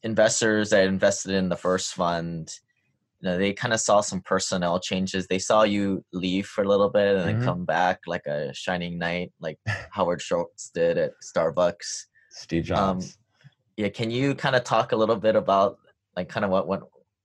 investors 0.05 0.71
that 0.71 0.87
invested 0.87 1.33
in 1.33 1.49
the 1.49 1.57
first 1.57 1.95
fund, 1.95 2.57
you 3.25 3.31
know, 3.31 3.39
they 3.39 3.55
kind 3.55 3.73
of 3.73 3.81
saw 3.81 4.03
some 4.03 4.21
personnel 4.21 4.79
changes. 4.79 5.27
They 5.27 5.39
saw 5.39 5.63
you 5.63 6.05
leave 6.13 6.47
for 6.47 6.63
a 6.63 6.69
little 6.69 6.91
bit 6.91 7.17
and 7.17 7.27
then 7.27 7.41
Mhm. 7.41 7.45
come 7.45 7.65
back 7.65 8.01
like 8.07 8.27
a 8.27 8.53
shining 8.53 8.99
knight, 8.99 9.33
like 9.41 9.59
Howard 9.93 10.21
Schultz 10.21 10.69
did 10.75 10.99
at 10.99 11.13
Starbucks. 11.23 12.05
Steve 12.31 12.71
Um, 12.73 13.01
Jobs. 13.01 13.17
Yeah, 13.79 13.89
can 13.89 14.11
you 14.11 14.35
kind 14.35 14.55
of 14.55 14.63
talk 14.63 14.93
a 14.93 14.97
little 14.97 15.17
bit 15.17 15.37
about 15.37 15.79
like 16.17 16.29
kind 16.29 16.45
of 16.45 16.51
what 16.51 16.69
went 16.69 16.83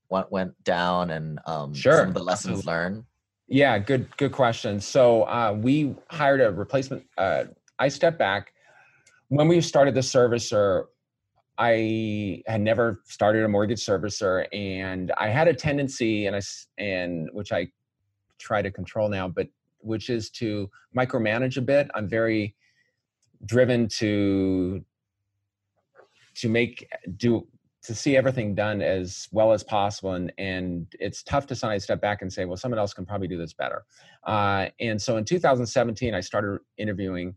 what 0.07 0.31
went 0.31 0.63
down 0.63 1.11
and 1.11 1.39
um, 1.45 1.73
Sure, 1.73 1.97
some 1.97 2.07
of 2.07 2.13
the 2.13 2.23
lessons 2.23 2.65
learned? 2.65 3.03
Yeah, 3.49 3.77
good 3.77 4.15
good 4.15 4.31
question. 4.31 4.79
So 4.79 5.23
uh, 5.23 5.53
we 5.59 5.95
hired 6.09 6.39
a 6.39 6.49
replacement. 6.51 7.05
Uh, 7.17 7.45
I 7.77 7.89
stepped 7.89 8.17
back 8.17 8.53
when 9.27 9.49
we 9.49 9.59
started 9.59 9.95
the 9.95 9.99
servicer. 10.01 10.85
I 11.59 12.41
had 12.47 12.61
never 12.61 13.01
started 13.03 13.43
a 13.43 13.49
mortgage 13.49 13.85
servicer, 13.85 14.47
and 14.53 15.11
I 15.17 15.27
had 15.27 15.49
a 15.49 15.53
tendency, 15.53 16.25
and 16.25 16.35
I 16.35 16.39
and 16.77 17.29
which 17.33 17.51
I 17.51 17.67
try 18.37 18.61
to 18.61 18.71
control 18.71 19.09
now, 19.09 19.27
but 19.27 19.49
which 19.81 20.09
is 20.09 20.29
to 20.31 20.69
micromanage 20.97 21.57
a 21.57 21.61
bit. 21.61 21.91
I'm 21.93 22.07
very 22.07 22.55
driven 23.45 23.89
to 23.89 24.83
to 26.35 26.49
make 26.49 26.89
do 27.17 27.45
to 27.81 27.95
see 27.95 28.15
everything 28.15 28.55
done 28.55 28.81
as 28.81 29.27
well 29.31 29.51
as 29.51 29.63
possible 29.63 30.13
and 30.13 30.31
and 30.37 30.87
it's 30.99 31.23
tough 31.23 31.47
to 31.47 31.55
sometimes 31.55 31.83
step 31.83 32.01
back 32.01 32.21
and 32.21 32.31
say 32.31 32.43
well 32.43 32.57
someone 32.57 32.77
else 32.77 32.93
can 32.93 33.05
probably 33.05 33.27
do 33.27 33.37
this 33.37 33.53
better 33.53 33.85
uh, 34.25 34.67
and 34.81 35.01
so 35.01 35.15
in 35.15 35.23
2017 35.23 36.13
i 36.13 36.19
started 36.19 36.59
interviewing 36.77 37.33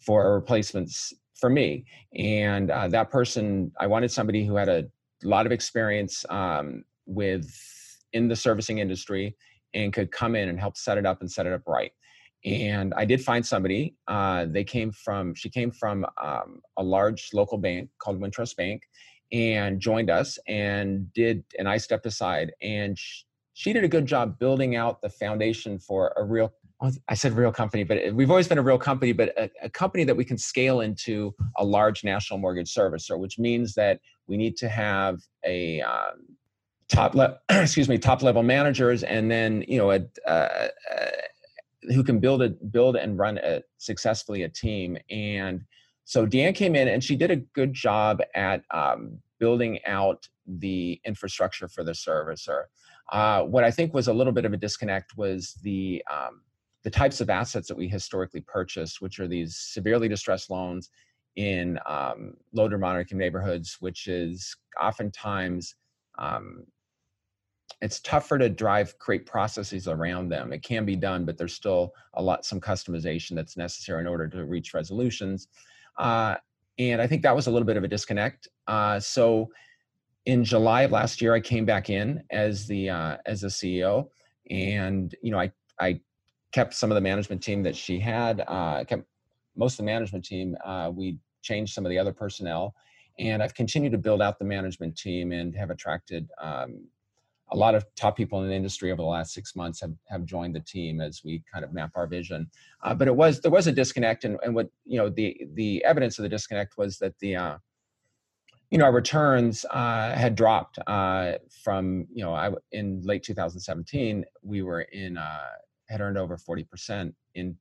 for 0.00 0.26
a 0.26 0.34
replacements 0.34 1.12
for 1.34 1.50
me 1.50 1.84
and 2.16 2.70
uh, 2.70 2.88
that 2.88 3.10
person 3.10 3.70
i 3.80 3.86
wanted 3.86 4.10
somebody 4.10 4.44
who 4.44 4.56
had 4.56 4.68
a 4.68 4.84
lot 5.22 5.46
of 5.46 5.52
experience 5.52 6.24
um, 6.30 6.84
with 7.06 7.50
in 8.12 8.28
the 8.28 8.36
servicing 8.36 8.78
industry 8.78 9.36
and 9.74 9.92
could 9.92 10.12
come 10.12 10.36
in 10.36 10.48
and 10.48 10.60
help 10.60 10.76
set 10.76 10.98
it 10.98 11.06
up 11.06 11.20
and 11.20 11.30
set 11.30 11.46
it 11.46 11.52
up 11.52 11.62
right 11.66 11.92
and 12.44 12.92
i 12.94 13.04
did 13.04 13.22
find 13.22 13.44
somebody 13.44 13.94
uh, 14.08 14.44
they 14.48 14.64
came 14.64 14.92
from 14.92 15.34
she 15.34 15.48
came 15.48 15.70
from 15.70 16.06
um, 16.22 16.60
a 16.76 16.82
large 16.82 17.30
local 17.32 17.58
bank 17.58 17.88
called 17.98 18.20
wintrust 18.20 18.56
bank 18.56 18.82
and 19.32 19.80
joined 19.80 20.10
us 20.10 20.38
and 20.46 21.12
did 21.14 21.42
and 21.58 21.68
i 21.68 21.76
stepped 21.76 22.06
aside 22.06 22.52
and 22.62 22.98
sh- 22.98 23.22
she 23.54 23.72
did 23.72 23.84
a 23.84 23.88
good 23.88 24.04
job 24.04 24.38
building 24.38 24.76
out 24.76 25.00
the 25.00 25.08
foundation 25.08 25.78
for 25.78 26.12
a 26.16 26.24
real 26.24 26.52
i 27.08 27.14
said 27.14 27.32
real 27.32 27.52
company 27.52 27.84
but 27.84 27.98
we've 28.14 28.30
always 28.30 28.48
been 28.48 28.58
a 28.58 28.62
real 28.62 28.78
company 28.78 29.12
but 29.12 29.28
a, 29.38 29.50
a 29.62 29.70
company 29.70 30.04
that 30.04 30.16
we 30.16 30.24
can 30.24 30.38
scale 30.38 30.80
into 30.80 31.34
a 31.56 31.64
large 31.64 32.04
national 32.04 32.38
mortgage 32.38 32.72
servicer 32.72 33.18
which 33.18 33.38
means 33.38 33.74
that 33.74 34.00
we 34.26 34.36
need 34.36 34.56
to 34.56 34.68
have 34.68 35.20
a 35.44 35.80
um, 35.82 36.24
top 36.88 37.14
level 37.14 37.36
excuse 37.50 37.88
me 37.88 37.98
top 37.98 38.22
level 38.22 38.42
managers 38.42 39.02
and 39.02 39.30
then 39.30 39.64
you 39.68 39.78
know 39.78 39.90
a, 39.90 40.00
uh, 40.26 40.30
uh, 40.30 40.68
who 41.92 42.02
can 42.02 42.18
build 42.18 42.42
a 42.42 42.50
build 42.50 42.96
and 42.96 43.18
run 43.18 43.38
a 43.38 43.62
successfully 43.78 44.42
a 44.42 44.48
team 44.48 44.96
and 45.10 45.64
so 46.04 46.26
Deanne 46.26 46.54
came 46.54 46.76
in 46.76 46.88
and 46.88 47.02
she 47.02 47.16
did 47.16 47.30
a 47.30 47.36
good 47.36 47.72
job 47.72 48.20
at 48.34 48.62
um, 48.70 49.18
building 49.38 49.78
out 49.86 50.28
the 50.46 51.00
infrastructure 51.04 51.68
for 51.68 51.82
the 51.82 51.92
servicer. 51.92 52.64
Uh, 53.10 53.42
what 53.42 53.64
I 53.64 53.70
think 53.70 53.94
was 53.94 54.08
a 54.08 54.12
little 54.12 54.32
bit 54.32 54.44
of 54.44 54.52
a 54.52 54.56
disconnect 54.56 55.16
was 55.16 55.54
the 55.62 56.04
um, 56.12 56.42
the 56.84 56.90
types 56.90 57.20
of 57.20 57.30
assets 57.30 57.66
that 57.68 57.76
we 57.76 57.88
historically 57.88 58.42
purchased, 58.42 59.00
which 59.00 59.18
are 59.18 59.26
these 59.26 59.56
severely 59.56 60.06
distressed 60.06 60.50
loans 60.50 60.90
in 61.36 61.78
um, 61.86 62.34
low 62.52 62.68
to 62.68 62.78
moderate 62.78 63.06
income 63.06 63.18
neighborhoods, 63.18 63.78
which 63.80 64.06
is 64.06 64.54
oftentimes 64.80 65.74
um, 66.18 66.64
it's 67.80 68.00
tougher 68.00 68.38
to 68.38 68.48
drive 68.48 68.98
create 68.98 69.26
processes 69.26 69.88
around 69.88 70.28
them. 70.28 70.52
It 70.52 70.62
can 70.62 70.84
be 70.84 70.94
done, 70.94 71.24
but 71.24 71.36
there's 71.36 71.54
still 71.54 71.92
a 72.14 72.22
lot 72.22 72.44
some 72.44 72.60
customization 72.60 73.34
that's 73.34 73.56
necessary 73.56 74.00
in 74.00 74.06
order 74.06 74.28
to 74.28 74.44
reach 74.44 74.74
resolutions. 74.74 75.48
Uh, 75.98 76.36
and 76.78 77.00
I 77.00 77.06
think 77.06 77.22
that 77.22 77.34
was 77.34 77.46
a 77.46 77.50
little 77.50 77.66
bit 77.66 77.76
of 77.76 77.84
a 77.84 77.88
disconnect. 77.88 78.48
Uh, 78.66 79.00
so 79.00 79.48
in 80.26 80.44
July 80.44 80.82
of 80.82 80.92
last 80.92 81.20
year, 81.20 81.34
I 81.34 81.40
came 81.40 81.64
back 81.64 81.90
in 81.90 82.22
as 82.30 82.66
the 82.66 82.90
uh, 82.90 83.16
as 83.26 83.42
the 83.42 83.48
CEO, 83.48 84.08
and 84.50 85.14
you 85.22 85.30
know 85.30 85.38
I 85.38 85.52
I 85.80 86.00
kept 86.54 86.72
some 86.72 86.88
of 86.88 86.94
the 86.94 87.00
management 87.00 87.42
team 87.42 87.64
that 87.64 87.74
she 87.74 87.98
had. 87.98 88.44
Uh, 88.46 88.84
kept 88.84 89.02
most 89.56 89.72
of 89.72 89.78
the 89.78 89.82
management 89.82 90.24
team. 90.24 90.56
Uh, 90.64 90.88
we 90.94 91.18
changed 91.42 91.74
some 91.74 91.84
of 91.84 91.90
the 91.90 91.98
other 91.98 92.12
personnel, 92.12 92.74
and 93.18 93.42
I've 93.42 93.54
continued 93.54 93.90
to 93.90 93.98
build 93.98 94.22
out 94.22 94.38
the 94.38 94.44
management 94.44 94.96
team 94.96 95.32
and 95.32 95.52
have 95.56 95.70
attracted 95.70 96.30
um, 96.40 96.86
a 97.50 97.56
lot 97.56 97.74
of 97.74 97.84
top 97.96 98.16
people 98.16 98.40
in 98.42 98.48
the 98.48 98.54
industry 98.54 98.92
over 98.92 99.02
the 99.02 99.08
last 99.08 99.34
six 99.34 99.56
months 99.56 99.80
have, 99.80 99.94
have 100.08 100.24
joined 100.24 100.54
the 100.54 100.60
team 100.60 101.00
as 101.00 101.22
we 101.24 101.42
kind 101.52 101.64
of 101.64 101.72
map 101.72 101.90
our 101.96 102.06
vision. 102.06 102.48
Uh, 102.84 102.94
but 102.94 103.08
it 103.08 103.16
was 103.16 103.40
there 103.40 103.50
was 103.50 103.66
a 103.66 103.72
disconnect, 103.72 104.24
and, 104.24 104.38
and 104.44 104.54
what 104.54 104.70
you 104.84 104.96
know 104.96 105.08
the 105.08 105.36
the 105.54 105.84
evidence 105.84 106.20
of 106.20 106.22
the 106.22 106.28
disconnect 106.28 106.78
was 106.78 106.98
that 106.98 107.18
the 107.18 107.34
uh, 107.34 107.58
you 108.70 108.78
know 108.78 108.84
our 108.84 108.92
returns 108.92 109.66
uh, 109.72 110.14
had 110.14 110.36
dropped 110.36 110.78
uh, 110.86 111.32
from 111.64 112.06
you 112.12 112.22
know 112.22 112.32
I 112.32 112.52
in 112.70 113.02
late 113.02 113.24
2017 113.24 114.24
we 114.42 114.62
were 114.62 114.82
in 114.82 115.18
uh, 115.18 115.50
had 115.94 116.00
earned 116.00 116.18
over 116.18 116.36
40 116.36 116.64
percent 116.64 117.14
in 117.36 117.56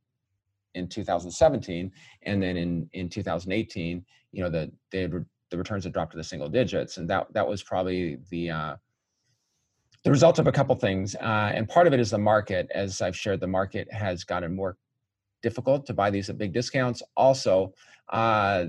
in 0.74 0.88
2017, 0.88 1.92
and 2.24 2.42
then 2.42 2.58
in 2.58 2.90
in 2.94 3.08
2018 3.08 4.04
you 4.32 4.44
know 4.44 4.50
the 4.50 4.72
they 4.92 5.02
had, 5.02 5.14
the 5.52 5.58
returns 5.58 5.84
had 5.84 5.94
dropped 5.94 6.12
to 6.12 6.18
the 6.18 6.24
single 6.24 6.50
digits, 6.50 6.98
and 6.98 7.08
that 7.10 7.32
that 7.34 7.48
was 7.48 7.62
probably 7.62 8.18
the 8.32 8.50
uh, 8.50 8.76
the 10.04 10.10
result 10.10 10.40
of 10.40 10.48
a 10.48 10.52
couple 10.52 10.76
things, 10.76 11.16
uh, 11.16 11.52
and 11.54 11.70
part 11.70 11.86
of 11.86 11.94
it 11.94 12.00
is 12.00 12.10
the 12.10 12.18
market. 12.18 12.68
As 12.74 13.02
I've 13.02 13.16
shared, 13.16 13.40
the 13.40 13.48
market 13.48 13.88
has 13.94 14.24
gotten 14.24 14.56
more 14.56 14.78
difficult 15.44 15.86
to 15.86 15.94
buy 15.94 16.10
these 16.10 16.30
at 16.30 16.38
big 16.40 16.54
discounts. 16.54 17.04
Also, 17.16 17.74
uh, 18.10 18.66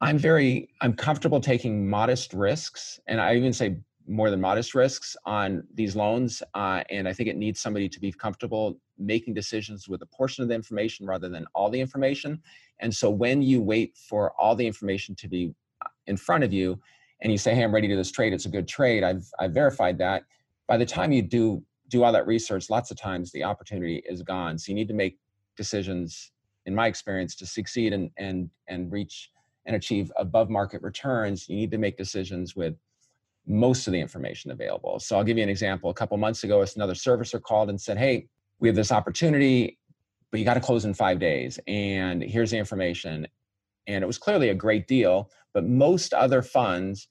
I'm 0.00 0.18
very 0.18 0.68
I'm 0.80 0.94
comfortable 0.94 1.40
taking 1.40 1.88
modest 1.88 2.34
risks, 2.34 2.98
and 3.06 3.20
I 3.20 3.36
even 3.36 3.52
say 3.52 3.78
more 4.08 4.30
than 4.30 4.40
modest 4.40 4.74
risks 4.74 5.16
on 5.24 5.64
these 5.74 5.96
loans, 5.96 6.42
uh, 6.54 6.82
and 6.90 7.08
I 7.08 7.12
think 7.12 7.28
it 7.28 7.36
needs 7.36 7.60
somebody 7.60 7.88
to 7.88 8.00
be 8.00 8.12
comfortable 8.12 8.78
making 8.98 9.34
decisions 9.34 9.88
with 9.88 10.02
a 10.02 10.06
portion 10.06 10.42
of 10.42 10.48
the 10.48 10.54
information 10.54 11.06
rather 11.06 11.28
than 11.28 11.46
all 11.54 11.70
the 11.70 11.80
information. 11.80 12.40
And 12.80 12.94
so 12.94 13.10
when 13.10 13.42
you 13.42 13.60
wait 13.60 13.96
for 13.96 14.32
all 14.40 14.54
the 14.54 14.66
information 14.66 15.14
to 15.16 15.28
be 15.28 15.54
uh, 15.84 15.88
in 16.06 16.16
front 16.16 16.44
of 16.44 16.52
you, 16.52 16.80
and 17.22 17.32
you 17.32 17.38
say, 17.38 17.54
"Hey, 17.54 17.64
I'm 17.64 17.74
ready 17.74 17.88
to 17.88 17.94
do 17.94 17.96
this 17.96 18.12
trade. 18.12 18.32
It's 18.32 18.44
a 18.46 18.50
good 18.50 18.68
trade. 18.68 19.02
I've 19.02 19.26
I've 19.38 19.52
verified 19.52 19.98
that." 19.98 20.24
By 20.68 20.76
the 20.76 20.86
time 20.86 21.12
you 21.12 21.22
do 21.22 21.62
do 21.88 22.04
all 22.04 22.12
that 22.12 22.26
research, 22.26 22.68
lots 22.68 22.90
of 22.90 22.96
times 22.96 23.32
the 23.32 23.44
opportunity 23.44 24.02
is 24.08 24.22
gone. 24.22 24.58
So 24.58 24.70
you 24.70 24.74
need 24.74 24.88
to 24.88 24.94
make 24.94 25.18
decisions, 25.56 26.32
in 26.66 26.74
my 26.74 26.86
experience, 26.86 27.34
to 27.36 27.46
succeed 27.46 27.92
and 27.92 28.10
and 28.18 28.50
and 28.68 28.92
reach 28.92 29.30
and 29.64 29.74
achieve 29.74 30.12
above 30.16 30.50
market 30.50 30.82
returns. 30.82 31.48
You 31.48 31.56
need 31.56 31.70
to 31.72 31.78
make 31.78 31.96
decisions 31.96 32.54
with 32.54 32.76
most 33.46 33.86
of 33.86 33.92
the 33.92 34.00
information 34.00 34.50
available. 34.50 34.98
So 34.98 35.16
I'll 35.16 35.24
give 35.24 35.36
you 35.36 35.42
an 35.42 35.48
example. 35.48 35.90
A 35.90 35.94
couple 35.94 36.16
months 36.16 36.44
ago, 36.44 36.64
another 36.74 36.94
servicer 36.94 37.40
called 37.40 37.70
and 37.70 37.80
said, 37.80 37.98
"Hey, 37.98 38.28
we 38.58 38.68
have 38.68 38.76
this 38.76 38.92
opportunity, 38.92 39.78
but 40.30 40.40
you 40.40 40.44
got 40.44 40.54
to 40.54 40.60
close 40.60 40.84
in 40.84 40.94
five 40.94 41.18
days, 41.18 41.58
and 41.66 42.22
here's 42.22 42.50
the 42.50 42.58
information." 42.58 43.26
And 43.86 44.02
it 44.02 44.06
was 44.06 44.18
clearly 44.18 44.48
a 44.48 44.54
great 44.54 44.88
deal, 44.88 45.30
but 45.54 45.64
most 45.64 46.12
other 46.12 46.42
funds 46.42 47.08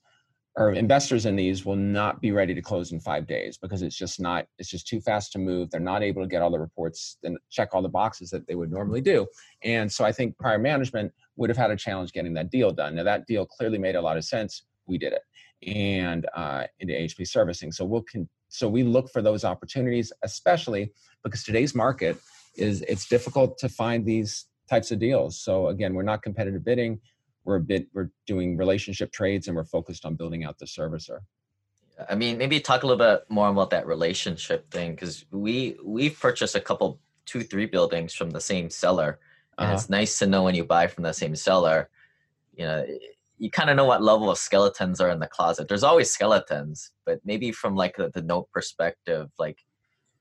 or 0.56 0.72
investors 0.72 1.26
in 1.26 1.36
these 1.36 1.66
will 1.66 1.76
not 1.76 2.20
be 2.20 2.32
ready 2.32 2.54
to 2.54 2.62
close 2.62 2.92
in 2.92 2.98
five 2.98 3.26
days 3.26 3.58
because 3.58 3.82
it's 3.82 3.96
just 3.96 4.18
not 4.18 4.46
it's 4.58 4.70
just 4.70 4.86
too 4.86 5.00
fast 5.00 5.32
to 5.32 5.38
move 5.38 5.70
they're 5.70 5.80
not 5.80 6.02
able 6.02 6.22
to 6.22 6.28
get 6.28 6.42
all 6.42 6.50
the 6.50 6.58
reports 6.58 7.18
and 7.24 7.38
check 7.50 7.70
all 7.72 7.82
the 7.82 7.88
boxes 7.88 8.30
that 8.30 8.46
they 8.46 8.54
would 8.54 8.70
normally 8.70 9.00
do 9.00 9.26
and 9.62 9.90
so 9.90 10.04
i 10.04 10.10
think 10.10 10.36
prior 10.38 10.58
management 10.58 11.12
would 11.36 11.50
have 11.50 11.56
had 11.56 11.70
a 11.70 11.76
challenge 11.76 12.12
getting 12.12 12.32
that 12.32 12.50
deal 12.50 12.70
done 12.70 12.94
now 12.94 13.02
that 13.02 13.26
deal 13.26 13.44
clearly 13.44 13.78
made 13.78 13.96
a 13.96 14.00
lot 14.00 14.16
of 14.16 14.24
sense 14.24 14.64
we 14.86 14.96
did 14.96 15.12
it 15.12 15.22
and 15.66 16.26
uh, 16.34 16.64
into 16.80 16.92
hp 16.94 17.26
servicing. 17.26 17.72
So 17.72 17.84
we'll 17.84 18.04
con- 18.10 18.28
so 18.48 18.68
we 18.68 18.82
look 18.82 19.10
for 19.10 19.22
those 19.22 19.44
opportunities 19.44 20.12
especially 20.22 20.92
because 21.22 21.42
today's 21.42 21.74
market 21.74 22.18
is 22.56 22.82
it's 22.82 23.08
difficult 23.08 23.58
to 23.58 23.68
find 23.68 24.04
these 24.04 24.46
types 24.68 24.90
of 24.90 24.98
deals. 24.98 25.40
So 25.40 25.68
again 25.68 25.94
we're 25.94 26.02
not 26.02 26.22
competitive 26.22 26.64
bidding. 26.64 27.00
We're 27.44 27.56
a 27.56 27.60
bit 27.60 27.88
we're 27.94 28.10
doing 28.26 28.56
relationship 28.56 29.12
trades 29.12 29.46
and 29.46 29.56
we're 29.56 29.64
focused 29.64 30.04
on 30.04 30.14
building 30.14 30.44
out 30.44 30.58
the 30.58 30.66
servicer. 30.66 31.20
I 32.08 32.14
mean 32.14 32.38
maybe 32.38 32.60
talk 32.60 32.82
a 32.82 32.86
little 32.86 33.04
bit 33.04 33.24
more 33.30 33.48
about 33.48 33.70
that 33.70 33.86
relationship 33.86 34.70
thing 34.70 34.92
because 34.92 35.24
we 35.30 35.76
we've 35.84 36.18
purchased 36.18 36.54
a 36.54 36.60
couple 36.60 37.00
two 37.24 37.42
three 37.42 37.66
buildings 37.66 38.14
from 38.14 38.30
the 38.30 38.40
same 38.40 38.70
seller 38.70 39.18
and 39.58 39.66
uh-huh. 39.66 39.74
it's 39.74 39.90
nice 39.90 40.18
to 40.18 40.26
know 40.26 40.42
when 40.44 40.54
you 40.54 40.64
buy 40.64 40.86
from 40.86 41.02
the 41.02 41.12
same 41.12 41.34
seller 41.34 41.88
you 42.56 42.64
know 42.64 42.86
you 43.38 43.50
kind 43.50 43.70
of 43.70 43.76
know 43.76 43.84
what 43.84 44.02
level 44.02 44.30
of 44.30 44.38
skeletons 44.38 45.00
are 45.00 45.10
in 45.10 45.20
the 45.20 45.26
closet 45.26 45.68
there's 45.68 45.82
always 45.82 46.10
skeletons 46.10 46.92
but 47.04 47.20
maybe 47.24 47.52
from 47.52 47.74
like 47.74 47.96
the, 47.96 48.10
the 48.10 48.22
note 48.22 48.48
perspective 48.52 49.30
like 49.38 49.58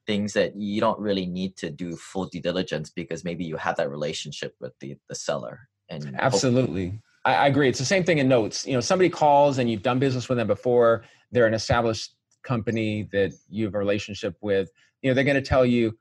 things 0.06 0.34
that 0.34 0.56
you 0.56 0.80
don't 0.80 1.00
really 1.00 1.26
need 1.26 1.56
to 1.58 1.70
do 1.70 1.96
full 1.96 2.26
due 2.26 2.42
diligence 2.42 2.90
because 2.90 3.24
maybe 3.24 3.44
you 3.44 3.58
have 3.58 3.76
that 3.78 3.90
relationship 3.90 4.54
with 4.60 4.74
the 4.80 4.96
the 5.10 5.16
seller 5.16 5.68
and 5.90 6.16
absolutely 6.20 7.00
I, 7.26 7.34
I 7.34 7.48
agree. 7.48 7.68
It's 7.68 7.80
the 7.80 7.86
same 7.86 8.04
thing 8.04 8.20
in 8.20 8.28
notes. 8.30 8.66
You 8.66 8.74
know, 8.74 8.80
somebody 8.80 9.10
calls 9.10 9.58
and 9.58 9.70
you've 9.70 9.82
done 9.82 10.00
business 10.00 10.30
with 10.30 10.38
them 10.38 10.48
before. 10.48 11.04
They're 11.32 11.48
an 11.48 11.54
established 11.54 12.16
company 12.44 13.10
that 13.12 13.34
you 13.50 13.66
have 13.66 13.76
a 13.76 13.80
relationship 13.80 14.38
with. 14.42 14.70
You 15.02 15.10
know, 15.10 15.16
they're 15.16 15.24
going 15.24 15.36
to 15.36 15.42
tell 15.42 15.66
you 15.66 15.98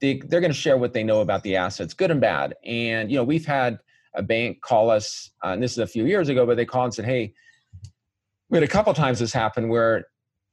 they, 0.00 0.22
they're 0.28 0.40
going 0.40 0.52
to 0.52 0.58
share 0.58 0.78
what 0.78 0.94
they 0.94 1.02
know 1.02 1.20
about 1.20 1.42
the 1.42 1.56
assets, 1.56 1.92
good 1.92 2.10
and 2.10 2.20
bad. 2.20 2.54
And 2.64 3.10
you 3.10 3.18
know, 3.18 3.24
we've 3.24 3.44
had 3.44 3.80
a 4.18 4.22
bank 4.22 4.60
call 4.60 4.90
us, 4.90 5.30
uh, 5.44 5.48
and 5.48 5.62
this 5.62 5.72
is 5.72 5.78
a 5.78 5.86
few 5.86 6.04
years 6.04 6.28
ago, 6.28 6.44
but 6.44 6.56
they 6.56 6.66
called 6.66 6.86
and 6.86 6.94
said, 6.94 7.04
"Hey, 7.06 7.32
we 8.50 8.56
had 8.56 8.64
a 8.64 8.68
couple 8.68 8.92
times 8.92 9.20
this 9.20 9.32
happened 9.32 9.70
where 9.70 10.06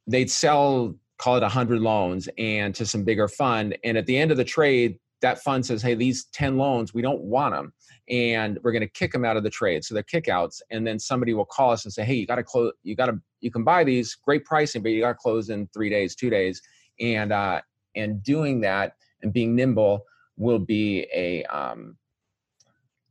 they'd 0.07 0.31
sell, 0.31 0.95
call 1.17 1.37
it 1.37 1.43
a 1.43 1.49
hundred 1.49 1.81
loans, 1.81 2.29
and 2.37 2.73
to 2.75 2.85
some 2.85 3.03
bigger 3.03 3.27
fund, 3.27 3.77
and 3.83 3.97
at 3.97 4.05
the 4.05 4.17
end 4.17 4.31
of 4.31 4.37
the 4.37 4.43
trade, 4.43 4.99
that 5.21 5.39
fund 5.39 5.65
says, 5.65 5.81
"Hey, 5.81 5.95
these 5.95 6.25
ten 6.25 6.57
loans, 6.57 6.93
we 6.93 7.01
don't 7.01 7.21
want 7.21 7.53
them." 7.53 7.73
and 8.07 8.59
we're 8.61 8.71
going 8.71 8.81
to 8.81 8.87
kick 8.87 9.11
them 9.11 9.25
out 9.25 9.35
of 9.35 9.43
the 9.43 9.49
trade. 9.49 9.83
So 9.83 9.95
they're 9.95 10.03
kickouts, 10.03 10.61
and 10.69 10.85
then 10.85 10.99
somebody 10.99 11.33
will 11.33 11.45
call 11.45 11.71
us 11.71 11.85
and 11.85 11.93
say, 11.93 12.05
"Hey, 12.05 12.13
you 12.13 12.27
got 12.27 12.35
to 12.35 12.43
close. 12.43 12.71
You 12.83 12.95
got 12.95 13.07
to. 13.07 13.19
You 13.41 13.51
can 13.51 13.63
buy 13.63 13.83
these, 13.83 14.15
great 14.15 14.45
pricing, 14.45 14.83
but 14.83 14.91
you 14.91 15.01
got 15.01 15.09
to 15.09 15.15
close 15.15 15.49
in 15.49 15.67
three 15.73 15.89
days, 15.89 16.15
two 16.15 16.29
days." 16.29 16.61
And 16.99 17.31
uh, 17.31 17.61
and 17.95 18.21
doing 18.21 18.61
that 18.61 18.93
and 19.21 19.33
being 19.33 19.55
nimble 19.55 20.05
will 20.37 20.59
be 20.59 21.07
a 21.13 21.43
um, 21.45 21.97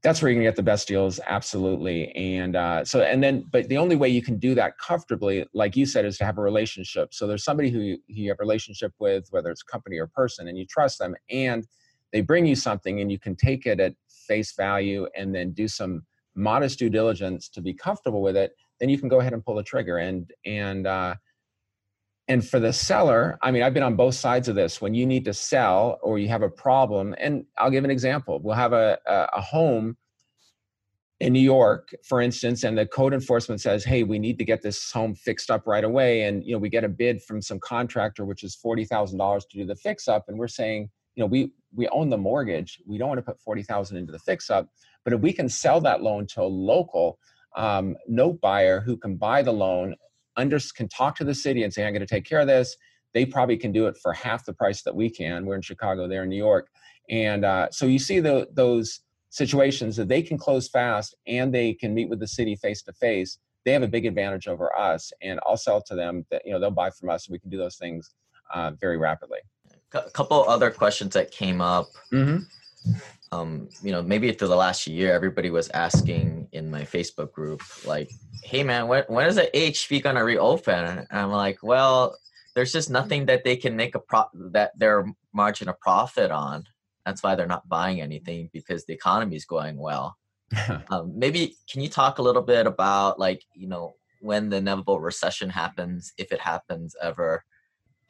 that's 0.04 0.22
where 0.22 0.30
you 0.30 0.36
can 0.36 0.44
get 0.44 0.54
the 0.54 0.62
best 0.62 0.86
deals 0.86 1.18
absolutely 1.26 2.14
and 2.14 2.54
uh, 2.54 2.84
so 2.84 3.00
and 3.00 3.22
then 3.22 3.44
but 3.50 3.68
the 3.68 3.76
only 3.76 3.96
way 3.96 4.08
you 4.08 4.22
can 4.22 4.38
do 4.38 4.54
that 4.54 4.78
comfortably 4.78 5.44
like 5.54 5.74
you 5.74 5.86
said 5.86 6.04
is 6.04 6.16
to 6.18 6.24
have 6.24 6.38
a 6.38 6.42
relationship 6.42 7.12
so 7.12 7.26
there's 7.26 7.42
somebody 7.42 7.70
who 7.70 7.80
you, 7.80 7.98
you 8.06 8.28
have 8.28 8.38
a 8.38 8.42
relationship 8.42 8.92
with 9.00 9.26
whether 9.30 9.50
it's 9.50 9.62
company 9.62 9.98
or 9.98 10.06
person 10.06 10.46
and 10.46 10.56
you 10.56 10.66
trust 10.66 10.98
them 10.98 11.16
and 11.30 11.66
they 12.12 12.20
bring 12.20 12.46
you 12.46 12.54
something 12.54 13.00
and 13.00 13.10
you 13.10 13.18
can 13.18 13.34
take 13.34 13.66
it 13.66 13.80
at 13.80 13.92
face 14.28 14.54
value 14.54 15.08
and 15.16 15.34
then 15.34 15.50
do 15.50 15.66
some 15.66 16.02
modest 16.34 16.78
due 16.78 16.90
diligence 16.90 17.48
to 17.48 17.60
be 17.60 17.72
comfortable 17.72 18.22
with 18.22 18.36
it, 18.36 18.52
then 18.80 18.88
you 18.88 18.98
can 18.98 19.08
go 19.08 19.20
ahead 19.20 19.32
and 19.32 19.44
pull 19.44 19.54
the 19.54 19.62
trigger. 19.62 19.98
And 19.98 20.30
and 20.44 20.86
uh, 20.86 21.14
and 22.28 22.46
for 22.46 22.58
the 22.58 22.72
seller, 22.72 23.38
I 23.42 23.50
mean, 23.50 23.62
I've 23.62 23.74
been 23.74 23.82
on 23.82 23.96
both 23.96 24.14
sides 24.14 24.48
of 24.48 24.54
this. 24.54 24.80
When 24.80 24.94
you 24.94 25.04
need 25.04 25.24
to 25.26 25.34
sell 25.34 25.98
or 26.02 26.18
you 26.18 26.28
have 26.28 26.42
a 26.42 26.48
problem, 26.48 27.14
and 27.18 27.44
I'll 27.58 27.70
give 27.70 27.84
an 27.84 27.90
example. 27.90 28.40
We'll 28.42 28.54
have 28.54 28.72
a 28.72 28.98
a, 29.06 29.40
home 29.40 29.96
in 31.20 31.32
New 31.32 31.40
York, 31.40 31.94
for 32.02 32.20
instance, 32.20 32.64
and 32.64 32.76
the 32.76 32.86
code 32.86 33.12
enforcement 33.12 33.60
says, 33.60 33.84
"Hey, 33.84 34.04
we 34.04 34.18
need 34.18 34.38
to 34.38 34.44
get 34.44 34.62
this 34.62 34.90
home 34.90 35.14
fixed 35.14 35.50
up 35.50 35.66
right 35.66 35.84
away." 35.84 36.22
And 36.22 36.42
you 36.44 36.52
know, 36.52 36.58
we 36.58 36.70
get 36.70 36.84
a 36.84 36.88
bid 36.88 37.22
from 37.22 37.42
some 37.42 37.60
contractor, 37.60 38.24
which 38.24 38.42
is 38.42 38.54
forty 38.54 38.86
thousand 38.86 39.18
dollars 39.18 39.44
to 39.50 39.58
do 39.58 39.66
the 39.66 39.76
fix 39.76 40.08
up, 40.08 40.24
and 40.28 40.38
we're 40.38 40.48
saying, 40.48 40.88
you 41.14 41.22
know, 41.22 41.26
we 41.26 41.52
we 41.74 41.88
own 41.88 42.08
the 42.08 42.18
mortgage. 42.18 42.80
We 42.86 42.98
don't 42.98 43.08
want 43.08 43.18
to 43.18 43.22
put 43.22 43.40
40,000 43.40 43.96
into 43.96 44.12
the 44.12 44.18
fix 44.18 44.48
up, 44.48 44.68
but 45.04 45.12
if 45.12 45.20
we 45.20 45.32
can 45.32 45.48
sell 45.48 45.80
that 45.80 46.02
loan 46.02 46.26
to 46.28 46.42
a 46.42 46.44
local 46.44 47.18
um, 47.56 47.96
note 48.06 48.40
buyer 48.40 48.80
who 48.80 48.96
can 48.96 49.16
buy 49.16 49.42
the 49.42 49.52
loan, 49.52 49.96
under, 50.36 50.58
can 50.74 50.88
talk 50.88 51.16
to 51.16 51.24
the 51.24 51.34
city 51.34 51.62
and 51.62 51.72
say, 51.72 51.86
I'm 51.86 51.92
going 51.92 52.00
to 52.00 52.06
take 52.06 52.24
care 52.24 52.40
of 52.40 52.46
this. 52.46 52.76
They 53.12 53.24
probably 53.24 53.56
can 53.56 53.72
do 53.72 53.86
it 53.86 53.96
for 54.02 54.12
half 54.12 54.44
the 54.44 54.52
price 54.52 54.82
that 54.82 54.94
we 54.94 55.08
can. 55.08 55.46
We're 55.46 55.54
in 55.56 55.62
Chicago, 55.62 56.08
they're 56.08 56.24
in 56.24 56.28
New 56.28 56.36
York. 56.36 56.68
And 57.10 57.44
uh, 57.44 57.68
so 57.70 57.86
you 57.86 57.98
see 57.98 58.20
the, 58.20 58.48
those 58.52 59.00
situations 59.30 59.96
that 59.96 60.08
they 60.08 60.22
can 60.22 60.38
close 60.38 60.68
fast 60.68 61.14
and 61.26 61.54
they 61.54 61.74
can 61.74 61.94
meet 61.94 62.08
with 62.08 62.20
the 62.20 62.28
city 62.28 62.56
face 62.56 62.82
to 62.82 62.92
face. 62.92 63.38
They 63.64 63.72
have 63.72 63.82
a 63.82 63.88
big 63.88 64.04
advantage 64.04 64.46
over 64.46 64.76
us, 64.78 65.10
and 65.22 65.40
I'll 65.46 65.56
sell 65.56 65.80
to 65.82 65.94
them 65.94 66.26
that 66.30 66.42
you 66.44 66.52
know 66.52 66.60
they'll 66.60 66.70
buy 66.70 66.90
from 66.90 67.08
us, 67.08 67.26
and 67.26 67.32
we 67.32 67.38
can 67.38 67.48
do 67.48 67.56
those 67.56 67.76
things 67.76 68.10
uh, 68.52 68.72
very 68.78 68.98
rapidly 68.98 69.38
a 69.94 70.10
couple 70.10 70.44
other 70.48 70.70
questions 70.70 71.14
that 71.14 71.30
came 71.30 71.60
up. 71.60 71.88
Mm-hmm. 72.12 72.44
Um, 73.32 73.68
you 73.82 73.90
know, 73.90 74.02
maybe 74.02 74.30
through 74.32 74.48
the 74.48 74.56
last 74.56 74.86
year, 74.86 75.12
everybody 75.12 75.50
was 75.50 75.68
asking 75.70 76.48
in 76.52 76.70
my 76.70 76.82
Facebook 76.82 77.32
group, 77.32 77.62
like, 77.84 78.10
"Hey, 78.42 78.62
man, 78.62 78.86
when 78.88 79.04
when 79.08 79.26
is 79.26 79.36
the 79.36 79.50
AHP 79.54 80.02
gonna 80.02 80.24
reopen?" 80.24 80.84
And 80.98 81.08
I'm 81.10 81.30
like, 81.30 81.58
"Well, 81.62 82.16
there's 82.54 82.72
just 82.72 82.90
nothing 82.90 83.26
that 83.26 83.42
they 83.44 83.56
can 83.56 83.76
make 83.76 83.94
a 83.94 83.98
pro 83.98 84.24
that 84.52 84.78
their 84.78 85.06
margin 85.32 85.68
of 85.68 85.80
profit 85.80 86.30
on. 86.30 86.64
That's 87.04 87.22
why 87.22 87.34
they're 87.34 87.46
not 87.46 87.68
buying 87.68 88.00
anything 88.00 88.50
because 88.52 88.84
the 88.84 88.94
economy 88.94 89.36
is 89.36 89.44
going 89.46 89.78
well." 89.78 90.16
um, 90.90 91.12
maybe 91.18 91.56
can 91.68 91.80
you 91.80 91.88
talk 91.88 92.18
a 92.18 92.22
little 92.22 92.42
bit 92.42 92.66
about 92.66 93.18
like 93.18 93.42
you 93.54 93.66
know 93.66 93.94
when 94.20 94.48
the 94.48 94.56
inevitable 94.58 95.00
recession 95.00 95.50
happens, 95.50 96.12
if 96.18 96.32
it 96.32 96.40
happens 96.40 96.94
ever? 97.02 97.44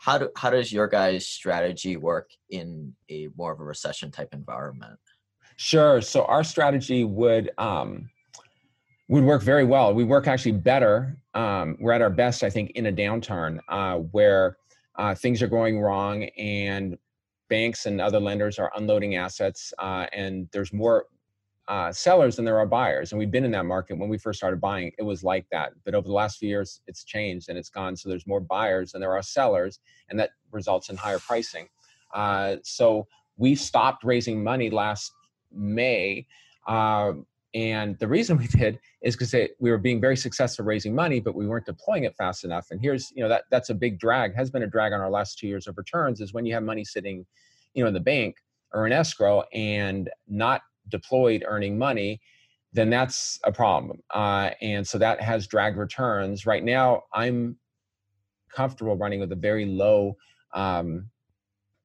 How 0.05 0.19
do 0.19 0.31
how 0.37 0.51
does 0.51 0.71
your 0.71 0.87
guys' 0.87 1.27
strategy 1.27 1.97
work 1.97 2.29
in 2.51 2.93
a 3.09 3.29
more 3.37 3.53
of 3.53 3.61
a 3.61 3.65
recession 3.65 4.11
type 4.11 4.29
environment? 4.35 4.99
Sure. 5.57 6.03
So 6.03 6.25
our 6.27 6.45
strategy 6.45 7.05
would 7.05 7.51
um, 7.57 8.11
would 9.09 9.25
work 9.25 9.43
very 9.43 9.65
well. 9.65 9.95
We 9.95 10.05
work 10.05 10.27
actually 10.27 10.53
better. 10.53 11.17
Um, 11.33 11.79
we're 11.81 11.93
at 11.93 12.03
our 12.03 12.11
best, 12.11 12.43
I 12.43 12.51
think, 12.51 12.73
in 12.73 12.87
a 12.87 12.93
downturn 12.93 13.61
uh, 13.69 13.97
where 13.97 14.59
uh, 14.97 15.15
things 15.15 15.41
are 15.43 15.49
going 15.49 15.81
wrong 15.81 16.25
and 16.37 16.99
banks 17.49 17.87
and 17.87 17.99
other 17.99 18.21
lenders 18.21 18.59
are 18.59 18.71
unloading 18.77 19.17
assets, 19.17 19.73
uh, 19.79 20.07
and 20.13 20.49
there's 20.53 20.73
more 20.73 21.07
uh, 21.69 21.91
sellers 21.93 22.37
than 22.37 22.45
there 22.45 22.59
are 22.59 22.67
buyers. 22.67 23.13
And 23.13 23.19
we've 23.19 23.31
been 23.31 23.45
in 23.45 23.51
that 23.53 23.65
market 23.65 23.99
when 23.99 24.09
we 24.09 24.19
first 24.19 24.39
started 24.39 24.61
buying, 24.61 24.93
it 24.99 25.03
was 25.03 25.25
like 25.25 25.47
that. 25.51 25.73
But 25.85 25.95
over 25.95 26.07
the 26.07 26.15
last 26.15 26.39
few 26.39 26.49
years, 26.49 26.81
it's 26.87 27.05
changed 27.05 27.49
and 27.49 27.57
it's 27.57 27.71
gone. 27.71 27.97
So 27.97 28.09
there's 28.09 28.27
more 28.27 28.41
buyers 28.41 28.93
than 28.93 29.01
there 29.01 29.13
are 29.13 29.23
sellers, 29.23 29.81
and 30.11 30.19
that 30.19 30.31
results 30.51 30.91
in 30.91 30.97
higher 30.97 31.19
pricing. 31.19 31.69
Uh, 32.13 32.57
so 32.63 33.07
we 33.37 33.55
stopped 33.55 34.05
raising 34.05 34.43
money 34.43 34.71
last 34.71 35.13
May. 35.51 36.27
Uh, 36.67 37.13
and 37.55 37.99
the 37.99 38.09
reason 38.09 38.37
we 38.39 38.47
did 38.47 38.79
is 39.01 39.17
because 39.17 39.35
we 39.59 39.71
were 39.71 39.79
being 39.79 40.01
very 40.01 40.17
successful 40.17 40.65
raising 40.65 40.95
money, 40.95 41.21
but 41.21 41.35
we 41.35 41.47
weren't 41.47 41.67
deploying 41.67 42.05
it 42.05 42.15
fast 42.17 42.45
enough. 42.45 42.71
And 42.71 42.81
here's, 42.81 43.11
you 43.15 43.23
know, 43.23 43.29
that 43.29 43.45
that's 43.51 43.71
a 43.71 43.75
big 43.75 43.99
drag, 43.99 44.35
has 44.35 44.51
been 44.51 44.65
a 44.65 44.67
drag 44.67 44.93
on 44.93 45.01
our 45.01 45.11
last 45.11 45.39
two 45.39 45.47
years 45.47 45.67
of 45.67 45.79
returns, 45.79 46.21
is 46.21 46.35
when 46.35 46.45
you 46.45 46.53
have 46.53 46.63
money 46.63 46.85
sitting, 46.85 47.25
you 47.73 47.83
know, 47.83 47.89
in 47.89 47.95
the 47.95 48.01
bank 48.01 48.37
or 48.73 48.87
in 48.87 48.93
escrow 48.93 49.45
and 49.53 50.11
not 50.29 50.63
deployed 50.89 51.45
earning 51.47 51.79
money, 51.79 52.21
then 52.73 52.91
that's 52.91 53.39
a 53.45 53.53
problem. 53.53 54.01
Uh, 54.13 54.51
and 54.61 54.87
so 54.87 54.99
that 54.99 55.21
has 55.21 55.47
dragged 55.47 55.77
returns. 55.77 56.45
Right 56.45 56.65
now, 56.65 57.03
I'm 57.13 57.57
comfortable 58.53 58.97
running 58.97 59.21
with 59.21 59.33
a 59.33 59.37
very 59.37 59.65
low 59.65 60.17
um, 60.55 61.09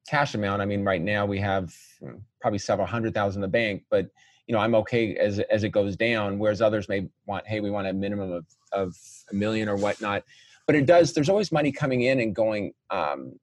cash 0.08 0.34
amount. 0.34 0.62
I 0.62 0.64
mean, 0.64 0.84
right 0.84 1.02
now 1.02 1.26
we 1.26 1.38
have 1.38 1.74
hmm, 2.00 2.16
probably 2.40 2.58
several 2.58 2.86
hundred 2.86 3.14
thousand 3.14 3.40
in 3.40 3.42
the 3.42 3.52
bank, 3.52 3.84
but 3.90 4.08
you 4.46 4.54
know, 4.54 4.60
I'm 4.60 4.74
okay 4.74 5.14
as 5.16 5.38
as 5.38 5.62
it 5.62 5.68
goes 5.68 5.96
down. 5.96 6.38
Whereas 6.38 6.60
others 6.60 6.88
may 6.88 7.08
want, 7.26 7.46
hey, 7.46 7.60
we 7.60 7.70
want 7.70 7.86
a 7.86 7.92
minimum 7.92 8.32
of 8.32 8.46
of 8.72 8.96
a 9.30 9.34
million 9.34 9.68
or 9.68 9.76
whatnot. 9.76 10.24
But 10.66 10.74
it 10.74 10.86
does. 10.86 11.12
There's 11.12 11.28
always 11.28 11.52
money 11.52 11.70
coming 11.70 12.02
in 12.02 12.18
and 12.20 12.34
going. 12.34 12.72
Um, 12.90 13.34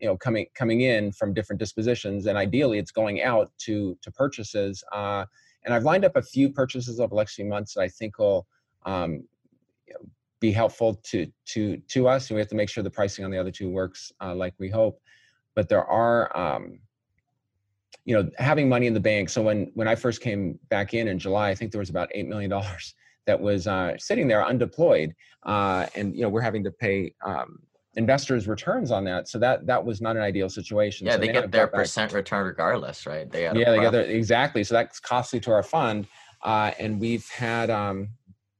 you 0.00 0.08
know, 0.08 0.16
coming 0.16 0.46
coming 0.54 0.80
in 0.82 1.12
from 1.12 1.34
different 1.34 1.58
dispositions, 1.58 2.26
and 2.26 2.38
ideally, 2.38 2.78
it's 2.78 2.92
going 2.92 3.22
out 3.22 3.50
to 3.58 3.96
to 4.02 4.10
purchases. 4.10 4.82
Uh, 4.92 5.24
and 5.64 5.74
I've 5.74 5.84
lined 5.84 6.04
up 6.04 6.16
a 6.16 6.22
few 6.22 6.48
purchases 6.50 7.00
over 7.00 7.14
the 7.14 7.20
next 7.20 7.34
few 7.34 7.44
months 7.44 7.74
that 7.74 7.82
I 7.82 7.88
think 7.88 8.18
will 8.18 8.46
um, 8.86 9.24
be 10.40 10.50
helpful 10.50 10.94
to 11.04 11.26
to 11.46 11.76
to 11.76 12.08
us. 12.08 12.30
And 12.30 12.36
we 12.36 12.40
have 12.40 12.48
to 12.48 12.54
make 12.54 12.68
sure 12.68 12.82
the 12.82 12.90
pricing 12.90 13.24
on 13.24 13.30
the 13.30 13.38
other 13.38 13.50
two 13.50 13.68
works 13.68 14.10
uh, 14.20 14.34
like 14.34 14.54
we 14.58 14.70
hope. 14.70 15.00
But 15.54 15.68
there 15.68 15.84
are, 15.84 16.34
um, 16.36 16.80
you 18.04 18.16
know, 18.16 18.30
having 18.38 18.68
money 18.68 18.86
in 18.86 18.94
the 18.94 19.00
bank. 19.00 19.28
So 19.28 19.42
when 19.42 19.70
when 19.74 19.86
I 19.86 19.94
first 19.94 20.22
came 20.22 20.58
back 20.70 20.94
in 20.94 21.08
in 21.08 21.18
July, 21.18 21.50
I 21.50 21.54
think 21.54 21.72
there 21.72 21.80
was 21.80 21.90
about 21.90 22.08
eight 22.14 22.26
million 22.26 22.50
dollars 22.50 22.94
that 23.26 23.38
was 23.38 23.66
uh, 23.66 23.96
sitting 23.98 24.26
there 24.26 24.42
undeployed, 24.42 25.12
uh, 25.44 25.86
and 25.94 26.16
you 26.16 26.22
know 26.22 26.30
we're 26.30 26.40
having 26.40 26.64
to 26.64 26.70
pay 26.70 27.14
um, 27.24 27.58
investors 27.96 28.46
returns 28.46 28.90
on 28.90 29.04
that. 29.04 29.28
So 29.28 29.38
that 29.38 29.66
that 29.66 29.84
was 29.84 30.00
not 30.00 30.16
an 30.16 30.22
ideal 30.22 30.48
situation. 30.48 31.06
Yeah, 31.06 31.14
so 31.14 31.18
they 31.18 31.32
get 31.32 31.50
their 31.50 31.66
percent 31.66 32.12
return 32.12 32.46
regardless, 32.46 33.06
right? 33.06 33.30
They 33.30 33.44
yeah, 33.44 33.52
they 33.52 33.80
get 33.80 33.92
their, 33.92 34.04
exactly. 34.04 34.64
So 34.64 34.74
that's 34.74 35.00
costly 35.00 35.40
to 35.40 35.52
our 35.52 35.62
fund, 35.62 36.06
uh, 36.42 36.72
and 36.78 37.00
we've 37.00 37.28
had 37.28 37.70
um, 37.70 38.08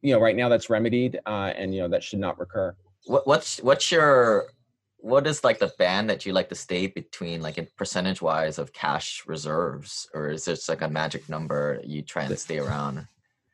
you 0.02 0.12
know 0.12 0.20
right 0.20 0.36
now 0.36 0.48
that's 0.48 0.70
remedied, 0.70 1.20
uh, 1.26 1.52
and 1.56 1.74
you 1.74 1.80
know 1.80 1.88
that 1.88 2.02
should 2.02 2.18
not 2.18 2.38
recur. 2.38 2.74
What, 3.06 3.26
what's 3.26 3.58
what's 3.62 3.90
your 3.90 4.46
what 5.02 5.26
is 5.26 5.44
like 5.44 5.58
the 5.58 5.72
band 5.78 6.10
that 6.10 6.26
you 6.26 6.32
like 6.32 6.48
to 6.50 6.54
stay 6.54 6.86
between, 6.86 7.40
like 7.40 7.56
in 7.56 7.66
percentage 7.76 8.20
wise 8.20 8.58
of 8.58 8.72
cash 8.72 9.22
reserves, 9.26 10.08
or 10.12 10.28
is 10.28 10.44
there 10.44 10.56
like 10.68 10.82
a 10.82 10.88
magic 10.88 11.28
number 11.28 11.80
you 11.84 12.02
try 12.02 12.24
and 12.24 12.38
stay 12.38 12.58
around? 12.58 13.06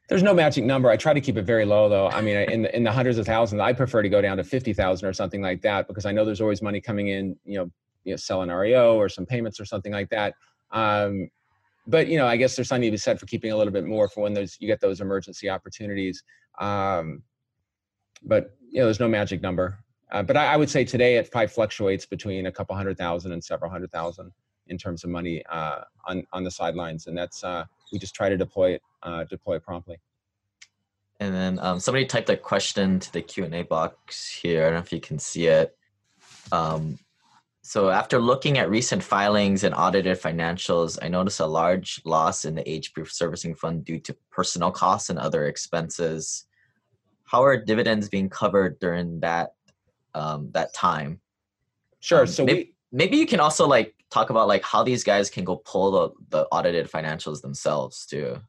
There's 0.08 0.22
no 0.22 0.34
magic 0.34 0.64
number. 0.64 0.88
I 0.88 0.96
try 0.96 1.12
to 1.12 1.20
keep 1.20 1.36
it 1.36 1.42
very 1.42 1.64
low, 1.64 1.88
though. 1.88 2.08
I 2.08 2.20
mean, 2.20 2.36
in 2.36 2.62
the, 2.62 2.76
in 2.76 2.84
the 2.84 2.92
hundreds 2.92 3.18
of 3.18 3.26
thousands, 3.26 3.60
I 3.60 3.72
prefer 3.72 4.02
to 4.02 4.08
go 4.08 4.20
down 4.20 4.36
to 4.36 4.44
fifty 4.44 4.72
thousand 4.72 5.08
or 5.08 5.12
something 5.12 5.42
like 5.42 5.62
that 5.62 5.88
because 5.88 6.06
I 6.06 6.12
know 6.12 6.24
there's 6.24 6.40
always 6.40 6.62
money 6.62 6.80
coming 6.80 7.08
in. 7.08 7.36
You 7.44 7.58
know, 7.58 7.70
you 8.04 8.12
know, 8.12 8.16
selling 8.16 8.50
REO 8.50 8.96
or 8.96 9.08
some 9.08 9.26
payments 9.26 9.58
or 9.58 9.64
something 9.64 9.92
like 9.92 10.08
that. 10.10 10.34
Um, 10.70 11.28
but 11.88 12.06
you 12.06 12.18
know, 12.18 12.26
I 12.26 12.36
guess 12.36 12.54
there's 12.54 12.68
something 12.68 12.86
to 12.86 12.92
be 12.92 12.96
said 12.96 13.18
for 13.18 13.26
keeping 13.26 13.50
a 13.50 13.56
little 13.56 13.72
bit 13.72 13.84
more 13.84 14.08
for 14.08 14.22
when 14.22 14.32
there's 14.32 14.56
you 14.60 14.68
get 14.68 14.80
those 14.80 15.00
emergency 15.00 15.50
opportunities. 15.50 16.22
Um, 16.60 17.22
but 18.22 18.56
you 18.70 18.78
know, 18.78 18.84
there's 18.84 19.00
no 19.00 19.08
magic 19.08 19.42
number. 19.42 19.78
Uh, 20.12 20.22
but 20.22 20.36
I, 20.36 20.52
I, 20.52 20.56
would 20.56 20.70
say 20.70 20.84
today 20.84 21.16
it 21.16 21.32
probably 21.32 21.48
fluctuates 21.48 22.06
between 22.06 22.46
a 22.46 22.52
couple 22.52 22.76
hundred 22.76 22.96
thousand 22.96 23.32
and 23.32 23.42
several 23.42 23.70
hundred 23.70 23.90
thousand 23.90 24.30
in 24.68 24.78
terms 24.78 25.02
of 25.02 25.10
money 25.10 25.44
uh, 25.46 25.80
on 26.06 26.24
on 26.32 26.44
the 26.44 26.50
sidelines, 26.50 27.08
and 27.08 27.18
that's 27.18 27.42
uh, 27.42 27.64
we 27.92 27.98
just 27.98 28.14
try 28.14 28.28
to 28.28 28.36
deploy 28.36 28.70
it 28.70 28.82
uh, 29.06 29.24
deploy 29.24 29.58
promptly. 29.58 30.00
And 31.18 31.34
then 31.34 31.58
um, 31.60 31.80
somebody 31.80 32.04
typed 32.04 32.28
a 32.28 32.36
question 32.36 33.00
to 33.00 33.12
the 33.12 33.22
Q 33.22 33.44
and 33.44 33.54
A 33.54 33.62
box 33.62 34.28
here. 34.28 34.62
I 34.62 34.64
don't 34.66 34.74
know 34.74 34.80
if 34.80 34.92
you 34.92 35.00
can 35.00 35.18
see 35.18 35.46
it. 35.46 35.74
Um, 36.52 36.98
so 37.62 37.90
after 37.90 38.20
looking 38.20 38.58
at 38.58 38.70
recent 38.70 39.02
filings 39.02 39.64
and 39.64 39.74
audited 39.74 40.20
financials, 40.20 40.98
I 41.02 41.08
noticed 41.08 41.40
a 41.40 41.46
large 41.46 42.00
loss 42.04 42.44
in 42.44 42.54
the 42.54 42.62
AHP 42.62 43.10
servicing 43.10 43.54
fund 43.54 43.84
due 43.84 43.98
to 44.00 44.16
personnel 44.30 44.70
costs 44.70 45.10
and 45.10 45.18
other 45.18 45.46
expenses. 45.46 46.46
How 47.24 47.42
are 47.42 47.56
dividends 47.56 48.08
being 48.08 48.28
covered 48.28 48.78
during 48.78 49.20
that 49.20 49.54
um, 50.14 50.50
that 50.52 50.74
time? 50.74 51.20
Sure. 52.00 52.20
Um, 52.20 52.26
so 52.26 52.44
maybe, 52.44 52.58
we 52.58 52.74
maybe 52.92 53.16
you 53.16 53.26
can 53.26 53.40
also 53.40 53.66
like 53.66 53.94
talk 54.10 54.30
about 54.30 54.48
like 54.48 54.62
how 54.62 54.84
these 54.84 55.02
guys 55.02 55.28
can 55.28 55.44
go 55.44 55.56
pull 55.56 55.90
the, 55.90 56.10
the 56.28 56.46
audited 56.52 56.88
financials 56.90 57.42
themselves 57.42 58.06
too. 58.06 58.40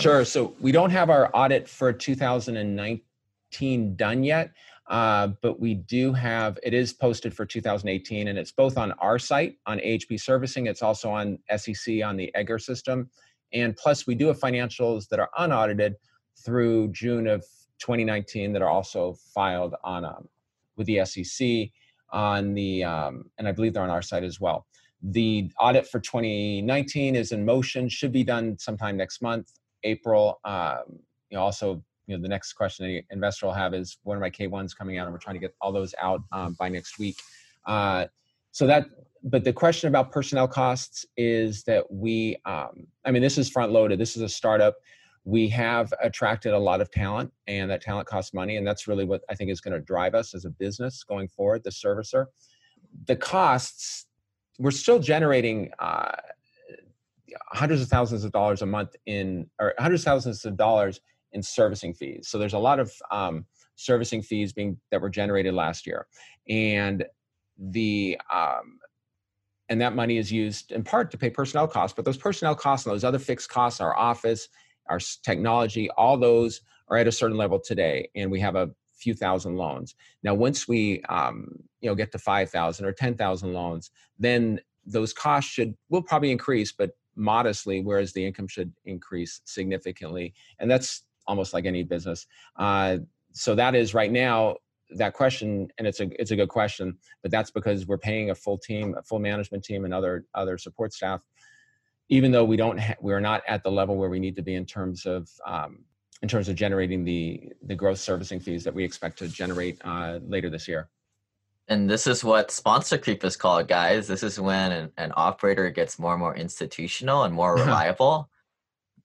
Sure. 0.00 0.24
So 0.24 0.54
we 0.60 0.72
don't 0.72 0.90
have 0.90 1.10
our 1.10 1.30
audit 1.34 1.68
for 1.68 1.92
2019 1.92 3.96
done 3.96 4.24
yet, 4.24 4.52
uh, 4.88 5.28
but 5.42 5.60
we 5.60 5.74
do 5.74 6.12
have, 6.12 6.58
it 6.62 6.74
is 6.74 6.92
posted 6.92 7.34
for 7.34 7.46
2018 7.46 8.28
and 8.28 8.38
it's 8.38 8.52
both 8.52 8.76
on 8.76 8.92
our 8.92 9.18
site 9.18 9.56
on 9.66 9.78
AHP 9.78 10.20
servicing. 10.20 10.66
It's 10.66 10.82
also 10.82 11.10
on 11.10 11.38
SEC 11.56 12.02
on 12.04 12.16
the 12.16 12.34
EDGAR 12.34 12.58
system. 12.58 13.10
And 13.52 13.76
plus 13.76 14.06
we 14.06 14.14
do 14.14 14.28
have 14.28 14.38
financials 14.38 15.08
that 15.08 15.18
are 15.18 15.30
unaudited 15.38 15.96
through 16.44 16.88
June 16.88 17.26
of 17.26 17.44
2019 17.80 18.52
that 18.52 18.62
are 18.62 18.70
also 18.70 19.16
filed 19.34 19.74
on 19.82 20.04
um, 20.04 20.28
with 20.76 20.86
the 20.86 21.04
SEC 21.04 21.70
on 22.10 22.54
the, 22.54 22.84
um, 22.84 23.24
and 23.38 23.48
I 23.48 23.52
believe 23.52 23.74
they're 23.74 23.82
on 23.82 23.90
our 23.90 24.02
site 24.02 24.24
as 24.24 24.40
well. 24.40 24.66
The 25.02 25.50
audit 25.58 25.88
for 25.88 25.98
2019 25.98 27.16
is 27.16 27.32
in 27.32 27.44
motion, 27.44 27.88
should 27.88 28.12
be 28.12 28.22
done 28.22 28.58
sometime 28.58 28.96
next 28.96 29.22
month, 29.22 29.50
April. 29.84 30.40
Um, 30.44 31.00
you 31.30 31.36
know, 31.36 31.42
also, 31.42 31.82
you 32.06 32.16
know, 32.16 32.22
the 32.22 32.28
next 32.28 32.54
question 32.54 32.84
any 32.86 33.04
investor 33.10 33.46
will 33.46 33.52
have 33.52 33.74
is 33.74 33.98
when 34.02 34.16
are 34.16 34.20
my 34.20 34.30
K1s 34.30 34.76
coming 34.76 34.98
out? 34.98 35.06
And 35.06 35.12
we're 35.12 35.20
trying 35.20 35.36
to 35.36 35.40
get 35.40 35.54
all 35.60 35.72
those 35.72 35.94
out 36.00 36.22
um, 36.32 36.56
by 36.58 36.68
next 36.68 36.98
week. 36.98 37.16
Uh, 37.66 38.06
so 38.50 38.66
that, 38.66 38.86
but 39.22 39.44
the 39.44 39.52
question 39.52 39.88
about 39.88 40.10
personnel 40.10 40.48
costs 40.48 41.06
is 41.16 41.62
that 41.64 41.90
we, 41.90 42.36
um, 42.46 42.86
I 43.04 43.10
mean, 43.10 43.22
this 43.22 43.38
is 43.38 43.48
front 43.48 43.70
loaded. 43.70 43.98
This 43.98 44.16
is 44.16 44.22
a 44.22 44.28
startup. 44.28 44.74
We 45.24 45.48
have 45.50 45.92
attracted 46.02 46.52
a 46.54 46.58
lot 46.58 46.80
of 46.80 46.90
talent, 46.90 47.30
and 47.46 47.70
that 47.70 47.82
talent 47.82 48.08
costs 48.08 48.32
money, 48.32 48.56
and 48.56 48.66
that's 48.66 48.88
really 48.88 49.04
what 49.04 49.20
I 49.28 49.34
think 49.34 49.50
is 49.50 49.60
going 49.60 49.74
to 49.74 49.80
drive 49.80 50.14
us 50.14 50.34
as 50.34 50.46
a 50.46 50.50
business 50.50 51.04
going 51.04 51.28
forward. 51.28 51.62
The 51.62 51.70
servicer, 51.70 52.26
the 53.06 53.16
costs 53.16 54.06
we're 54.60 54.70
still 54.70 54.98
generating 54.98 55.70
uh, 55.78 56.12
hundreds 57.48 57.82
of 57.82 57.88
thousands 57.88 58.24
of 58.24 58.32
dollars 58.32 58.62
a 58.62 58.66
month 58.66 58.96
in 59.06 59.48
or 59.60 59.74
hundreds 59.78 60.02
of 60.02 60.06
thousands 60.06 60.44
of 60.44 60.56
dollars 60.56 61.00
in 61.32 61.42
servicing 61.42 61.94
fees 61.94 62.28
so 62.28 62.38
there's 62.38 62.54
a 62.54 62.58
lot 62.58 62.78
of 62.80 62.92
um, 63.10 63.44
servicing 63.76 64.22
fees 64.22 64.52
being 64.52 64.76
that 64.90 65.00
were 65.00 65.10
generated 65.10 65.54
last 65.54 65.86
year 65.86 66.06
and 66.48 67.04
the 67.58 68.18
um, 68.32 68.78
and 69.68 69.80
that 69.80 69.94
money 69.94 70.16
is 70.16 70.32
used 70.32 70.72
in 70.72 70.82
part 70.82 71.10
to 71.10 71.18
pay 71.18 71.30
personnel 71.30 71.68
costs 71.68 71.94
but 71.94 72.04
those 72.04 72.16
personnel 72.16 72.54
costs 72.54 72.86
and 72.86 72.92
those 72.92 73.04
other 73.04 73.18
fixed 73.18 73.48
costs 73.48 73.80
our 73.80 73.96
office 73.96 74.48
our 74.88 74.98
technology 75.22 75.88
all 75.96 76.16
those 76.16 76.62
are 76.88 76.96
at 76.96 77.06
a 77.06 77.12
certain 77.12 77.36
level 77.36 77.60
today 77.60 78.08
and 78.14 78.30
we 78.30 78.40
have 78.40 78.56
a 78.56 78.70
few 79.00 79.14
thousand 79.14 79.56
loans. 79.56 79.94
Now, 80.22 80.34
once 80.34 80.68
we 80.68 81.02
um, 81.08 81.48
you 81.80 81.88
know 81.88 81.94
get 81.94 82.12
to 82.12 82.18
five 82.18 82.50
thousand 82.50 82.86
or 82.86 82.92
ten 82.92 83.16
thousand 83.16 83.52
loans, 83.52 83.90
then 84.18 84.60
those 84.86 85.12
costs 85.12 85.50
should 85.50 85.74
will 85.88 86.02
probably 86.02 86.30
increase, 86.30 86.72
but 86.72 86.90
modestly, 87.16 87.82
whereas 87.82 88.12
the 88.12 88.24
income 88.24 88.48
should 88.48 88.72
increase 88.84 89.40
significantly. 89.44 90.34
And 90.58 90.70
that's 90.70 91.04
almost 91.26 91.54
like 91.54 91.66
any 91.66 91.82
business. 91.82 92.26
Uh, 92.56 92.98
so 93.32 93.54
that 93.54 93.74
is 93.74 93.94
right 93.94 94.10
now 94.10 94.56
that 94.96 95.14
question, 95.14 95.68
and 95.78 95.86
it's 95.86 96.00
a 96.00 96.08
it's 96.20 96.30
a 96.32 96.36
good 96.36 96.48
question, 96.48 96.98
but 97.22 97.30
that's 97.30 97.50
because 97.50 97.86
we're 97.86 97.98
paying 97.98 98.30
a 98.30 98.34
full 98.34 98.58
team, 98.58 98.94
a 98.98 99.02
full 99.02 99.18
management 99.18 99.64
team, 99.64 99.84
and 99.84 99.94
other 99.94 100.24
other 100.34 100.58
support 100.58 100.92
staff. 100.92 101.22
Even 102.08 102.32
though 102.32 102.44
we 102.44 102.56
don't, 102.56 102.80
ha- 102.80 102.96
we're 103.00 103.20
not 103.20 103.42
at 103.46 103.62
the 103.62 103.70
level 103.70 103.96
where 103.96 104.10
we 104.10 104.18
need 104.18 104.34
to 104.34 104.42
be 104.42 104.56
in 104.56 104.66
terms 104.66 105.06
of 105.06 105.28
um, 105.46 105.84
in 106.22 106.28
terms 106.28 106.48
of 106.48 106.56
generating 106.56 107.04
the 107.04 107.52
the 107.62 107.74
gross 107.74 108.00
servicing 108.00 108.40
fees 108.40 108.64
that 108.64 108.74
we 108.74 108.84
expect 108.84 109.18
to 109.18 109.28
generate 109.28 109.80
uh, 109.84 110.18
later 110.26 110.50
this 110.50 110.66
year. 110.66 110.88
And 111.70 111.88
this 111.88 112.08
is 112.08 112.24
what 112.24 112.50
sponsor 112.50 112.98
creep 112.98 113.24
is 113.24 113.36
called, 113.36 113.68
guys. 113.68 114.08
This 114.08 114.24
is 114.24 114.40
when 114.40 114.72
an, 114.72 114.92
an 114.96 115.12
operator 115.14 115.70
gets 115.70 116.00
more 116.00 116.14
and 116.14 116.20
more 116.20 116.36
institutional 116.36 117.22
and 117.22 117.32
more 117.32 117.54
reliable, 117.64 118.28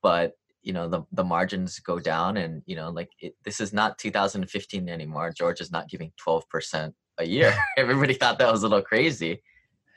but 0.01 0.33
you 0.63 0.73
know 0.73 0.89
the 0.89 1.03
the 1.11 1.23
margins 1.23 1.77
go 1.77 1.99
down, 1.99 2.37
and 2.37 2.63
you 2.65 2.75
know 2.75 2.89
like 2.89 3.11
it, 3.19 3.35
this 3.43 3.61
is 3.61 3.71
not 3.71 3.99
2015 3.99 4.89
anymore. 4.89 5.31
George 5.31 5.61
is 5.61 5.71
not 5.71 5.87
giving 5.87 6.11
12 6.17 6.49
percent 6.49 6.95
a 7.19 7.23
year. 7.23 7.55
Everybody 7.77 8.15
thought 8.15 8.39
that 8.39 8.51
was 8.51 8.63
a 8.63 8.67
little 8.67 8.81
crazy, 8.81 9.43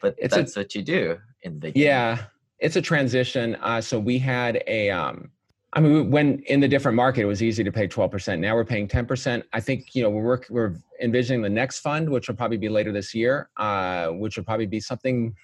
but 0.03 0.15
it's 0.19 0.35
that's 0.35 0.55
a, 0.55 0.61
what 0.61 0.75
you 0.75 0.83
do 0.83 1.19
in 1.43 1.59
the 1.61 1.73
yeah. 1.75 2.25
It's 2.59 2.77
a 2.77 2.83
transition. 2.83 3.55
Uh, 3.63 3.81
so 3.81 3.99
we 4.01 4.19
had 4.19 4.63
a 4.67 4.91
um, 4.91 5.31
I 5.75 5.81
mean, 5.81 6.11
when 6.11 6.41
in 6.47 6.61
the 6.61 6.69
different 6.69 6.97
market, 6.97 7.23
it 7.23 7.27
was 7.27 7.43
easy 7.43 7.63
to 7.63 7.71
pay 7.71 7.87
12%. 7.87 8.39
Now 8.39 8.55
we're 8.55 8.65
paying 8.65 8.89
10%. 8.89 9.43
I 9.53 9.61
think, 9.61 9.95
you 9.95 10.03
know, 10.03 10.09
we're 10.09 10.41
we're 10.49 10.77
envisioning 11.03 11.43
the 11.43 11.51
next 11.51 11.81
fund, 11.81 12.09
which 12.09 12.29
will 12.29 12.37
probably 12.37 12.57
be 12.57 12.71
later 12.71 12.91
this 12.91 13.15
year, 13.15 13.51
uh, 13.59 14.09
which 14.09 14.37
will 14.37 14.45
probably 14.45 14.67
be 14.67 14.81
something 14.81 15.35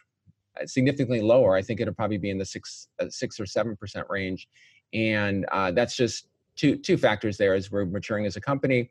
uh, 0.59 0.67
significantly 0.67 1.21
lower. 1.21 1.55
I 1.55 1.63
think 1.63 1.81
it'll 1.81 1.95
probably 1.95 2.17
be 2.17 2.31
in 2.31 2.39
the 2.39 2.45
six, 2.45 2.89
uh, 3.01 3.07
six 3.11 3.39
or 3.39 3.45
7% 3.45 3.77
range. 4.09 4.49
And 4.95 5.45
uh, 5.53 5.73
that's 5.73 5.95
just 5.95 6.29
two, 6.57 6.77
two 6.77 6.97
factors 6.97 7.37
there 7.37 7.55
as 7.55 7.71
we're 7.71 7.85
maturing 7.85 8.25
as 8.25 8.37
a 8.37 8.41
company. 8.41 8.91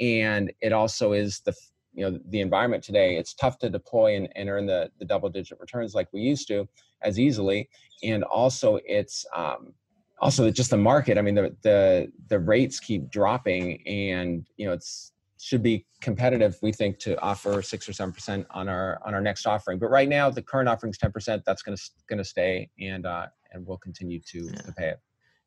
And 0.00 0.52
it 0.60 0.72
also 0.72 1.12
is 1.12 1.40
the, 1.40 1.54
you 1.94 2.10
know, 2.10 2.18
the 2.30 2.40
environment 2.40 2.82
today. 2.82 3.16
It's 3.16 3.34
tough 3.34 3.58
to 3.58 3.70
deploy 3.70 4.16
and, 4.16 4.28
and 4.34 4.48
earn 4.48 4.66
the, 4.66 4.90
the 4.98 5.04
double 5.04 5.28
digit 5.28 5.60
returns 5.60 5.94
like 5.94 6.08
we 6.12 6.22
used 6.22 6.48
to 6.48 6.68
as 7.02 7.20
easily. 7.20 7.68
And 8.02 8.24
also 8.24 8.80
it's, 8.84 9.24
um, 9.36 9.74
also 10.22 10.50
just 10.50 10.70
the 10.70 10.76
market 10.76 11.18
i 11.18 11.22
mean 11.22 11.34
the 11.34 11.54
the 11.62 12.10
the 12.28 12.38
rates 12.38 12.80
keep 12.80 13.10
dropping 13.10 13.86
and 13.86 14.46
you 14.56 14.64
know 14.66 14.72
it's 14.72 15.12
should 15.42 15.62
be 15.62 15.84
competitive. 16.00 16.56
We 16.62 16.70
think 16.72 17.00
to 17.00 17.20
offer 17.20 17.62
six 17.62 17.88
or 17.88 17.92
seven 17.92 18.12
percent 18.12 18.46
on 18.52 18.68
our 18.68 19.00
on 19.04 19.12
our 19.12 19.20
next 19.20 19.44
offering. 19.44 19.80
But 19.80 19.90
right 19.90 20.08
now, 20.08 20.30
the 20.30 20.40
current 20.40 20.68
offering 20.68 20.92
is 20.92 20.98
ten 20.98 21.10
percent. 21.10 21.42
That's 21.44 21.62
going 21.62 21.76
to 21.76 21.82
going 22.08 22.18
to 22.18 22.24
stay, 22.24 22.70
and 22.80 23.04
uh, 23.04 23.26
and 23.50 23.66
we'll 23.66 23.78
continue 23.78 24.20
to, 24.20 24.44
Yeah. 24.46 24.62
to 24.62 24.72
pay 24.72 24.88
it. 24.90 25.00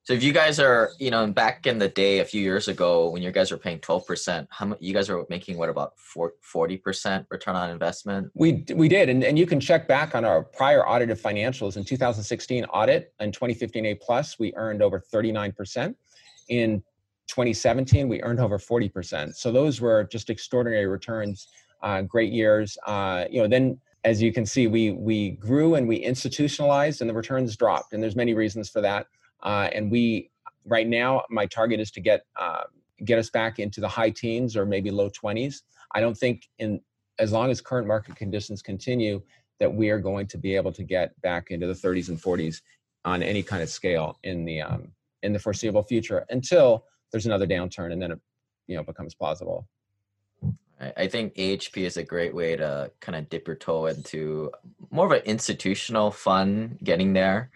So 0.06 0.14
if 0.14 0.22
you 0.22 0.34
guys 0.34 0.60
are, 0.60 0.92
you 1.00 1.10
know, 1.10 1.26
back 1.26 1.66
in 1.66 1.80
the 1.80 1.90
day, 1.90 2.20
a 2.20 2.26
few 2.26 2.40
years 2.40 2.68
ago, 2.68 3.10
when 3.10 3.24
you 3.24 3.32
guys 3.32 3.50
were 3.50 3.58
paying 3.58 3.80
twelve 3.80 4.06
percent, 4.06 4.48
how 4.52 4.68
much 4.68 4.78
you 4.80 4.94
guys 4.94 5.10
are 5.10 5.26
making? 5.30 5.58
What 5.58 5.68
about 5.68 5.94
forty 5.98 6.78
percent 6.78 7.26
return 7.32 7.56
on 7.56 7.72
investment? 7.72 8.30
We 8.36 8.64
we 8.76 8.88
did, 8.88 9.10
and, 9.10 9.24
and 9.24 9.40
you 9.40 9.48
can 9.48 9.60
check 9.60 9.88
back 9.88 10.14
on 10.14 10.24
our 10.24 10.44
prior 10.44 10.88
audited 10.88 11.18
financials. 11.18 11.76
In 11.76 11.84
2016 11.84 12.66
audit 12.66 13.14
and 13.20 13.34
2015 13.34 13.84
A 13.84 13.96
plus, 13.96 14.38
we 14.38 14.54
earned 14.56 14.84
over 14.84 15.00
39 15.00 15.52
percent. 15.54 15.98
In 16.50 16.84
2017, 17.28 18.08
we 18.08 18.22
earned 18.22 18.40
over 18.40 18.60
40 18.60 18.90
percent. 18.90 19.36
So 19.36 19.52
those 19.52 19.82
were 19.82 20.04
just 20.04 20.30
extraordinary 20.30 20.86
returns. 20.86 21.48
Uh, 21.82 22.04
great 22.04 22.32
years. 22.32 22.78
Uh, 22.86 23.26
you 23.32 23.42
know, 23.42 23.48
then 23.48 23.80
as 24.04 24.22
you 24.22 24.32
can 24.32 24.46
see, 24.46 24.68
we 24.68 24.92
we 24.92 25.32
grew 25.32 25.74
and 25.74 25.88
we 25.88 25.96
institutionalized, 25.96 27.02
and 27.02 27.10
the 27.10 27.14
returns 27.16 27.58
dropped. 27.58 27.94
And 27.94 28.04
there's 28.04 28.16
many 28.16 28.36
reasons 28.36 28.70
for 28.70 28.82
that. 28.82 29.08
Uh, 29.44 29.70
and 29.74 29.92
we 29.92 30.30
right 30.66 30.88
now, 30.88 31.24
my 31.30 31.46
target 31.46 31.80
is 31.80 31.92
to 31.92 32.02
get 32.02 32.26
uh, 32.40 32.64
get 33.04 33.20
us 33.20 33.30
back 33.30 33.60
into 33.60 33.82
the 33.82 33.88
high 33.88 34.10
teens 34.10 34.56
or 34.56 34.66
maybe 34.66 34.92
low 34.92 35.10
20s. 35.10 35.62
I 35.94 36.02
don't 36.02 36.18
think 36.18 36.48
in 36.60 36.82
as 37.20 37.32
long 37.32 37.50
as 37.50 37.62
current 37.62 37.88
market 37.88 38.16
conditions 38.16 38.62
continue 38.62 39.22
that 39.60 39.74
we 39.74 39.90
are 39.90 40.00
going 40.00 40.28
to 40.28 40.38
be 40.38 40.56
able 40.56 40.72
to 40.74 40.84
get 40.84 41.20
back 41.22 41.52
into 41.52 41.66
the 41.66 41.74
30s 41.74 42.10
and 42.10 42.22
40s 42.22 42.62
on 43.06 43.24
any 43.24 43.42
kind 43.42 43.64
of 43.64 43.70
scale 43.70 44.20
in 44.24 44.44
the 44.46 44.62
um, 44.62 44.92
in 45.24 45.34
the 45.34 45.40
foreseeable 45.40 45.84
future 45.84 46.26
until 46.30 46.86
there's 47.12 47.26
another 47.26 47.48
downturn 47.48 47.94
and 47.94 48.02
then 48.02 48.12
it 48.12 48.20
you 48.68 48.76
know 48.76 48.84
becomes 48.84 49.14
plausible. 49.16 49.68
I 50.98 51.08
think 51.08 51.36
AHP 51.36 51.78
is 51.78 51.96
a 51.96 52.04
great 52.04 52.36
way 52.36 52.58
to 52.58 52.92
kind 53.00 53.16
of 53.16 53.30
dip 53.30 53.48
your 53.48 53.56
toe 53.56 53.86
into 53.86 54.52
more 54.92 55.06
of 55.06 55.12
an 55.14 55.22
institutional 55.24 56.12
fund 56.12 56.80
getting 56.84 57.14
there, 57.14 57.50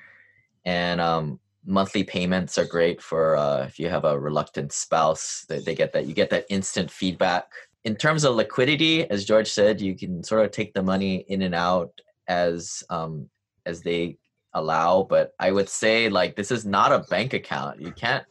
and 0.63 1.01
um, 1.01 1.39
monthly 1.65 2.03
payments 2.03 2.57
are 2.57 2.65
great 2.65 3.01
for 3.01 3.35
uh, 3.35 3.65
if 3.65 3.79
you 3.79 3.89
have 3.89 4.05
a 4.05 4.19
reluctant 4.19 4.71
spouse. 4.71 5.45
They, 5.47 5.59
they 5.59 5.75
get 5.75 5.93
that 5.93 6.05
you 6.05 6.13
get 6.13 6.29
that 6.31 6.45
instant 6.49 6.89
feedback. 6.91 7.45
In 7.85 7.95
terms 7.95 8.23
of 8.23 8.35
liquidity, 8.35 9.09
as 9.09 9.25
George 9.25 9.49
said, 9.49 9.79
you 9.79 9.95
can 9.95 10.23
sort 10.23 10.43
of 10.43 10.51
take 10.51 10.73
the 10.73 10.83
money 10.83 11.25
in 11.27 11.41
and 11.43 11.55
out 11.55 11.91
as 12.27 12.83
um, 12.89 13.29
as 13.65 13.81
they 13.81 14.17
allow. 14.53 15.03
But 15.03 15.33
I 15.39 15.51
would 15.51 15.69
say 15.69 16.09
like 16.09 16.35
this 16.35 16.51
is 16.51 16.65
not 16.65 16.91
a 16.91 17.05
bank 17.09 17.33
account. 17.33 17.81
You 17.81 17.91
can't. 17.91 18.25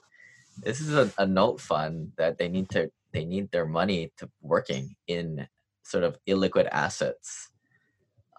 This 0.63 0.81
is 0.81 0.95
a, 0.95 1.13
a 1.19 1.27
note 1.27 1.61
fund 1.61 2.13
that 2.19 2.39
they 2.39 2.49
need 2.49 2.69
to 2.71 2.91
they 3.13 3.25
need 3.25 3.51
their 3.51 3.67
money 3.67 4.13
to 4.19 4.29
working 4.43 4.95
in 5.07 5.47
sort 5.83 6.05
of 6.05 6.19
illiquid 6.29 6.69
assets. 6.71 7.51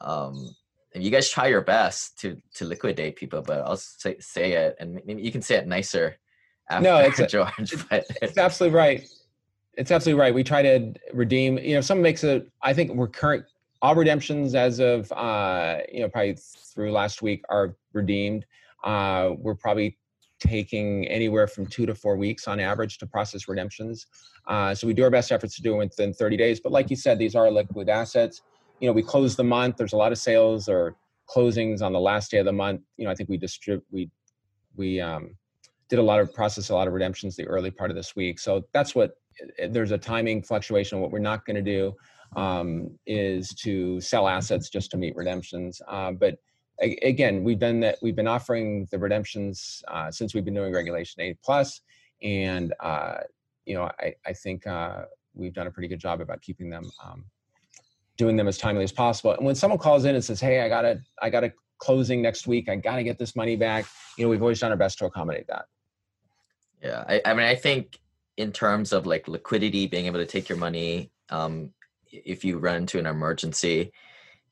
Um, 0.02 0.56
you 0.96 1.12
guys 1.12 1.30
try 1.30 1.48
your 1.48 1.62
best 1.62 2.20
to 2.20 2.38
to 2.56 2.66
liquidate 2.66 3.16
people, 3.16 3.42
but 3.42 3.60
I'll 3.62 3.78
say 3.78 4.16
say 4.20 4.54
it, 4.54 4.76
and 4.80 5.02
maybe 5.06 5.22
you 5.22 5.32
can 5.32 5.42
say 5.42 5.56
it 5.56 5.68
nicer 5.68 6.18
after 6.70 6.84
No, 6.84 6.98
it's 7.08 7.20
a- 7.20 7.28
George. 7.28 7.74
But 7.90 8.06
It's 8.22 8.38
absolutely 8.38 8.78
right. 8.78 9.08
It's 9.76 9.92
absolutely 9.92 10.20
right. 10.20 10.34
We 10.34 10.44
try 10.44 10.62
to 10.62 10.94
redeem. 11.14 11.58
You 11.60 11.76
know, 11.76 11.82
someone 11.82 12.04
makes 12.04 12.24
a. 12.24 12.44
I 12.62 12.74
think 12.74 12.92
we're 12.94 13.08
current. 13.08 13.46
All 13.82 13.96
redemptions 13.96 14.56
as 14.56 14.80
of 14.80 15.10
uh, 15.14 15.78
you 15.92 16.02
know 16.02 16.10
probably 16.10 16.36
through 16.74 16.92
last 16.92 17.22
week 17.22 17.44
are 17.50 17.76
redeemed. 17.94 18.46
Uh, 18.84 19.32
we're 19.38 19.56
probably 19.56 19.98
taking 20.40 21.06
anywhere 21.08 21.48
from 21.48 21.66
two 21.66 21.86
to 21.86 21.94
four 21.94 22.16
weeks 22.18 22.48
on 22.48 22.60
average 22.60 22.98
to 22.98 23.06
process 23.06 23.48
redemptions. 23.48 24.08
Uh, 24.48 24.74
so 24.74 24.88
we 24.88 24.94
do 24.94 25.04
our 25.04 25.10
best 25.10 25.32
efforts 25.32 25.56
to 25.56 25.62
do 25.62 25.74
it 25.74 25.78
within 25.78 26.14
30 26.14 26.38
days. 26.38 26.60
But 26.62 26.72
like 26.72 26.90
you 26.90 26.96
said, 26.96 27.20
these 27.20 27.36
are 27.36 27.52
liquid 27.52 27.90
assets. 27.90 28.42
You 28.80 28.88
know, 28.88 28.94
we 28.94 29.04
close 29.04 29.36
the 29.36 29.44
month. 29.44 29.78
There's 29.78 29.94
a 29.94 29.98
lot 29.98 30.12
of 30.12 30.18
sales 30.18 30.70
or 30.70 30.96
closings 31.30 31.82
on 31.82 31.94
the 31.94 32.00
last 32.00 32.32
day 32.32 32.38
of 32.38 32.46
the 32.46 32.54
month. 32.54 32.82
You 32.98 33.06
know, 33.06 33.12
I 33.12 33.16
think 33.16 33.30
we 33.30 33.38
distribute 33.38 33.84
we 33.92 34.10
we 34.76 35.00
um, 35.02 35.36
did 35.90 36.00
a 36.00 36.04
lot 36.04 36.20
of 36.20 36.34
process 36.34 36.70
a 36.70 36.76
lot 36.76 36.88
of 36.88 36.94
redemptions 36.94 37.36
the 37.36 37.48
early 37.48 37.72
part 37.72 37.90
of 37.90 37.96
this 37.96 38.16
week. 38.16 38.40
So 38.40 38.66
that's 38.74 38.96
what 38.96 39.12
eh, 39.58 39.68
there's 39.70 39.92
a 39.92 39.98
timing 39.98 40.42
fluctuation. 40.44 41.02
What 41.02 41.12
we're 41.12 41.20
not 41.20 41.46
going 41.46 41.56
to 41.56 41.62
do 41.62 41.94
um, 42.36 42.98
is 43.06 43.54
to 43.56 44.00
sell 44.00 44.28
assets 44.28 44.70
just 44.70 44.92
to 44.92 44.98
meet 44.98 45.16
redemptions. 45.16 45.82
Uh, 45.88 46.12
but 46.12 46.38
again, 46.82 47.44
we've 47.44 47.60
done 47.60 47.80
that. 47.82 47.98
We've 48.02 48.16
been 48.16 48.28
offering 48.28 48.88
the 48.92 49.00
redemptions 49.00 49.84
uh, 49.88 50.12
since 50.12 50.34
we've 50.34 50.46
been 50.46 50.54
doing 50.54 50.74
Regulation 50.74 51.22
A 51.22 51.36
plus, 51.44 51.82
and 52.22 52.74
uh, 52.80 53.18
you 53.66 53.76
know 53.76 53.90
I, 54.00 54.14
I 54.26 54.34
think 54.34 54.66
uh, 54.68 55.06
we've 55.34 55.54
done 55.54 55.68
a 55.68 55.72
pretty 55.72 55.88
good 55.88 56.00
job 56.00 56.22
about 56.22 56.42
keeping 56.42 56.70
them, 56.70 56.90
um, 57.04 57.26
doing 58.20 58.36
them 58.36 58.50
as 58.50 58.58
timely 58.58 58.84
as 58.84 58.92
possible. 58.92 59.32
And 59.32 59.46
when 59.46 59.56
someone 59.56 59.80
calls 59.80 60.04
in 60.04 60.14
and 60.14 60.24
says, 60.24 60.42
"Hey, 60.42 60.62
I 60.62 60.70
got 60.70 60.86
a 60.86 61.02
I 61.22 61.30
got 61.32 61.46
a 61.46 61.54
closing 61.80 62.22
next 62.22 62.46
week. 62.46 62.70
I 62.70 62.76
got 62.76 62.98
to 62.98 63.04
get 63.04 63.18
this 63.18 63.36
money 63.36 63.56
back," 63.56 63.86
you 64.18 64.26
know, 64.26 64.30
we've 64.30 64.42
always 64.42 64.60
done 64.60 64.72
our 64.72 64.78
best 64.78 65.00
to 65.00 65.06
accommodate 65.06 65.48
that. 65.48 65.66
yeah, 66.84 67.04
I, 67.08 67.22
I 67.26 67.34
mean, 67.34 67.46
I 67.46 67.56
think 67.56 68.00
in 68.38 68.52
terms 68.52 68.94
of 68.94 69.06
like 69.08 69.28
liquidity, 69.28 69.88
being 69.88 70.06
able 70.06 70.20
to 70.20 70.26
take 70.26 70.50
your 70.50 70.58
money, 70.58 71.12
um, 71.30 71.72
if 72.12 72.44
you 72.44 72.60
run 72.60 72.76
into 72.76 73.00
an 73.00 73.06
emergency, 73.06 73.92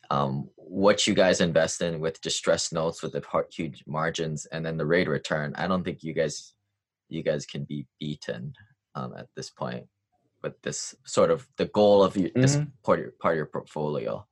um, 0.10 0.50
what 0.56 1.06
you 1.06 1.14
guys 1.14 1.42
invest 1.42 1.82
in 1.82 2.00
with 2.00 2.22
distressed 2.22 2.72
notes 2.72 3.04
with 3.04 3.12
the 3.12 3.24
huge 3.52 3.84
margins, 3.86 4.46
and 4.48 4.66
then 4.66 4.78
the 4.78 4.86
rate 4.86 5.10
return, 5.10 5.54
I 5.58 5.68
don't 5.68 5.84
think 5.84 6.04
you 6.04 6.14
guys, 6.14 6.54
you 7.10 7.22
guys 7.22 7.46
can 7.46 7.66
be 7.66 7.86
beaten 8.00 8.54
um, 8.96 9.14
at 9.18 9.28
this 9.36 9.50
point 9.50 9.88
with 10.48 10.62
this 10.62 10.96
sort 11.06 11.30
of 11.32 11.48
the 11.58 11.66
goal 11.66 12.04
of 12.04 12.16
your, 12.16 12.32
this 12.36 12.56
Mhm. 12.58 12.72
part 12.84 13.00
of 13.00 13.04
your, 13.06 13.12
part 13.22 13.34
of 13.34 13.38
your 13.38 13.46
portfolio. 13.46 14.26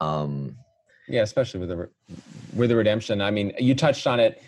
Um, 0.00 0.56
Yeah, 1.08 1.22
especially 1.22 1.60
with 1.60 1.68
the 1.68 1.88
with 2.58 2.70
the 2.70 2.76
redemption. 2.76 3.20
I 3.20 3.30
mean, 3.30 3.52
you 3.58 3.74
touched 3.74 4.06
on 4.06 4.18
it. 4.18 4.42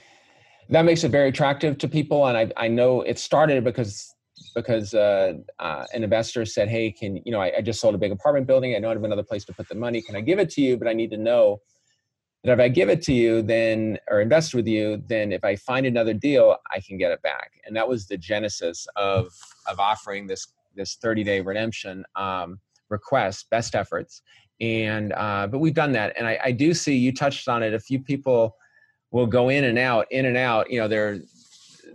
That 0.70 0.84
makes 0.84 1.05
it 1.05 1.11
very 1.11 1.28
attractive 1.28 1.78
to 1.78 1.89
people, 1.89 2.26
and 2.28 2.36
I 2.43 2.45
I 2.66 2.68
know 2.68 3.03
it 3.03 3.18
started 3.18 3.62
because 3.70 3.93
because 4.55 4.93
uh, 4.93 5.34
uh, 5.61 5.84
an 5.95 6.03
investor 6.09 6.45
said, 6.45 6.68
"Hey, 6.68 6.91
can 6.91 7.11
you 7.24 7.32
know 7.34 7.41
I, 7.47 7.49
I 7.59 7.61
just 7.70 7.80
sold 7.80 7.95
a 7.95 7.99
big 7.99 8.12
apartment 8.12 8.47
building. 8.51 8.74
I 8.74 8.80
don't 8.80 8.97
have 8.97 9.05
another 9.05 9.28
place 9.30 9.45
to 9.47 9.53
put 9.59 9.68
the 9.68 9.76
money. 9.86 10.01
Can 10.03 10.16
I 10.16 10.22
give 10.30 10.39
it 10.45 10.51
to 10.57 10.61
you? 10.61 10.76
But 10.80 10.89
I 10.89 10.95
need 11.01 11.11
to 11.16 11.20
know 11.28 11.45
that 12.43 12.53
if 12.57 12.61
I 12.66 12.68
give 12.68 12.89
it 12.95 13.03
to 13.09 13.12
you, 13.22 13.43
then 13.43 13.99
or 14.11 14.20
invest 14.20 14.53
with 14.59 14.66
you, 14.74 14.84
then 15.12 15.26
if 15.39 15.45
I 15.45 15.55
find 15.70 15.86
another 15.86 16.14
deal, 16.28 16.47
I 16.74 16.80
can 16.86 16.99
get 16.99 17.12
it 17.12 17.22
back." 17.22 17.51
And 17.64 17.72
that 17.76 17.89
was 17.89 18.01
the 18.09 18.18
genesis 18.30 18.78
of 18.97 19.24
of 19.70 19.78
offering 19.78 20.26
this 20.26 20.45
this 20.79 20.97
30 21.03 21.24
day 21.24 21.41
redemption 21.41 22.05
um, 22.16 22.61
request, 22.89 23.51
best 23.51 23.74
efforts. 23.74 24.22
And 24.61 25.12
uh, 25.12 25.47
but 25.47 25.59
we've 25.59 25.74
done 25.74 25.93
that. 25.93 26.14
And 26.16 26.26
I, 26.26 26.39
I 26.45 26.53
do 26.53 26.72
see 26.72 26.97
you 26.97 27.12
touched 27.12 27.49
on 27.49 27.62
it 27.62 27.74
a 27.74 27.81
few 27.81 28.01
people 28.01 28.57
will 29.11 29.26
go 29.26 29.49
in 29.49 29.64
and 29.64 29.79
out 29.79 30.07
in 30.11 30.26
and 30.26 30.37
out 30.37 30.70
you 30.70 30.79
know 30.79 30.87
they're 30.87 31.18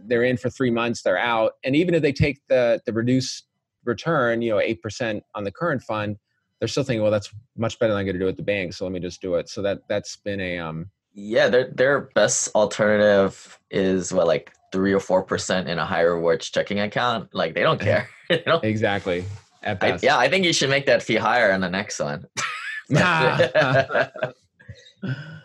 they're 0.05 0.23
in 0.23 0.35
for 0.35 0.49
three 0.49 0.71
months 0.71 1.01
they're 1.01 1.17
out. 1.17 1.53
And 1.63 1.75
even 1.75 1.95
if 1.95 2.01
they 2.01 2.13
take 2.13 2.39
the 2.47 2.81
the 2.85 2.93
reduced 2.93 3.45
return 3.85 4.41
you 4.41 4.51
know 4.51 4.57
8% 4.57 5.21
on 5.35 5.43
the 5.43 5.51
current 5.51 5.81
fund 5.81 6.17
they're 6.59 6.69
still 6.69 6.83
thinking 6.83 7.01
well 7.01 7.11
that's 7.11 7.29
much 7.57 7.77
better 7.79 7.91
than 7.91 7.99
i'm 7.99 8.05
going 8.05 8.15
to 8.15 8.19
do 8.19 8.29
at 8.29 8.37
the 8.37 8.43
bank 8.43 8.73
so 8.73 8.85
let 8.85 8.93
me 8.93 8.99
just 9.01 9.21
do 9.21 9.35
it. 9.35 9.49
So 9.49 9.61
that 9.63 9.79
that's 9.89 10.15
been 10.15 10.39
a 10.39 10.57
um 10.57 10.89
yeah, 11.13 11.47
their 11.47 11.69
their 11.69 12.01
best 12.01 12.49
alternative 12.55 13.59
is 13.69 14.13
what 14.13 14.27
like 14.27 14.51
three 14.71 14.93
or 14.93 14.99
four 14.99 15.23
percent 15.23 15.67
in 15.69 15.77
a 15.79 15.85
high 15.85 16.01
rewards 16.01 16.49
checking 16.49 16.79
account. 16.79 17.33
Like 17.33 17.53
they 17.53 17.61
don't 17.61 17.79
care. 17.79 18.09
you 18.29 18.39
know? 18.45 18.59
exactly 18.63 19.25
at 19.61 19.83
I, 19.83 19.91
best 19.91 20.03
yeah, 20.03 20.17
I 20.17 20.29
think 20.29 20.45
you 20.45 20.53
should 20.53 20.69
make 20.69 20.85
that 20.87 21.03
fee 21.03 21.15
higher 21.15 21.51
on 21.51 21.61
the 21.61 21.69
next 21.69 21.99
one. 21.99 22.25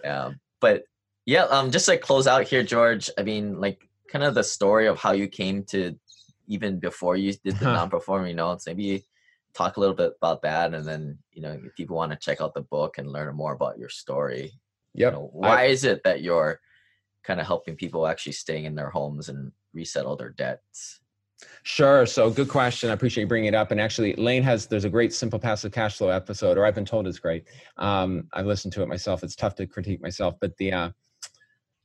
yeah, 0.05 0.31
but 0.61 0.85
yeah, 1.27 1.45
um, 1.45 1.71
just 1.71 1.87
to 1.87 1.99
close 1.99 2.27
out 2.27 2.49
here, 2.49 2.63
George. 2.63 3.11
I 3.19 3.23
mean, 3.23 3.61
like, 3.61 3.87
kind 4.11 4.25
of 4.25 4.35
the 4.35 4.43
story 4.43 4.87
of 4.87 4.99
how 4.99 5.13
you 5.13 5.29
came 5.29 5.63
to 5.65 5.95
even 6.47 6.79
before 6.79 7.17
you 7.17 7.35
did 7.45 7.59
the 7.59 7.67
Huh. 7.67 7.75
non-performing 7.75 8.37
notes. 8.37 8.67
Maybe 8.67 9.05
talk 9.55 9.77
a 9.77 9.81
little 9.81 9.95
bit 9.95 10.15
about 10.17 10.43
that, 10.43 10.75
and 10.75 10.87
then 10.87 11.19
you 11.33 11.43
know, 11.43 11.59
if 11.63 11.75
people 11.77 11.97
want 11.97 12.13
to 12.13 12.19
check 12.19 12.41
out 12.41 12.55
the 12.55 12.63
book 12.63 12.99
and 12.99 13.13
learn 13.13 13.35
more 13.37 13.53
about 13.53 13.79
your 13.79 13.91
story, 13.91 14.59
you 14.99 15.05
yep 15.05 15.13
know, 15.13 15.31
I- 15.43 15.49
why 15.49 15.65
is 15.65 15.85
it 15.85 16.03
that 16.05 16.23
you're 16.23 16.61
kind 17.25 17.41
of 17.41 17.47
helping 17.47 17.77
people 17.77 18.07
actually 18.07 18.33
staying 18.33 18.65
in 18.65 18.75
their 18.75 18.91
homes 18.91 19.29
and 19.29 19.53
resettle 19.75 20.17
their 20.17 20.31
debts? 20.31 21.01
Sure. 21.63 22.05
So 22.05 22.31
good 22.31 22.49
question. 22.49 22.91
I 22.91 22.95
appreciate 22.95 23.23
you 23.23 23.29
bringing 23.29 23.49
it 23.49 23.55
up. 23.55 23.71
And 23.71 23.81
actually, 23.81 24.15
Lane 24.15 24.43
has 24.43 24.67
there's 24.67 24.85
a 24.85 24.91
great 24.91 25.13
simple 25.13 25.39
passive 25.39 25.71
cash 25.71 25.99
flow 25.99 26.09
episode, 26.09 26.59
or 26.59 26.65
I've 26.65 26.75
been 26.75 26.85
told 26.85 27.07
it's 27.07 27.21
great. 27.21 27.45
Um, 27.77 28.27
I've 28.33 28.47
listened 28.47 28.73
to 28.75 28.83
it 28.83 28.89
myself. 28.89 29.23
It's 29.23 29.37
tough 29.37 29.55
to 29.57 29.67
critique 29.67 30.03
myself, 30.03 30.35
but 30.41 30.57
the 30.57 30.73
uh, 30.73 30.91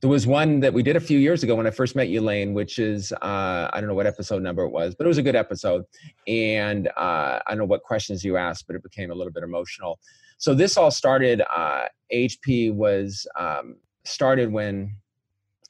there 0.00 0.10
was 0.10 0.26
one 0.26 0.60
that 0.60 0.74
we 0.74 0.82
did 0.82 0.96
a 0.96 1.00
few 1.00 1.18
years 1.18 1.44
ago 1.44 1.54
when 1.54 1.66
I 1.66 1.70
first 1.70 1.94
met 1.94 2.08
you, 2.08 2.20
Lane, 2.20 2.52
which 2.52 2.78
is 2.78 3.12
uh, 3.12 3.70
I 3.72 3.80
don't 3.80 3.88
know 3.88 3.94
what 3.94 4.06
episode 4.06 4.42
number 4.42 4.64
it 4.64 4.70
was, 4.70 4.94
but 4.96 5.04
it 5.04 5.08
was 5.08 5.18
a 5.18 5.22
good 5.22 5.36
episode. 5.36 5.84
And 6.26 6.88
uh, 6.88 7.38
I 7.46 7.50
don't 7.50 7.58
know 7.58 7.64
what 7.64 7.82
questions 7.82 8.24
you 8.24 8.36
asked, 8.36 8.66
but 8.66 8.74
it 8.76 8.82
became 8.82 9.10
a 9.10 9.14
little 9.14 9.32
bit 9.32 9.44
emotional. 9.44 10.00
So 10.44 10.52
this 10.52 10.76
all 10.76 10.90
started. 10.90 11.40
Uh, 11.40 11.84
AHP 12.12 12.74
was 12.74 13.26
um, 13.34 13.76
started 14.04 14.52
when 14.52 14.94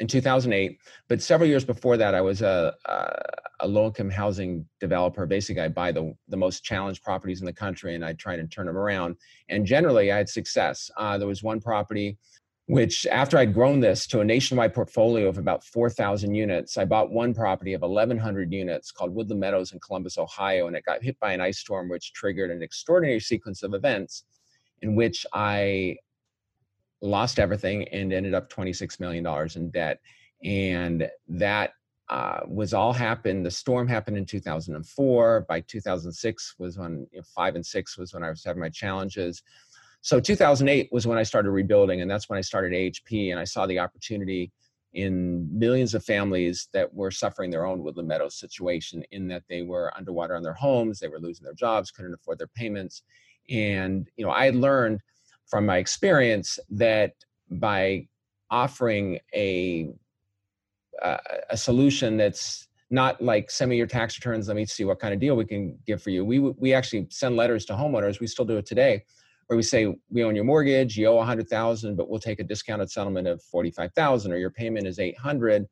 in 0.01 0.09
2008. 0.09 0.81
But 1.07 1.23
several 1.23 1.49
years 1.49 1.65
before 1.65 1.97
that, 1.97 2.13
I 2.13 2.21
was 2.21 2.43
a, 2.43 2.75
a, 2.87 3.23
a 3.61 3.69
low 3.69 3.87
income 3.87 4.11
housing 4.11 4.67
developer. 4.81 5.27
Basically, 5.27 5.63
I 5.63 5.69
buy 5.69 5.93
the, 5.93 6.13
the 6.27 6.37
most 6.37 6.65
challenged 6.65 7.05
properties 7.05 7.39
in 7.39 7.47
the 7.47 7.53
country 7.53 7.95
and 7.95 8.05
I 8.05 8.15
try 8.15 8.35
to 8.35 8.45
turn 8.49 8.67
them 8.67 8.77
around. 8.77 9.15
And 9.49 9.65
generally, 9.65 10.11
I 10.11 10.17
had 10.17 10.29
success. 10.29 10.91
Uh, 10.97 11.19
there 11.19 11.29
was 11.29 11.45
one 11.45 11.61
property 11.61 12.19
which 12.67 13.07
after 13.07 13.39
I'd 13.39 13.55
grown 13.55 13.79
this 13.79 14.09
to 14.09 14.23
a 14.23 14.25
nationwide 14.25 14.75
portfolio 14.75 15.29
of 15.29 15.39
about 15.39 15.63
4,000 15.63 16.35
units, 16.35 16.79
I 16.79 16.85
bought 16.85 17.13
one 17.13 17.33
property 17.33 17.75
of 17.75 17.83
1,100 17.83 18.53
units 18.53 18.91
called 18.91 19.15
Woodland 19.15 19.39
Meadows 19.39 19.73
in 19.73 19.79
Columbus, 19.81 20.19
Ohio, 20.19 20.67
and 20.67 20.75
it 20.75 20.85
got 20.85 21.05
hit 21.05 21.21
by 21.21 21.33
an 21.33 21.43
ice 21.43 21.59
storm, 21.59 21.91
which 21.91 22.15
triggered 22.15 22.51
an 22.51 22.63
extraordinary 22.63 23.21
sequence 23.21 23.63
of 23.63 23.75
events 23.75 24.25
in 24.85 24.95
which 24.95 25.25
I 25.33 25.97
lost 27.01 27.39
everything 27.39 27.89
and 27.89 28.13
ended 28.13 28.35
up 28.35 28.53
$26 28.53 29.01
million 29.01 29.27
in 29.57 29.71
debt. 29.71 29.99
And 30.45 31.09
that 31.27 31.73
uh, 32.11 32.41
was 32.47 32.75
all 32.75 32.93
happened. 32.93 33.47
The 33.47 33.51
storm 33.51 33.89
happened 33.89 34.19
in 34.19 34.27
2004. 34.27 35.47
By 35.49 35.61
2006 35.61 36.55
was 36.59 36.79
when 36.79 37.07
you 37.13 37.19
know, 37.19 37.25
five 37.35 37.55
and 37.55 37.65
six 37.65 37.97
was 37.97 38.13
when 38.13 38.23
I 38.23 38.29
was 38.29 38.45
having 38.45 38.61
my 38.61 38.69
challenges. 38.69 39.43
So 40.03 40.21
2008 40.21 40.91
was 40.93 41.07
when 41.07 41.17
I 41.17 41.23
started 41.23 41.51
rebuilding, 41.51 42.03
and 42.03 42.11
that's 42.11 42.29
when 42.29 42.37
I 42.37 42.43
started 42.43 42.73
AHP, 42.73 43.31
and 43.31 43.41
I 43.41 43.45
saw 43.45 43.67
the 43.67 43.79
opportunity 43.79 44.53
in 44.93 45.49
millions 45.51 45.95
of 45.95 46.05
families 46.05 46.69
that 46.75 46.93
were 46.93 47.11
suffering 47.11 47.51
their 47.51 47.65
own 47.65 47.83
Woodland 47.83 48.09
Meadows 48.09 48.39
situation 48.39 49.03
in 49.13 49.27
that 49.29 49.45
they 49.49 49.63
were 49.63 49.91
underwater 49.97 50.37
on 50.37 50.43
their 50.43 50.53
homes, 50.53 51.01
they 51.01 51.09
were 51.09 51.19
losing 51.19 51.45
their 51.45 51.55
jobs, 51.55 51.91
couldn't 51.91 52.13
afford 52.13 52.39
their 52.39 52.49
payments. 52.49 53.03
And 53.51 54.09
you 54.17 54.25
know, 54.25 54.31
I 54.31 54.51
learned 54.51 55.01
from 55.47 55.67
my 55.67 55.79
experience 55.79 56.59
that 56.71 57.13
by 57.51 58.09
offering 58.51 59.19
a 59.35 59.91
uh, 61.03 61.19
a 61.51 61.57
solution 61.57 62.17
that's 62.17 62.69
not 62.91 63.21
like 63.21 63.51
send 63.51 63.71
me 63.71 63.77
your 63.77 63.87
tax 63.87 64.17
returns 64.17 64.47
let 64.47 64.57
me 64.57 64.65
see 64.65 64.85
what 64.85 65.01
kind 65.01 65.13
of 65.13 65.19
deal 65.19 65.35
we 65.35 65.45
can 65.45 65.77
give 65.87 66.01
for 66.01 66.11
you 66.11 66.25
we 66.25 66.39
we 66.39 66.73
actually 66.73 67.07
send 67.11 67.35
letters 67.35 67.65
to 67.65 67.73
homeowners 67.73 68.21
we 68.21 68.27
still 68.29 68.45
do 68.45 68.57
it 68.57 68.67
today 68.67 69.03
where 69.47 69.57
we 69.57 69.63
say 69.63 69.95
we 70.11 70.25
own 70.25 70.35
your 70.35 70.45
mortgage, 70.45 70.97
you 70.97 71.07
owe 71.07 71.15
a 71.15 71.17
100,000, 71.17 71.97
but 71.97 72.09
we'll 72.09 72.21
take 72.21 72.41
a 72.41 72.45
discounted 72.45 72.91
settlement 72.91 73.29
of 73.29 73.43
45,000 73.43 74.33
or 74.33 74.37
your 74.37 74.51
payment 74.51 74.87
is 74.87 74.99
800, 74.99 75.67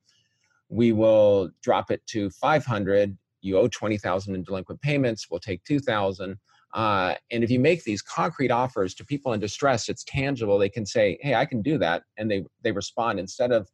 we 0.68 0.92
will 0.92 1.50
drop 1.62 1.90
it 1.90 2.04
to 2.06 2.30
500, 2.30 3.16
you 3.40 3.58
owe 3.58 3.68
20,000 3.68 4.34
in 4.34 4.42
delinquent 4.42 4.80
payments, 4.80 5.28
we'll 5.30 5.40
take 5.40 5.64
2,000. 5.64 6.36
Uh, 6.74 7.14
and 7.30 7.44
if 7.44 7.50
you 7.50 7.60
make 7.60 7.84
these 7.84 8.02
concrete 8.02 8.50
offers 8.50 8.94
to 8.94 9.04
people 9.04 9.32
in 9.32 9.40
distress, 9.40 9.88
it's 9.88 10.04
tangible. 10.04 10.58
They 10.58 10.68
can 10.68 10.86
say, 10.86 11.18
"Hey, 11.20 11.34
I 11.34 11.44
can 11.44 11.60
do 11.62 11.78
that," 11.78 12.04
and 12.16 12.30
they 12.30 12.44
they 12.62 12.72
respond 12.72 13.20
instead 13.20 13.52
of, 13.52 13.68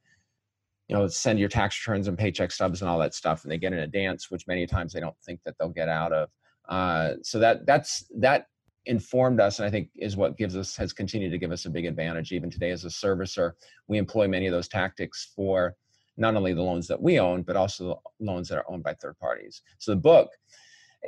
you 0.89 0.97
know, 0.97 1.07
send 1.07 1.39
your 1.39 1.49
tax 1.49 1.81
returns 1.87 2.09
and 2.09 2.19
paycheck 2.19 2.51
stubs 2.51 2.81
and 2.83 2.91
all 2.91 2.99
that 2.99 3.15
stuff, 3.15 3.45
and 3.45 3.53
they 3.53 3.59
get 3.59 3.73
in 3.73 3.81
a 3.81 3.87
dance, 3.87 4.31
which 4.31 4.47
many 4.49 4.67
times 4.67 4.93
they 4.93 5.01
don't 5.01 5.17
think 5.25 5.41
that 5.45 5.55
they'll 5.59 5.69
get 5.69 5.89
out 5.89 6.13
of. 6.13 6.31
Uh, 6.69 7.15
so 7.23 7.39
that 7.39 7.65
that's 7.67 8.05
that 8.17 8.47
informed 8.89 9.39
us 9.39 9.59
and 9.59 9.67
i 9.67 9.71
think 9.71 9.91
is 9.97 10.17
what 10.17 10.39
gives 10.39 10.57
us 10.57 10.75
has 10.75 10.93
continued 10.95 11.31
to 11.31 11.39
give 11.39 11.53
us 11.53 11.67
a 11.67 11.71
big 11.71 11.85
advantage 11.85 12.33
even 12.33 12.51
today 12.51 12.71
as 12.71 12.85
a 12.85 12.89
servicer 12.89 13.53
we 13.87 13.99
employ 13.99 14.27
many 14.27 14.47
of 14.47 14.53
those 14.53 14.67
tactics 14.67 15.31
for 15.37 15.75
not 16.17 16.35
only 16.35 16.55
the 16.55 16.63
loans 16.63 16.89
that 16.89 17.01
we 17.01 17.21
own 17.21 17.43
but 17.43 17.55
also 17.55 18.01
the 18.19 18.25
loans 18.25 18.49
that 18.49 18.57
are 18.57 18.71
owned 18.71 18.83
by 18.83 18.95
third 18.95 19.17
parties 19.19 19.61
so 19.79 19.91
the 19.91 19.97
book 19.97 20.31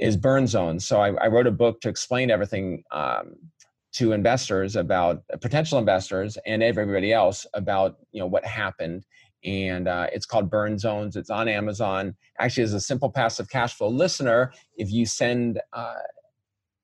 is 0.01 0.17
burn 0.17 0.47
zones 0.47 0.87
so 0.87 1.01
i, 1.01 1.09
I 1.15 1.29
wrote 1.29 1.47
a 1.47 1.53
book 1.53 1.81
to 1.83 1.89
explain 1.89 2.31
everything 2.31 2.85
um, 2.93 3.37
to 3.93 4.13
investors 4.13 4.77
about 4.77 5.23
uh, 5.33 5.37
potential 5.37 5.79
investors 5.79 6.39
and 6.47 6.63
everybody 6.63 7.13
else 7.13 7.47
about 7.55 7.97
you 8.13 8.21
know 8.21 8.27
what 8.27 8.45
happened 8.45 9.05
and 9.43 9.89
uh, 9.89 10.07
it's 10.13 10.27
called 10.27 10.51
burn 10.51 10.79
zones 10.79 11.17
it's 11.17 11.31
on 11.31 11.49
amazon 11.49 12.15
actually 12.39 12.63
as 12.63 12.75
a 12.75 12.81
simple 12.81 13.11
passive 13.11 13.49
cash 13.49 13.75
flow 13.75 13.89
listener 13.89 14.53
if 14.77 14.93
you 14.93 15.07
send 15.07 15.61
uh, 15.73 15.95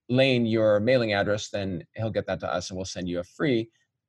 Lane 0.09 0.47
your 0.47 0.81
mailing 0.81 1.13
address, 1.13 1.49
then 1.49 1.85
he'll 1.97 2.11
get 2.11 2.27
that 2.27 2.41
to 2.41 2.53
us 2.53 2.71
and 2.71 2.77
we'll 2.77 2.85
send 2.85 3.09
you 3.09 3.19
a 3.21 3.25
free 3.25 3.69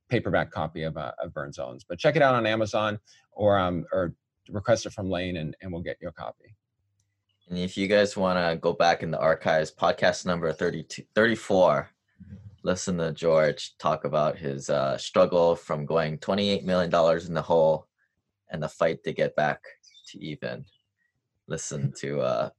paperback 0.09 0.51
copy 0.51 0.83
of, 0.83 0.95
uh, 0.97 1.11
of 1.21 1.33
Burn 1.33 1.51
Zones. 1.51 1.83
But 1.87 1.99
check 1.99 2.15
it 2.15 2.21
out 2.21 2.35
on 2.35 2.45
Amazon 2.45 2.99
or, 3.31 3.57
um, 3.57 3.85
or 3.91 4.13
request 4.49 4.85
it 4.85 4.93
from 4.93 5.09
Lane 5.09 5.37
and, 5.37 5.55
and 5.61 5.71
we'll 5.71 5.81
get 5.81 5.97
you 6.01 6.07
a 6.07 6.13
copy. 6.13 6.55
And 7.49 7.57
if 7.57 7.77
you 7.77 7.87
guys 7.87 8.17
want 8.17 8.37
to 8.37 8.59
go 8.59 8.73
back 8.73 9.03
in 9.03 9.11
the 9.11 9.19
archives, 9.19 9.71
podcast 9.71 10.25
number 10.25 10.51
32, 10.51 11.03
34, 11.15 11.89
listen 12.63 12.97
to 12.97 13.13
George 13.13 13.77
talk 13.77 14.03
about 14.03 14.37
his 14.37 14.69
uh, 14.69 14.97
struggle 14.97 15.55
from 15.55 15.85
going 15.85 16.17
$28 16.17 16.63
million 16.65 16.93
in 17.25 17.33
the 17.33 17.41
hole 17.41 17.87
and 18.49 18.61
the 18.61 18.67
fight 18.67 19.03
to 19.03 19.13
get 19.13 19.35
back 19.35 19.61
to 20.07 20.19
even. 20.19 20.65
Listen 21.47 21.93
to 21.99 22.19
uh, 22.19 22.49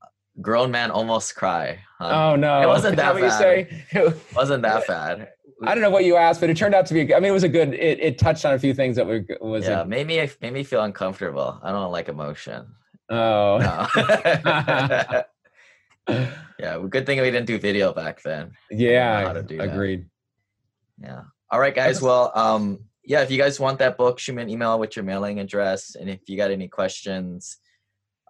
grown 0.41 0.71
man 0.71 0.91
almost 0.91 1.35
cry. 1.35 1.79
Oh 2.01 2.37
no, 2.37 2.63
it 2.63 2.67
wasn't 2.67 2.97
that, 2.97 3.15
that 3.15 3.41
bad. 3.41 3.85
It 3.93 4.17
wasn't 4.35 4.63
that 4.63 4.87
bad. 4.87 5.29
I 5.65 5.75
don't 5.75 5.83
know 5.83 5.91
what 5.91 6.05
you 6.05 6.17
asked, 6.17 6.41
but 6.41 6.51
it 6.51 6.57
turned 6.57 6.75
out 6.75 6.87
to 6.87 6.95
be. 6.95 7.15
I 7.15 7.19
mean, 7.19 7.31
it 7.31 7.33
was 7.33 7.43
a 7.43 7.49
good. 7.49 7.75
It, 7.75 7.99
it 8.01 8.19
touched 8.19 8.45
on 8.45 8.55
a 8.55 8.59
few 8.59 8.73
things 8.73 8.97
that 8.97 9.07
were 9.07 9.25
was. 9.41 9.65
Yeah, 9.65 9.81
a, 9.81 9.85
made 9.85 10.07
me 10.07 10.27
made 10.41 10.53
me 10.53 10.63
feel 10.63 10.83
uncomfortable. 10.83 11.59
I 11.63 11.73
don't 11.73 11.91
like 11.91 12.09
emotion. 12.09 12.67
Oh. 13.11 13.59
No. 13.59 15.25
yeah, 16.59 16.83
good 16.89 17.07
thing 17.07 17.21
we 17.21 17.31
didn't 17.31 17.47
do 17.47 17.59
video 17.59 17.93
back 17.93 18.23
then. 18.23 18.53
Yeah, 18.71 19.31
agreed. 19.31 20.07
That. 20.99 21.07
Yeah. 21.07 21.23
All 21.51 21.61
right, 21.61 21.75
guys. 21.75 22.03
Well, 22.03 22.33
um, 22.35 22.81
yeah, 23.05 23.23
if 23.23 23.31
you 23.31 23.39
guys 23.39 23.61
want 23.61 23.79
that 23.79 23.97
book, 23.97 24.19
shoot 24.19 24.35
me 24.35 24.43
an 24.43 24.51
email 24.51 24.79
with 24.79 24.97
your 24.97 25.05
mailing 25.05 25.41
address, 25.41 25.95
and 25.95 26.11
if 26.11 26.29
you 26.29 26.37
got 26.37 26.51
any 26.51 26.69
questions 26.69 27.59